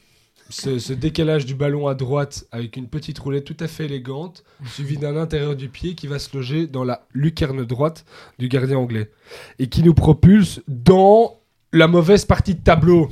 ce, 0.49 0.79
ce 0.79 0.93
décalage 0.93 1.45
du 1.45 1.55
ballon 1.55 1.87
à 1.87 1.93
droite 1.95 2.45
avec 2.51 2.77
une 2.77 2.87
petite 2.87 3.19
roulette 3.19 3.43
tout 3.45 3.57
à 3.59 3.67
fait 3.67 3.85
élégante, 3.85 4.43
suivi 4.65 4.97
d'un 4.97 5.17
intérieur 5.17 5.55
du 5.55 5.69
pied 5.69 5.93
qui 5.95 6.07
va 6.07 6.19
se 6.19 6.35
loger 6.35 6.67
dans 6.67 6.83
la 6.83 7.05
lucarne 7.13 7.65
droite 7.65 8.05
du 8.39 8.47
gardien 8.47 8.77
anglais 8.77 9.11
et 9.59 9.67
qui 9.67 9.83
nous 9.83 9.93
propulse 9.93 10.61
dans 10.67 11.35
la 11.73 11.87
mauvaise 11.87 12.25
partie 12.25 12.55
de 12.55 12.61
tableau. 12.61 13.09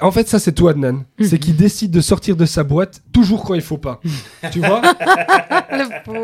En 0.00 0.10
fait, 0.10 0.28
ça, 0.28 0.38
c'est 0.38 0.52
toi, 0.52 0.70
Adnan. 0.72 1.04
C'est 1.20 1.38
qu'il 1.38 1.56
décide 1.56 1.90
de 1.90 2.00
sortir 2.00 2.36
de 2.36 2.46
sa 2.46 2.64
boîte 2.64 3.02
toujours 3.16 3.44
quand 3.44 3.54
il 3.54 3.62
faut 3.62 3.78
pas. 3.78 4.00
tu 4.52 4.60
vois 4.60 4.82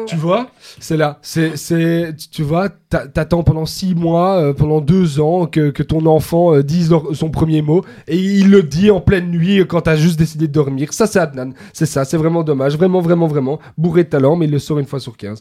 tu 0.06 0.16
vois, 0.16 0.48
c'est 0.78 0.96
là. 0.96 1.18
C'est, 1.22 1.56
c'est, 1.56 2.14
tu- 2.30 2.42
vois, 2.42 2.68
t'a- 2.68 3.06
t'attends 3.06 3.42
pendant 3.42 3.66
six 3.66 3.94
mois, 3.94 4.36
euh, 4.36 4.52
pendant 4.52 4.80
deux 4.80 5.20
ans 5.20 5.46
que, 5.46 5.70
que 5.70 5.82
ton 5.82 6.04
enfant 6.06 6.54
euh, 6.54 6.62
dise 6.62 6.94
son 7.14 7.30
premier 7.30 7.62
mot 7.62 7.84
et 8.08 8.16
il 8.18 8.50
le 8.50 8.62
dit 8.62 8.90
en 8.90 9.00
pleine 9.00 9.30
nuit 9.30 9.64
quand 9.66 9.82
t'as 9.82 9.96
juste 9.96 10.18
décidé 10.18 10.48
de 10.48 10.52
dormir. 10.52 10.92
Ça, 10.92 11.06
c'est 11.06 11.18
Adnan. 11.18 11.52
C'est 11.72 11.86
ça, 11.86 12.04
c'est 12.04 12.16
vraiment 12.16 12.42
dommage. 12.42 12.76
Vraiment, 12.76 13.00
vraiment, 13.00 13.26
vraiment. 13.26 13.58
Bourré 13.78 14.04
de 14.04 14.08
talent, 14.10 14.36
mais 14.36 14.46
il 14.46 14.50
le 14.52 14.58
sort 14.58 14.78
une 14.78 14.86
fois 14.86 15.00
sur 15.00 15.16
15. 15.16 15.40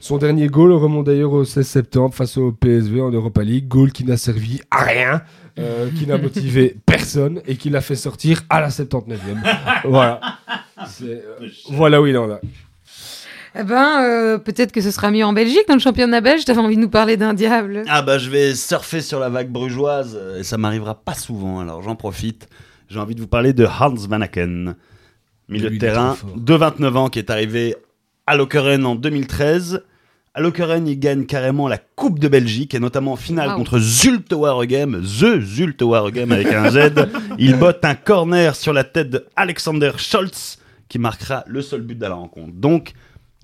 Son 0.00 0.18
dernier 0.18 0.46
goal 0.48 0.72
remonte 0.72 1.06
d'ailleurs 1.06 1.32
au 1.32 1.44
16 1.44 1.66
septembre 1.66 2.14
face 2.14 2.36
au 2.36 2.52
PSV 2.52 3.00
en 3.00 3.10
Europa 3.10 3.42
League. 3.42 3.68
Goal 3.68 3.92
qui 3.92 4.04
n'a 4.04 4.16
servi 4.16 4.60
à 4.70 4.82
rien. 4.84 5.22
euh, 5.58 5.88
qui 5.98 6.06
n'a 6.06 6.18
motivé 6.18 6.76
personne 6.86 7.40
et 7.46 7.56
qui 7.56 7.70
l'a 7.70 7.80
fait 7.80 7.94
sortir 7.96 8.42
à 8.50 8.60
la 8.60 8.68
79e. 8.68 9.16
voilà. 9.84 10.20
C'est, 10.88 11.04
euh, 11.04 11.48
voilà 11.70 12.00
où 12.02 12.06
il 12.06 12.16
en 12.18 12.30
a. 12.30 12.40
Eh 13.58 13.62
ben, 13.64 14.02
euh, 14.04 14.38
peut-être 14.38 14.70
que 14.72 14.82
ce 14.82 14.90
sera 14.90 15.10
mieux 15.10 15.24
en 15.24 15.32
Belgique, 15.32 15.64
dans 15.66 15.74
le 15.74 15.80
championnat 15.80 16.20
belge. 16.20 16.44
T'avais 16.44 16.60
envie 16.60 16.76
de 16.76 16.82
nous 16.82 16.90
parler 16.90 17.16
d'un 17.16 17.32
diable. 17.32 17.84
Ah 17.88 18.02
bah 18.02 18.18
je 18.18 18.28
vais 18.28 18.54
surfer 18.54 19.00
sur 19.00 19.18
la 19.18 19.30
vague 19.30 19.48
brugeoise 19.50 20.18
euh, 20.20 20.40
et 20.40 20.42
ça 20.42 20.58
m'arrivera 20.58 20.94
pas 20.94 21.14
souvent 21.14 21.60
alors 21.60 21.82
j'en 21.82 21.96
profite. 21.96 22.48
J'ai 22.90 22.98
envie 22.98 23.14
de 23.14 23.20
vous 23.20 23.26
parler 23.26 23.54
de 23.54 23.64
Hans 23.64 23.94
Van 23.94 24.20
Aken, 24.20 24.76
milieu 25.48 25.70
de 25.70 25.74
est 25.74 25.78
terrain 25.78 26.16
de 26.36 26.54
29 26.54 26.96
ans 26.96 27.08
qui 27.08 27.18
est 27.18 27.30
arrivé 27.30 27.74
à 28.26 28.36
Lokeren 28.36 28.84
en 28.84 28.94
2013. 28.94 29.82
À 30.34 30.40
Lokeren, 30.42 30.86
il 30.86 30.98
gagne 31.00 31.24
carrément 31.24 31.66
la 31.66 31.78
Coupe 31.78 32.18
de 32.18 32.28
Belgique 32.28 32.74
et 32.74 32.78
notamment 32.78 33.12
en 33.12 33.16
finale 33.16 33.48
Wow. 33.48 33.56
contre 33.56 33.78
Zulte 33.78 34.34
Waregem, 34.34 35.00
The 35.02 35.40
Zulte 35.40 35.80
Waregem 35.80 36.30
avec 36.30 36.48
un 36.48 36.70
Z. 36.70 37.08
il 37.38 37.56
botte 37.56 37.82
un 37.86 37.94
corner 37.94 38.54
sur 38.54 38.74
la 38.74 38.84
tête 38.84 39.08
de 39.08 39.24
Alexander 39.34 39.92
Scholz 39.96 40.58
qui 40.88 40.98
marquera 40.98 41.44
le 41.46 41.62
seul 41.62 41.82
but 41.82 41.96
de 41.96 42.06
la 42.06 42.14
rencontre. 42.14 42.52
Donc, 42.54 42.92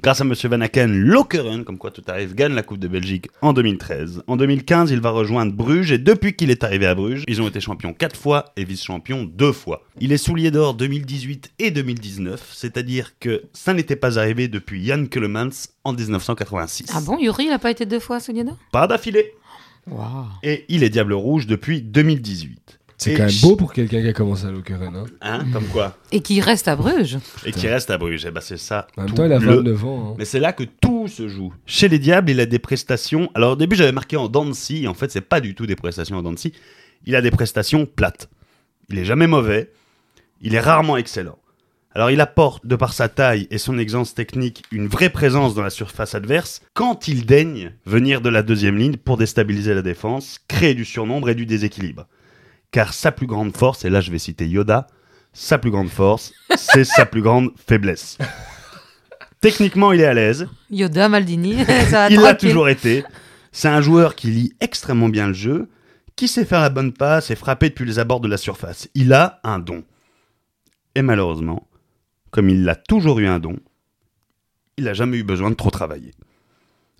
grâce 0.00 0.20
à 0.20 0.24
Monsieur 0.24 0.48
Van 0.48 0.61
Aken, 0.61 0.92
Lokeren, 0.92 1.64
comme 1.64 1.78
quoi 1.78 1.90
tout 1.90 2.02
arrive, 2.09 2.35
gagne 2.35 2.55
la 2.55 2.62
Coupe 2.62 2.78
de 2.78 2.88
Belgique 2.88 3.28
en 3.40 3.52
2013. 3.52 4.24
En 4.26 4.37
2015, 4.37 4.90
il 4.90 5.00
va 5.00 5.11
rejoindre 5.11 5.52
Bruges 5.52 5.92
et 5.92 5.98
depuis 5.98 6.35
qu'il 6.35 6.50
est 6.50 6.64
arrivé 6.64 6.87
à 6.87 6.94
Bruges, 6.94 7.24
ils 7.28 7.40
ont 7.40 7.48
été 7.48 7.61
champions 7.61 7.92
4 7.92 8.16
fois 8.16 8.46
et 8.57 8.64
vice-champions 8.64 9.24
2 9.24 9.52
fois. 9.52 9.85
Il 10.00 10.12
est 10.12 10.16
soulier 10.16 10.50
d'or 10.50 10.74
2018 10.74 11.52
et 11.59 11.70
2019, 11.70 12.50
c'est-à-dire 12.52 13.18
que 13.18 13.42
ça 13.52 13.74
n'était 13.74 13.96
pas 13.96 14.18
arrivé 14.18 14.48
depuis 14.48 14.85
Jan 14.85 15.07
Keulemans 15.07 15.50
en 15.85 15.92
1986. 15.92 16.90
Ah 16.94 17.00
bon, 17.00 17.18
Yuri, 17.18 17.44
il 17.46 17.52
a 17.52 17.59
pas 17.59 17.70
été 17.70 17.87
deux 17.87 18.00
fois 18.00 18.18
soulier 18.18 18.44
d'or? 18.44 18.59
Pas 18.72 18.87
d'affilée. 18.87 19.33
Et 20.44 20.64
il 20.68 20.85
est 20.85 20.90
Diable 20.90 21.12
Rouge 21.12 21.48
depuis 21.48 21.83
2018. 21.83 22.78
C'est 23.03 23.15
quand 23.15 23.25
même 23.27 23.41
beau 23.43 23.57
pour 23.57 23.73
quelqu'un 23.73 24.01
qui 24.01 24.09
a 24.09 24.12
commencé 24.12 24.47
à 24.47 24.51
Lokeren. 24.51 24.95
Hein. 24.97 25.05
Hein, 25.21 25.45
comme 25.53 25.65
quoi 25.67 25.97
Et 26.11 26.21
qui 26.21 26.41
reste 26.41 26.69
à 26.69 26.77
Bruges. 26.77 27.19
Et 27.45 27.53
qui 27.53 27.69
reste 27.69 27.91
à 27.91 27.99
Bruges. 27.99 28.25
Eh 28.27 28.31
ben, 28.31 28.41
c'est 28.41 28.57
ça. 28.59 28.87
En 28.97 29.03
même 29.05 29.15
temps, 29.15 29.25
il 29.25 29.33
a 29.33 29.38
le 29.38 29.47
29 29.57 29.85
ans. 29.85 30.11
hein. 30.11 30.15
Mais 30.19 30.25
c'est 30.25 30.41
là 30.41 30.53
que 30.53 30.65
tout 30.65 31.09
se 31.09 31.29
joue. 31.29 31.53
Chez 31.67 31.88
les 31.88 31.99
Diables, 31.99 32.31
il 32.31 32.41
a 32.41 32.47
des 32.47 32.59
prestations. 32.59 33.31
Alors 33.35 33.53
au 33.53 33.57
début, 33.57 33.77
j'avais 33.77 33.93
marqué 33.93 34.17
en 34.17 34.29
Dancy. 34.29 34.87
En 34.88 34.95
fait, 34.95 35.11
c'est 35.11 35.21
pas 35.21 35.41
du 35.41 35.55
tout 35.55 35.67
des 35.67 35.77
prestations 35.77 36.17
en 36.17 36.23
Dancy. 36.23 36.53
Il 37.05 37.17
a 37.17 37.21
des 37.23 37.31
prestations 37.31 37.87
plates. 37.87 38.29
Il 38.88 38.99
est 38.99 39.05
jamais 39.05 39.27
mauvais. 39.27 39.71
Il 40.41 40.55
est 40.55 40.61
rarement 40.61 40.97
excellent. 40.97 41.38
Alors 41.95 42.11
il 42.11 42.23
apporte, 42.23 42.67
de 42.67 42.75
par 42.75 42.95
sa 42.95 43.11
taille 43.11 43.47
et 43.51 43.59
son 43.59 43.79
aisance 43.79 44.15
technique, 44.15 44.62
une 44.73 44.87
vraie 44.88 45.11
présence 45.11 45.55
dans 45.55 45.61
la 45.62 45.69
surface 45.69 46.15
adverse 46.15 46.62
quand 46.73 47.07
il 47.07 47.27
daigne 47.27 47.75
venir 47.85 48.23
de 48.23 48.31
la 48.31 48.43
deuxième 48.43 48.79
ligne 48.79 48.97
pour 48.97 49.19
déstabiliser 49.19 49.75
la 49.75 49.83
défense, 49.83 50.38
créer 50.49 50.73
du 50.75 50.87
surnombre 50.87 51.29
et 51.29 51.35
du 51.35 51.45
déséquilibre. 51.45 52.07
Car 52.73 52.93
sa 52.93 53.13
plus 53.13 53.27
grande 53.27 53.57
force, 53.57 53.85
et 53.85 53.91
là 53.91 54.01
je 54.01 54.11
vais 54.11 54.19
citer 54.19 54.49
Yoda, 54.49 54.89
sa 55.33 55.59
plus 55.59 55.71
grande 55.71 55.89
force, 55.89 56.33
c'est 56.57 56.85
sa 56.85 57.07
plus 57.07 57.23
grande 57.23 57.51
faiblesse. 57.57 58.19
Techniquement, 59.41 59.93
il 59.93 60.01
est 60.01 60.07
à 60.07 60.15
l'aise. 60.15 60.47
Yoda, 60.71 61.09
Maldini, 61.09 61.65
ça 61.91 62.09
va 62.09 62.11
Il 62.11 62.21
l'a 62.21 62.35
toujours 62.35 62.69
été. 62.69 63.05
C'est 63.51 63.69
un 63.69 63.81
joueur 63.81 64.15
qui 64.15 64.29
lit 64.29 64.53
extrêmement 64.61 65.09
bien 65.09 65.27
le 65.27 65.33
jeu, 65.33 65.69
qui 66.17 66.29
sait 66.29 66.45
faire 66.45 66.61
la 66.61 66.71
bonne 66.71 66.93
passe 66.93 67.31
et 67.31 67.37
frapper 67.37 67.69
depuis 67.69 67.85
les 67.85 67.99
abords 67.99 68.21
de 68.21 68.29
la 68.29 68.37
surface. 68.37 68.89
Il 68.95 69.13
a 69.13 69.41
un 69.45 69.59
don. 69.59 69.85
Et 70.95 71.03
malheureusement, 71.03 71.67
comme 72.31 72.49
il 72.49 72.69
a 72.69 72.77
toujours 72.77 73.19
eu 73.19 73.27
un 73.27 73.39
don, 73.41 73.57
il 74.77 74.85
n'a 74.85 74.95
jamais 74.95 75.19
eu 75.19 75.25
besoin 75.25 75.51
de 75.51 75.57
trop 75.57 75.71
travailler. 75.71 76.13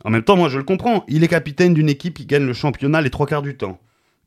En 0.05 0.11
même 0.11 0.25
temps, 0.25 0.37
moi 0.37 0.49
je 0.49 0.59
le 0.59 0.65
comprends. 0.65 1.05
Il 1.09 1.23
est 1.25 1.29
capitaine 1.29 1.75
d'une 1.75 1.89
équipe 1.89 2.15
qui 2.15 2.27
gagne 2.27 2.45
le 2.45 2.53
championnat 2.53 3.01
les 3.01 3.11
trois 3.11 3.27
quarts 3.27 3.43
du 3.43 3.57
temps. 3.57 3.79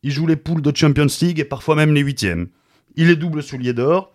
Il 0.07 0.11
joue 0.11 0.27
les 0.27 0.35
poules 0.35 0.61
de 0.61 0.71
Champions 0.75 1.07
League 1.19 1.39
et 1.39 1.43
parfois 1.45 1.75
même 1.75 1.91
les 1.91 2.01
huitièmes. 2.01 2.47
Il 2.95 3.09
est 3.09 3.15
double 3.15 3.41
soulier 3.41 3.73
d'or. 3.73 4.11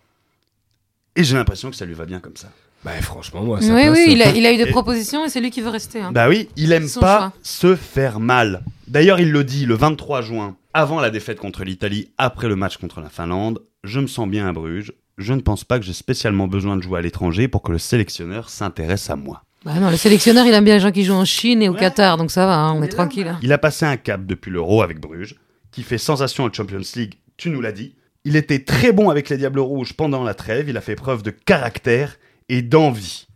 Et 1.17 1.25
j'ai 1.25 1.35
l'impression 1.35 1.69
que 1.69 1.75
ça 1.75 1.85
lui 1.85 1.95
va 1.95 2.05
bien 2.05 2.21
comme 2.21 2.37
ça. 2.37 2.49
Bah, 2.85 2.93
franchement, 3.03 3.43
moi, 3.43 3.61
ça 3.61 3.75
Oui, 3.75 3.87
passe. 3.87 3.99
oui, 3.99 4.05
il 4.13 4.23
a, 4.23 4.31
il 4.31 4.47
a 4.47 4.53
eu 4.53 4.57
des 4.57 4.63
Et- 4.69 4.71
propositions 4.71 5.25
et 5.27 5.29
c'est 5.29 5.41
lui 5.41 5.51
qui 5.51 5.61
veut 5.61 5.69
rester. 5.69 6.01
hein. 6.01 6.13
Bah 6.13 6.29
oui, 6.29 6.49
il 6.57 6.71
aime 6.73 6.87
Son 6.87 7.01
pas 7.01 7.19
choix. 7.19 7.33
se 7.43 7.75
faire 7.75 8.21
mal. 8.21 8.63
D'ailleurs, 8.87 9.19
il 9.19 9.33
le 9.33 9.43
dit 9.43 9.67
le 9.67 9.75
23 9.75 10.23
juin 10.23 10.57
Avant 10.75 11.01
la 11.01 11.11
défaite 11.11 11.39
contre 11.41 11.65
l'Italie, 11.65 12.09
après 12.19 12.47
le 12.49 12.55
match 12.55 12.77
contre 12.77 13.01
la 13.01 13.09
Finlande, 13.11 13.59
je 13.83 13.99
me 13.99 14.07
sens 14.07 14.29
bien 14.29 14.47
à 14.49 14.53
Bruges. 14.53 14.93
Je 15.19 15.35
ne 15.35 15.41
pense 15.41 15.65
pas 15.65 15.81
que 15.81 15.85
j'ai 15.85 15.93
spécialement 15.93 16.47
besoin 16.47 16.77
de 16.77 16.83
jouer 16.83 17.01
à 17.01 17.03
l'étranger 17.03 17.49
pour 17.49 17.63
que 17.63 17.73
le 17.73 17.79
sélectionneur 17.79 18.49
s'intéresse 18.49 19.11
à 19.11 19.17
moi. 19.17 19.43
Bah 19.65 19.75
non, 19.75 19.91
le 19.91 19.97
sélectionneur, 19.97 20.47
il 20.47 20.55
aime 20.55 20.65
bien 20.65 20.75
les 20.75 20.81
gens 20.81 20.93
qui 20.93 21.05
jouent 21.05 21.13
en 21.15 21.27
Chine 21.27 21.61
et 21.63 21.69
au 21.69 21.73
Ouais. 21.75 21.81
Qatar, 21.81 22.17
donc 22.17 22.31
ça 22.31 22.47
va, 22.47 22.57
hein, 22.57 22.73
on 22.75 22.83
est 22.83 22.89
tranquille. 22.89 23.27
hein. 23.29 23.39
Il 23.43 23.53
a 23.53 23.59
passé 23.59 23.85
un 23.85 23.99
cap 23.99 24.25
depuis 24.25 24.51
l'Euro 24.51 24.81
avec 24.83 25.01
Bruges, 25.01 25.35
qui 25.73 25.83
fait 25.83 25.99
sensation 25.99 26.45
en 26.45 26.53
Champions 26.53 26.83
League, 26.97 27.15
tu 27.37 27.51
nous 27.51 27.61
l'as 27.61 27.73
dit. 27.73 27.95
Il 28.25 28.37
était 28.37 28.65
très 28.65 28.93
bon 28.93 29.09
avec 29.09 29.29
les 29.29 29.39
Diables 29.39 29.61
Rouges 29.61 29.95
pendant 29.95 30.25
la 30.25 30.35
trêve, 30.35 30.69
il 30.69 30.77
a 30.77 30.81
fait 30.81 30.97
preuve 30.97 31.23
de 31.23 31.31
caractère 31.31 32.19
et 32.49 32.63
d'envie. 32.63 33.27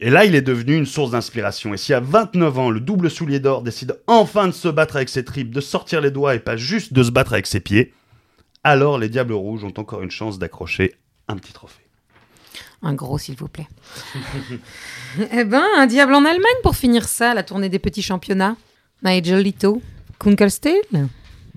Et 0.00 0.10
là, 0.10 0.24
il 0.24 0.36
est 0.36 0.42
devenu 0.42 0.76
une 0.76 0.86
source 0.86 1.10
d'inspiration. 1.10 1.74
Et 1.74 1.76
si 1.76 1.92
à 1.92 1.98
29 1.98 2.58
ans, 2.58 2.70
le 2.70 2.78
double 2.78 3.10
soulier 3.10 3.40
d'or 3.40 3.62
décide 3.62 3.98
enfin 4.06 4.46
de 4.46 4.52
se 4.52 4.68
battre 4.68 4.94
avec 4.94 5.08
ses 5.08 5.24
tripes, 5.24 5.52
de 5.52 5.60
sortir 5.60 6.00
les 6.00 6.12
doigts 6.12 6.36
et 6.36 6.38
pas 6.38 6.56
juste 6.56 6.92
de 6.92 7.02
se 7.02 7.10
battre 7.10 7.32
avec 7.32 7.48
ses 7.48 7.58
pieds, 7.58 7.92
alors 8.62 8.98
les 8.98 9.08
Diables 9.08 9.32
Rouges 9.32 9.64
ont 9.64 9.74
encore 9.76 10.02
une 10.02 10.10
chance 10.10 10.38
d'accrocher 10.38 10.94
un 11.26 11.36
petit 11.36 11.52
trophée. 11.52 11.82
Un 12.82 12.94
gros, 12.94 13.18
s'il 13.18 13.36
vous 13.36 13.48
plaît. 13.48 13.66
eh 15.32 15.44
ben, 15.44 15.64
un 15.76 15.86
diable 15.86 16.14
en 16.14 16.24
Allemagne 16.24 16.60
pour 16.62 16.76
finir 16.76 17.08
ça, 17.08 17.34
la 17.34 17.42
tournée 17.42 17.68
des 17.68 17.80
petits 17.80 18.02
championnats. 18.02 18.56
Nigel 19.02 19.40
Lito, 19.40 19.82
Kunkelstein. 20.20 21.08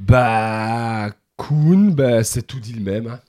Bah, 0.07 1.11
Kuhn, 1.37 1.93
bah, 1.93 2.23
c'est 2.23 2.41
tout 2.41 2.59
dit 2.59 2.73
le 2.73 2.81
même, 2.81 3.05
hein, 3.05 3.19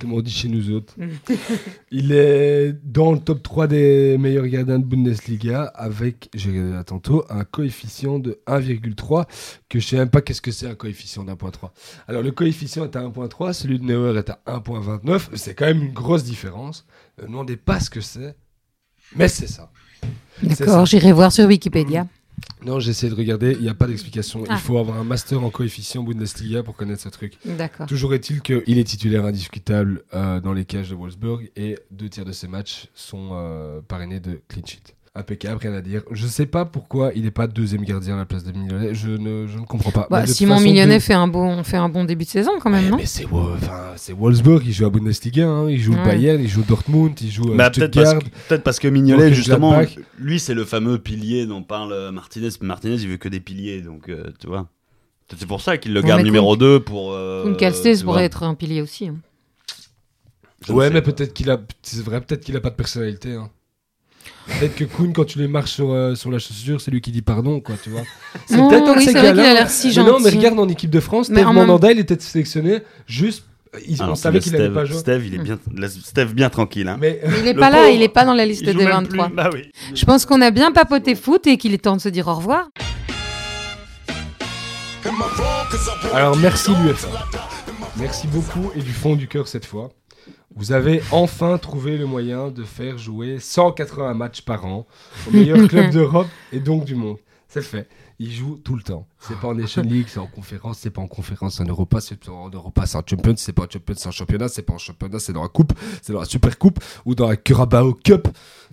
comme 0.00 0.14
on 0.14 0.22
dit 0.22 0.30
chez 0.30 0.48
nous 0.48 0.70
autres. 0.70 0.94
Il 1.90 2.10
est 2.10 2.72
dans 2.84 3.12
le 3.12 3.18
top 3.18 3.42
3 3.42 3.66
des 3.66 4.16
meilleurs 4.18 4.46
gardiens 4.46 4.78
de 4.78 4.84
Bundesliga 4.84 5.64
avec, 5.64 6.30
j'ai 6.34 6.50
regardé 6.50 6.72
là 6.72 6.84
tantôt, 6.84 7.24
un 7.28 7.44
coefficient 7.44 8.18
de 8.18 8.40
1,3 8.46 9.26
que 9.68 9.78
je 9.78 9.86
sais 9.86 9.96
même 9.96 10.08
pas 10.08 10.22
qu'est-ce 10.22 10.40
que 10.40 10.52
c'est 10.52 10.66
un 10.66 10.74
coefficient 10.74 11.22
d'1,3. 11.22 11.70
Alors 12.08 12.22
le 12.22 12.32
coefficient 12.32 12.84
est 12.84 12.96
à 12.96 13.02
1,3, 13.02 13.52
celui 13.52 13.78
de 13.78 13.84
Neuer 13.84 14.18
est 14.18 14.30
à 14.30 14.40
1,29. 14.46 15.36
C'est 15.36 15.54
quand 15.54 15.66
même 15.66 15.82
une 15.82 15.92
grosse 15.92 16.24
différence. 16.24 16.86
Ne 17.18 17.24
me 17.24 17.28
demandez 17.28 17.56
pas 17.56 17.78
ce 17.78 17.90
que 17.90 18.00
c'est, 18.00 18.34
mais 19.14 19.28
c'est 19.28 19.48
ça. 19.48 19.70
C'est 20.40 20.54
ça. 20.54 20.64
D'accord, 20.64 20.86
j'irai 20.86 21.12
voir 21.12 21.30
sur 21.30 21.46
Wikipédia. 21.46 22.06
Non, 22.64 22.80
j'ai 22.80 22.90
essayé 22.90 23.10
de 23.10 23.16
regarder, 23.16 23.52
il 23.52 23.62
n'y 23.62 23.68
a 23.68 23.74
pas 23.74 23.86
d'explication. 23.86 24.42
Ah. 24.48 24.54
Il 24.54 24.58
faut 24.58 24.78
avoir 24.78 24.98
un 24.98 25.04
master 25.04 25.42
en 25.42 25.50
coefficient 25.50 26.02
Bundesliga 26.02 26.62
pour 26.62 26.74
connaître 26.74 27.02
ce 27.02 27.08
truc. 27.08 27.38
D'accord. 27.44 27.86
Toujours 27.86 28.12
est-il 28.14 28.40
qu'il 28.40 28.78
est 28.78 28.84
titulaire 28.84 29.24
indiscutable 29.24 30.02
euh, 30.14 30.40
dans 30.40 30.52
les 30.52 30.64
cages 30.64 30.90
de 30.90 30.94
Wolfsburg 30.94 31.48
et 31.54 31.78
deux 31.90 32.08
tiers 32.08 32.24
de 32.24 32.32
ses 32.32 32.48
matchs 32.48 32.88
sont 32.94 33.30
euh, 33.32 33.80
parrainés 33.86 34.20
de 34.20 34.40
clean 34.48 34.66
sheet. 34.66 34.95
Impeccable, 35.18 35.58
rien 35.62 35.72
à 35.72 35.80
dire. 35.80 36.02
Je 36.10 36.26
sais 36.26 36.44
pas 36.46 36.64
pourquoi 36.66 37.10
il 37.14 37.22
n'est 37.22 37.30
pas 37.30 37.46
deuxième 37.46 37.84
gardien 37.84 38.14
à 38.14 38.18
la 38.18 38.24
place 38.26 38.44
de 38.44 38.52
Mignonnet. 38.52 38.94
Je 38.94 39.08
ne, 39.08 39.46
je 39.46 39.58
ne 39.58 39.64
comprends 39.64 39.90
pas. 39.90 40.06
Bah, 40.10 40.20
Mais 40.20 40.26
Simon 40.26 40.54
façon, 40.56 40.64
Mignonnet 40.64 40.96
de- 40.96 41.02
fait 41.02 41.14
un 41.14 41.26
bon, 41.26 41.62
fait 41.64 41.78
un 41.78 41.88
bon 41.88 42.04
début 42.04 42.24
de 42.24 42.28
saison 42.30 42.50
quand 42.60 42.68
même, 42.70 42.84
Ouais, 42.84 42.90
non 42.90 42.96
mais 42.98 43.06
c'est 43.06 43.24
Wo- 43.24 43.52
enfin, 43.54 43.92
c'est 43.96 44.12
Wolfsburg, 44.12 44.62
il 44.66 44.72
joue 44.74 44.84
à 44.84 44.90
Bundesliga, 44.90 45.48
hein. 45.48 45.70
il 45.70 45.78
joue 45.80 45.92
le 45.92 45.98
Ouais. 46.00 46.04
Bayern, 46.04 46.40
il 46.42 46.48
joue 46.48 46.62
Dortmund, 46.62 47.18
il 47.22 47.30
joue 47.30 47.54
Bah, 47.54 47.70
peut-être 47.70 47.94
parce, 47.94 48.10
Stuttgart. 48.10 48.30
que- 48.30 48.48
peut-être 48.48 48.62
parce 48.62 48.78
que 48.78 48.88
Mignolet, 48.88 49.32
justement, 49.32 49.80
lui, 50.18 50.38
c'est 50.38 50.54
le 50.54 50.64
fameux 50.66 50.98
pilier 50.98 51.46
dont 51.46 51.62
parle 51.62 51.92
euh, 51.92 52.12
Martinez. 52.12 52.50
Martinez, 52.60 52.96
il 52.96 53.08
veut 53.08 53.16
que 53.16 53.28
des 53.30 53.40
piliers, 53.40 53.80
donc 53.80 54.08
euh, 54.10 54.24
tu 54.38 54.46
vois. 54.48 54.68
C'est 55.36 55.46
pour 55.46 55.60
ça 55.62 55.78
qu'il 55.78 55.92
le 55.94 56.02
garde 56.02 56.20
mais 56.20 56.24
numéro 56.24 56.56
2 56.56 56.78
pour. 56.80 57.12
Euh, 57.12 57.42
pourrait 57.42 58.02
vois. 58.02 58.22
être 58.22 58.42
un 58.44 58.54
pilier 58.54 58.82
aussi. 58.82 59.08
hein. 59.08 59.16
Ouais, 60.68 60.90
mais 60.90 61.02
peut-être 61.02 61.32
qu'il 61.34 61.50
a, 61.50 61.60
c'est 61.82 62.02
vrai, 62.02 62.20
peut-être 62.20 62.44
qu'il 62.44 62.56
a 62.56 62.60
pas 62.60 62.70
de 62.70 62.74
personnalité. 62.76 63.32
hein. 63.34 63.50
Peut-être 64.60 64.76
que 64.76 64.84
Kuhn, 64.84 65.12
quand 65.12 65.24
tu 65.24 65.38
les 65.38 65.48
marches 65.48 65.72
sur, 65.72 65.90
euh, 65.92 66.14
sur 66.14 66.30
la 66.30 66.38
chaussure, 66.38 66.80
c'est 66.80 66.90
lui 66.90 67.00
qui 67.00 67.10
dit 67.10 67.22
pardon, 67.22 67.60
quoi, 67.60 67.74
tu 67.82 67.90
vois. 67.90 68.02
C'est 68.46 68.58
Oh, 68.60 68.68
peut-être 68.68 68.88
un 68.88 68.92
de 68.94 68.98
oui, 68.98 69.04
ces 69.04 69.12
c'est 69.12 69.18
vrai 69.18 69.28
gars-là. 69.28 69.42
qu'il 69.42 69.50
a 69.50 69.54
l'air 69.54 69.70
si 69.70 69.88
Mais 69.96 70.04
Non, 70.04 70.18
mais 70.20 70.30
regarde 70.30 70.58
en 70.60 70.68
équipe 70.68 70.90
de 70.90 71.00
France, 71.00 71.26
Steve 71.26 71.44
Mandanda, 71.52 71.90
il 71.92 71.98
était 71.98 72.18
sélectionné 72.20 72.80
juste. 73.06 73.44
il- 73.88 74.00
on 74.00 74.04
Alors, 74.04 74.16
savait 74.16 74.38
le 74.38 74.42
qu'il 74.44 74.52
n'allait 74.52 74.64
Steve- 74.66 74.74
pas 74.74 74.84
jouer. 74.84 74.98
Steve, 74.98 75.26
il 75.26 75.34
est 75.34 75.38
bien, 75.38 75.58
Steve 76.04 76.32
bien 76.32 76.48
tranquille. 76.48 76.86
Hein. 76.88 76.96
Mais 77.00 77.20
euh, 77.24 77.28
Mais 77.30 77.40
il 77.40 77.46
est 77.48 77.52
Le 77.54 77.60
pas 77.60 77.70
là, 77.70 77.88
il 77.90 78.00
est 78.02 78.08
pas 78.08 78.24
dans 78.24 78.34
la 78.34 78.46
liste 78.46 78.64
des 78.64 78.72
même 78.72 78.88
23. 78.88 79.26
plus. 79.26 79.34
Bah 79.34 79.50
oui. 79.52 79.70
Je 79.94 80.04
pense 80.04 80.24
qu'on 80.26 80.40
a 80.40 80.50
bien 80.50 80.70
papoté 80.72 81.14
foot 81.16 81.46
et 81.48 81.56
qu'il 81.58 81.74
est 81.74 81.78
temps 81.78 81.96
de 81.96 82.00
se 82.00 82.08
dire 82.08 82.28
au 82.28 82.34
revoir. 82.34 82.68
Alors 86.14 86.36
merci 86.36 86.70
l'UEFA. 86.82 87.08
Merci 87.98 88.26
beaucoup 88.28 88.70
et 88.76 88.80
du 88.80 88.92
fond 88.92 89.16
du 89.16 89.28
cœur 89.28 89.48
cette 89.48 89.66
fois. 89.66 89.90
Vous 90.58 90.72
avez 90.72 91.02
enfin 91.12 91.58
trouvé 91.58 91.98
le 91.98 92.06
moyen 92.06 92.48
de 92.50 92.64
faire 92.64 92.96
jouer 92.96 93.38
180 93.38 94.14
matchs 94.14 94.40
par 94.40 94.64
an 94.64 94.86
au 95.28 95.30
meilleur 95.30 95.68
club 95.68 95.90
d'Europe 95.90 96.28
et 96.50 96.60
donc 96.60 96.86
du 96.86 96.94
monde. 96.94 97.18
C'est 97.46 97.60
fait. 97.60 97.86
Ils 98.18 98.32
jouent 98.32 98.58
tout 98.64 98.74
le 98.74 98.82
temps. 98.82 99.06
C'est 99.18 99.38
pas 99.38 99.48
en 99.48 99.54
Nation 99.54 99.82
League, 99.82 100.06
c'est 100.08 100.18
en 100.18 100.26
conférence, 100.26 100.78
c'est 100.78 100.88
pas 100.88 101.02
en 101.02 101.08
conférence, 101.08 101.56
c'est 101.56 101.62
en 101.62 101.66
Europa, 101.66 102.00
c'est 102.00 102.16
pas 102.16 102.32
en 102.32 102.48
Europa, 102.48 102.86
c'est 102.86 102.96
en 102.96 103.02
Champions, 103.06 103.34
c'est 103.36 103.52
pas 103.52 103.64
en 103.64 103.70
Champions, 103.70 103.94
c'est 103.98 104.08
en 104.08 104.12
championnat, 104.12 104.48
c'est 104.48 104.62
pas 104.62 104.72
en 104.72 104.78
championnat, 104.78 105.18
c'est 105.18 105.34
dans 105.34 105.42
la 105.42 105.48
coupe, 105.48 105.74
c'est 106.00 106.14
dans 106.14 106.20
la 106.20 106.24
Super 106.24 106.56
Coupe 106.56 106.82
ou 107.04 107.14
dans 107.14 107.28
la 107.28 107.36
Carabao 107.36 107.92
Cup. 107.92 108.28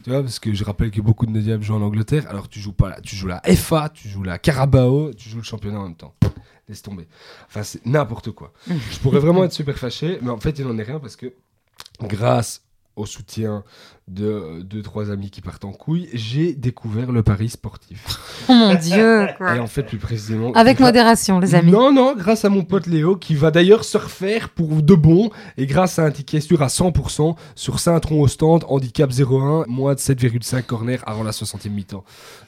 Tu 0.05 0.09
vois, 0.09 0.21
parce 0.21 0.39
que 0.39 0.53
je 0.53 0.63
rappelle 0.63 0.89
que 0.89 1.01
beaucoup 1.01 1.25
de 1.25 1.37
Diables 1.37 1.65
jouent 1.65 1.75
en 1.75 1.81
Angleterre. 1.81 2.25
Alors 2.29 2.47
tu 2.47 2.61
joues 2.61 2.71
pas 2.71 2.87
là, 2.87 3.01
tu 3.01 3.17
joues 3.17 3.27
la 3.27 3.41
FA, 3.57 3.89
tu 3.89 4.07
joues 4.07 4.23
la 4.23 4.37
Carabao, 4.37 5.13
tu 5.13 5.27
joues 5.27 5.39
le 5.39 5.43
championnat 5.43 5.79
en 5.81 5.83
même 5.83 5.95
temps. 5.97 6.13
Laisse 6.69 6.81
tomber. 6.81 7.09
Enfin, 7.47 7.63
c'est 7.63 7.85
n'importe 7.85 8.31
quoi. 8.31 8.53
Je 8.69 8.99
pourrais 8.99 9.19
vraiment 9.19 9.43
être 9.43 9.51
super 9.51 9.77
fâché, 9.77 10.19
mais 10.21 10.29
en 10.29 10.39
fait, 10.39 10.59
il 10.59 10.65
n'en 10.65 10.77
est 10.77 10.83
rien 10.83 11.01
parce 11.01 11.17
que 11.17 11.33
grâce 12.01 12.61
au 12.95 13.05
soutien 13.05 13.63
de 14.09 14.25
euh, 14.25 14.63
deux, 14.63 14.81
trois 14.81 15.11
amis 15.11 15.29
qui 15.29 15.39
partent 15.41 15.63
en 15.63 15.71
couille, 15.71 16.09
j'ai 16.13 16.53
découvert 16.53 17.11
le 17.11 17.23
pari 17.23 17.49
sportif. 17.49 18.19
Oh 18.49 18.51
mon 18.53 18.75
dieu, 18.75 19.27
quoi. 19.37 19.55
Et 19.55 19.59
en 19.59 19.67
fait, 19.67 19.83
plus 19.83 19.97
précisément. 19.97 20.51
Avec 20.51 20.77
gra- 20.77 20.87
modération, 20.87 21.39
les 21.39 21.55
amis. 21.55 21.71
Non, 21.71 21.93
non, 21.93 22.13
grâce 22.13 22.43
à 22.43 22.49
mon 22.49 22.63
pote 22.63 22.87
Léo 22.87 23.15
qui 23.15 23.35
va 23.35 23.51
d'ailleurs 23.51 23.85
se 23.85 23.97
refaire 23.97 24.49
pour 24.49 24.81
de 24.81 24.95
bon 24.95 25.29
et 25.55 25.65
grâce 25.65 25.97
à 25.97 26.03
un 26.03 26.11
ticket 26.11 26.41
sûr 26.41 26.61
à 26.61 26.67
100% 26.67 27.35
sur 27.55 27.79
Saint-Tron 27.79 28.19
au 28.19 28.27
stand, 28.27 28.65
handicap 28.67 29.09
0,1, 29.11 29.65
moins 29.69 29.93
de 29.93 29.99
7,5 29.99 30.63
corner 30.63 31.01
avant 31.07 31.23
la 31.23 31.31
60e 31.31 31.69
mi-temps. 31.69 32.03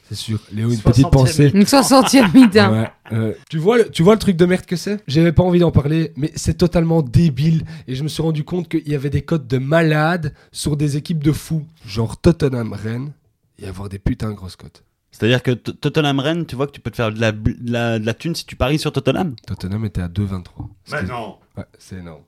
C'est 0.09 0.15
sûr. 0.15 0.39
Léo, 0.53 0.69
une 0.69 0.79
petite 0.79 1.05
60e 1.05 1.09
pensée. 1.11 1.51
Une 1.53 1.63
60e 1.63 2.33
mi-temps. 2.33 2.71
Ouais, 2.73 2.89
euh, 3.13 3.31
tu, 3.49 3.57
vois 3.57 3.77
le, 3.77 3.89
tu 3.89 4.03
vois 4.03 4.13
le 4.15 4.19
truc 4.19 4.35
de 4.35 4.45
merde 4.45 4.65
que 4.65 4.75
c'est? 4.75 5.01
J'avais 5.07 5.31
pas 5.31 5.43
envie 5.43 5.59
d'en 5.59 5.71
parler, 5.71 6.11
mais 6.17 6.31
c'est 6.35 6.55
totalement 6.57 7.01
débile. 7.01 7.63
Et 7.87 7.95
je 7.95 8.03
me 8.03 8.09
suis 8.09 8.21
rendu 8.21 8.43
compte 8.43 8.67
qu'il 8.67 8.87
y 8.87 8.95
avait 8.95 9.09
des 9.09 9.21
codes 9.21 9.47
de 9.47 9.57
malades 9.59 10.33
sur 10.51 10.75
des 10.75 10.97
équipes 10.97 11.23
de 11.23 11.31
fous, 11.45 11.65
genre 11.85 12.19
Tottenham 12.19 12.73
Rennes, 12.73 13.13
et 13.59 13.67
avoir 13.67 13.87
des 13.89 13.99
putains 13.99 14.29
de 14.29 14.35
grosses 14.35 14.55
cotes. 14.55 14.83
C'est-à-dire 15.11 15.41
que 15.43 15.51
T- 15.51 15.73
Tottenham 15.73 16.19
Rennes, 16.19 16.45
tu 16.45 16.55
vois 16.55 16.67
que 16.67 16.71
tu 16.73 16.81
peux 16.81 16.91
te 16.91 16.97
faire 16.97 17.11
de 17.13 17.19
la, 17.21 17.31
de 17.31 17.55
la, 17.71 17.99
de 17.99 18.05
la 18.05 18.13
thune 18.13 18.35
si 18.35 18.45
tu 18.45 18.55
paries 18.55 18.79
sur 18.79 18.91
Tottenham? 18.91 19.35
Tottenham 19.47 19.85
était 19.85 20.01
à 20.01 20.09
2,23. 20.09 20.43
Ce 20.85 20.91
Bah 20.91 21.03
qui- 21.03 21.09
non. 21.09 21.37
Ouais, 21.55 21.63
c'est 21.77 21.97
énorme. 21.97 22.23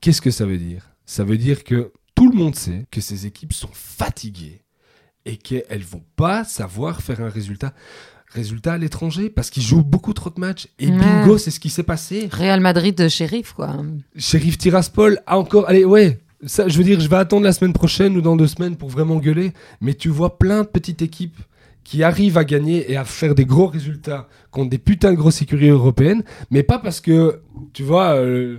Qu'est-ce 0.00 0.20
que 0.20 0.30
ça 0.30 0.46
veut 0.46 0.58
dire? 0.58 0.90
Ça 1.06 1.24
veut 1.24 1.38
dire 1.38 1.62
que 1.64 1.92
tout 2.14 2.30
le 2.30 2.36
monde 2.36 2.54
sait 2.56 2.86
que 2.90 3.00
ces 3.00 3.26
équipes 3.26 3.52
sont 3.52 3.70
fatiguées 3.72 4.62
et 5.26 5.36
qu'elles 5.36 5.84
vont 5.84 6.04
pas 6.16 6.44
savoir 6.44 7.02
faire 7.02 7.20
un 7.20 7.28
résultat. 7.28 7.72
Résultat 8.32 8.74
à 8.74 8.78
l'étranger 8.78 9.28
parce 9.28 9.50
qu'ils 9.50 9.62
jouent 9.64 9.82
beaucoup 9.84 10.12
trop 10.12 10.30
de 10.30 10.38
matchs. 10.40 10.68
Et 10.78 10.88
Ouais. 10.88 10.96
bingo, 10.98 11.36
c'est 11.36 11.50
ce 11.50 11.58
qui 11.60 11.68
s'est 11.70 11.82
passé. 11.82 12.28
Real 12.32 12.60
Madrid 12.60 12.96
de 12.96 13.08
shérif, 13.08 13.52
quoi. 13.52 13.76
Sheriff 14.16 14.56
Tiraspol 14.56 15.20
a 15.26 15.36
encore. 15.36 15.68
Allez, 15.68 15.84
ouais. 15.84 16.20
Ça, 16.46 16.68
je 16.68 16.78
veux 16.78 16.84
dire, 16.84 17.00
je 17.00 17.08
vais 17.08 17.16
attendre 17.16 17.44
la 17.44 17.52
semaine 17.52 17.72
prochaine 17.72 18.16
ou 18.16 18.20
dans 18.20 18.36
deux 18.36 18.46
semaines 18.46 18.76
pour 18.76 18.88
vraiment 18.88 19.16
gueuler. 19.16 19.52
Mais 19.80 19.94
tu 19.94 20.08
vois 20.08 20.38
plein 20.38 20.62
de 20.62 20.66
petites 20.68 21.02
équipes 21.02 21.38
qui 21.84 22.02
arrivent 22.02 22.38
à 22.38 22.44
gagner 22.44 22.90
et 22.90 22.96
à 22.96 23.04
faire 23.04 23.34
des 23.34 23.44
gros 23.44 23.66
résultats 23.66 24.28
contre 24.50 24.70
des 24.70 24.78
putains 24.78 25.10
de 25.10 25.16
grosses 25.16 25.42
écuries 25.42 25.68
européennes. 25.68 26.22
Mais 26.50 26.62
pas 26.62 26.78
parce 26.78 27.00
que, 27.00 27.40
tu 27.72 27.82
vois, 27.82 28.14
euh, 28.14 28.58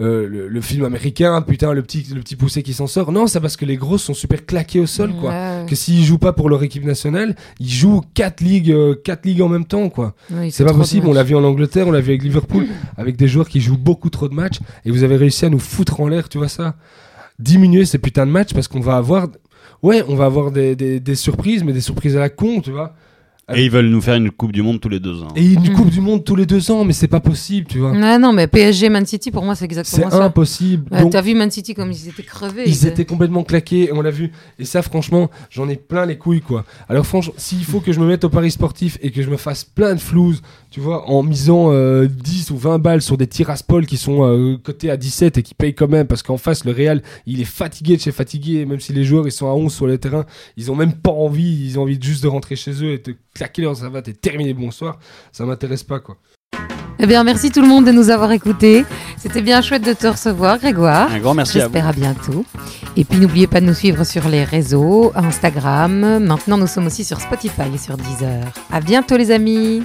euh, 0.00 0.28
le, 0.28 0.48
le 0.48 0.60
film 0.60 0.84
américain, 0.84 1.42
putain, 1.42 1.72
le 1.72 1.82
petit, 1.82 2.06
le 2.14 2.20
petit 2.20 2.36
poussé 2.36 2.62
qui 2.62 2.72
s'en 2.72 2.86
sort. 2.86 3.10
Non, 3.10 3.26
c'est 3.26 3.40
parce 3.40 3.56
que 3.56 3.64
les 3.64 3.76
grosses 3.76 4.04
sont 4.04 4.14
super 4.14 4.46
claquées 4.46 4.78
au 4.78 4.86
sol, 4.86 5.12
quoi. 5.12 5.30
Ouais. 5.30 5.66
Que 5.68 5.74
s'ils 5.74 6.04
jouent 6.04 6.18
pas 6.18 6.32
pour 6.32 6.48
leur 6.48 6.62
équipe 6.62 6.84
nationale, 6.84 7.34
ils 7.58 7.68
jouent 7.68 8.02
quatre 8.14 8.40
ligues, 8.40 8.70
euh, 8.70 8.94
quatre 8.94 9.26
ligues 9.26 9.42
en 9.42 9.48
même 9.48 9.64
temps, 9.64 9.88
quoi. 9.88 10.14
C'est 10.50 10.64
pas 10.64 10.72
possible, 10.72 11.08
on 11.08 11.12
l'a 11.12 11.24
vu 11.24 11.34
en 11.34 11.42
Angleterre, 11.42 11.88
on 11.88 11.90
l'a 11.90 12.00
vu 12.00 12.10
avec 12.10 12.22
Liverpool, 12.22 12.68
avec 12.96 13.16
des 13.16 13.26
joueurs 13.26 13.48
qui 13.48 13.60
jouent 13.60 13.76
beaucoup 13.76 14.08
trop 14.08 14.28
de 14.28 14.34
matchs, 14.34 14.60
et 14.84 14.92
vous 14.92 15.02
avez 15.02 15.16
réussi 15.16 15.44
à 15.46 15.50
nous 15.50 15.58
foutre 15.58 16.00
en 16.00 16.06
l'air, 16.06 16.28
tu 16.28 16.38
vois 16.38 16.48
ça? 16.48 16.76
Diminuer 17.38 17.84
ces 17.84 17.98
putains 17.98 18.26
de 18.26 18.32
matchs 18.32 18.52
parce 18.54 18.68
qu'on 18.68 18.80
va 18.80 18.96
avoir... 18.96 19.28
Ouais, 19.82 20.02
on 20.08 20.16
va 20.16 20.24
avoir 20.24 20.50
des, 20.50 20.74
des- 20.74 20.98
des 20.98 21.14
surprises, 21.14 21.62
mais 21.62 21.72
des 21.72 21.80
surprises 21.80 22.16
à 22.16 22.20
la 22.20 22.28
con, 22.30 22.60
tu 22.60 22.72
vois 22.72 22.94
Et 23.54 23.64
ils 23.64 23.70
veulent 23.70 23.86
nous 23.88 24.00
faire 24.00 24.16
une 24.16 24.30
Coupe 24.32 24.50
du 24.50 24.60
Monde 24.60 24.80
tous 24.80 24.88
les 24.88 24.98
deux 24.98 25.22
ans. 25.22 25.28
Et 25.36 25.52
une 25.52 25.70
Mm. 25.70 25.72
Coupe 25.74 25.90
du 25.90 26.00
Monde 26.00 26.24
tous 26.24 26.34
les 26.34 26.46
deux 26.46 26.68
ans, 26.72 26.84
mais 26.84 26.92
c'est 26.92 27.06
pas 27.06 27.20
possible, 27.20 27.68
tu 27.68 27.78
vois 27.78 27.92
Ah 27.94 28.18
non, 28.18 28.32
mais 28.32 28.48
PSG, 28.48 28.88
Man 28.88 29.06
City, 29.06 29.30
pour 29.30 29.44
moi, 29.44 29.54
c'est 29.54 29.60
C'est 29.60 29.64
exactement 29.66 30.10
ça. 30.10 30.24
impossible. 30.24 30.92
Ouais, 30.92 31.02
Donc, 31.02 31.12
T'as 31.12 31.22
vu 31.22 31.34
Man 31.36 31.50
City 31.50 31.74
comme 31.74 31.92
ils 31.92 32.08
étaient 32.08 32.24
crevés. 32.24 32.64
ils 32.66 32.86
étaient 32.88 33.04
complètement 33.04 33.44
claqués, 33.44 33.90
on 33.92 34.00
l'a 34.02 34.10
vu. 34.10 34.32
Et 34.58 34.64
ça, 34.64 34.82
franchement, 34.82 35.30
j'en 35.48 35.68
ai 35.68 35.76
plein 35.76 36.06
les 36.06 36.18
couilles, 36.18 36.40
quoi. 36.42 36.64
Alors, 36.88 37.06
franchement, 37.06 37.34
s'il 37.36 37.64
faut 37.64 37.78
que 37.80 37.92
je 37.92 38.00
me 38.00 38.06
mette 38.06 38.24
au 38.24 38.30
pari 38.30 38.50
sportif 38.50 38.98
et 39.00 39.12
que 39.12 39.22
je 39.22 39.30
me 39.30 39.36
fasse 39.36 39.62
plein 39.62 39.94
de 39.94 40.00
flouze, 40.00 40.42
tu 40.70 40.80
vois, 40.80 41.08
en 41.08 41.22
misant 41.22 41.72
euh, 41.72 42.06
10 42.06 42.50
ou 42.50 42.56
20 42.56 42.78
balles 42.78 43.02
sur 43.02 43.16
des 43.16 43.26
tiraspol 43.26 43.86
qui 43.86 43.96
sont 43.96 44.24
euh, 44.24 44.56
cotés 44.58 44.90
à 44.90 44.96
17 44.96 45.38
et 45.38 45.42
qui 45.42 45.54
payent 45.54 45.74
quand 45.74 45.88
même, 45.88 46.06
parce 46.06 46.22
qu'en 46.22 46.36
face, 46.36 46.64
le 46.64 46.72
Real, 46.72 47.02
il 47.26 47.40
est 47.40 47.46
fatigué 47.46 47.96
de 47.96 48.02
chez 48.02 48.12
fatigué, 48.12 48.66
même 48.66 48.80
si 48.80 48.92
les 48.92 49.04
joueurs, 49.04 49.26
ils 49.26 49.32
sont 49.32 49.48
à 49.48 49.54
11 49.54 49.72
sur 49.72 49.86
le 49.86 49.96
terrain, 49.98 50.26
ils 50.56 50.70
ont 50.70 50.76
même 50.76 50.92
pas 50.92 51.10
envie, 51.10 51.66
ils 51.66 51.78
ont 51.78 51.82
envie 51.82 51.98
juste 52.00 52.22
de 52.22 52.28
rentrer 52.28 52.56
chez 52.56 52.72
eux 52.84 52.92
et 52.92 52.98
de 52.98 53.14
claquer 53.34 53.62
leur 53.62 53.76
savate 53.76 54.08
et 54.08 54.14
terminer 54.14 54.52
le 54.52 54.58
bonsoir, 54.58 54.98
ça 55.32 55.46
m'intéresse 55.46 55.84
pas, 55.84 56.00
quoi. 56.00 56.18
Eh 57.00 57.06
bien, 57.06 57.22
merci 57.22 57.52
tout 57.52 57.62
le 57.62 57.68
monde 57.68 57.84
de 57.84 57.92
nous 57.92 58.10
avoir 58.10 58.32
écoutés. 58.32 58.84
C'était 59.16 59.40
bien 59.40 59.62
chouette 59.62 59.84
de 59.84 59.92
te 59.92 60.08
recevoir, 60.08 60.58
Grégoire. 60.58 61.10
Un 61.12 61.20
grand 61.20 61.32
merci 61.32 61.60
à 61.60 61.68
vous. 61.68 61.72
J'espère 61.72 61.86
à 61.86 61.92
bientôt. 61.92 62.44
Et 62.96 63.04
puis 63.04 63.20
n'oubliez 63.20 63.46
pas 63.46 63.60
de 63.60 63.66
nous 63.66 63.74
suivre 63.74 64.02
sur 64.02 64.28
les 64.28 64.42
réseaux, 64.42 65.12
Instagram. 65.14 66.18
Maintenant, 66.18 66.58
nous 66.58 66.66
sommes 66.66 66.86
aussi 66.86 67.04
sur 67.04 67.20
Spotify 67.20 67.72
et 67.72 67.78
sur 67.78 67.96
Deezer. 67.96 68.44
À 68.72 68.80
bientôt, 68.80 69.16
les 69.16 69.30
amis. 69.30 69.84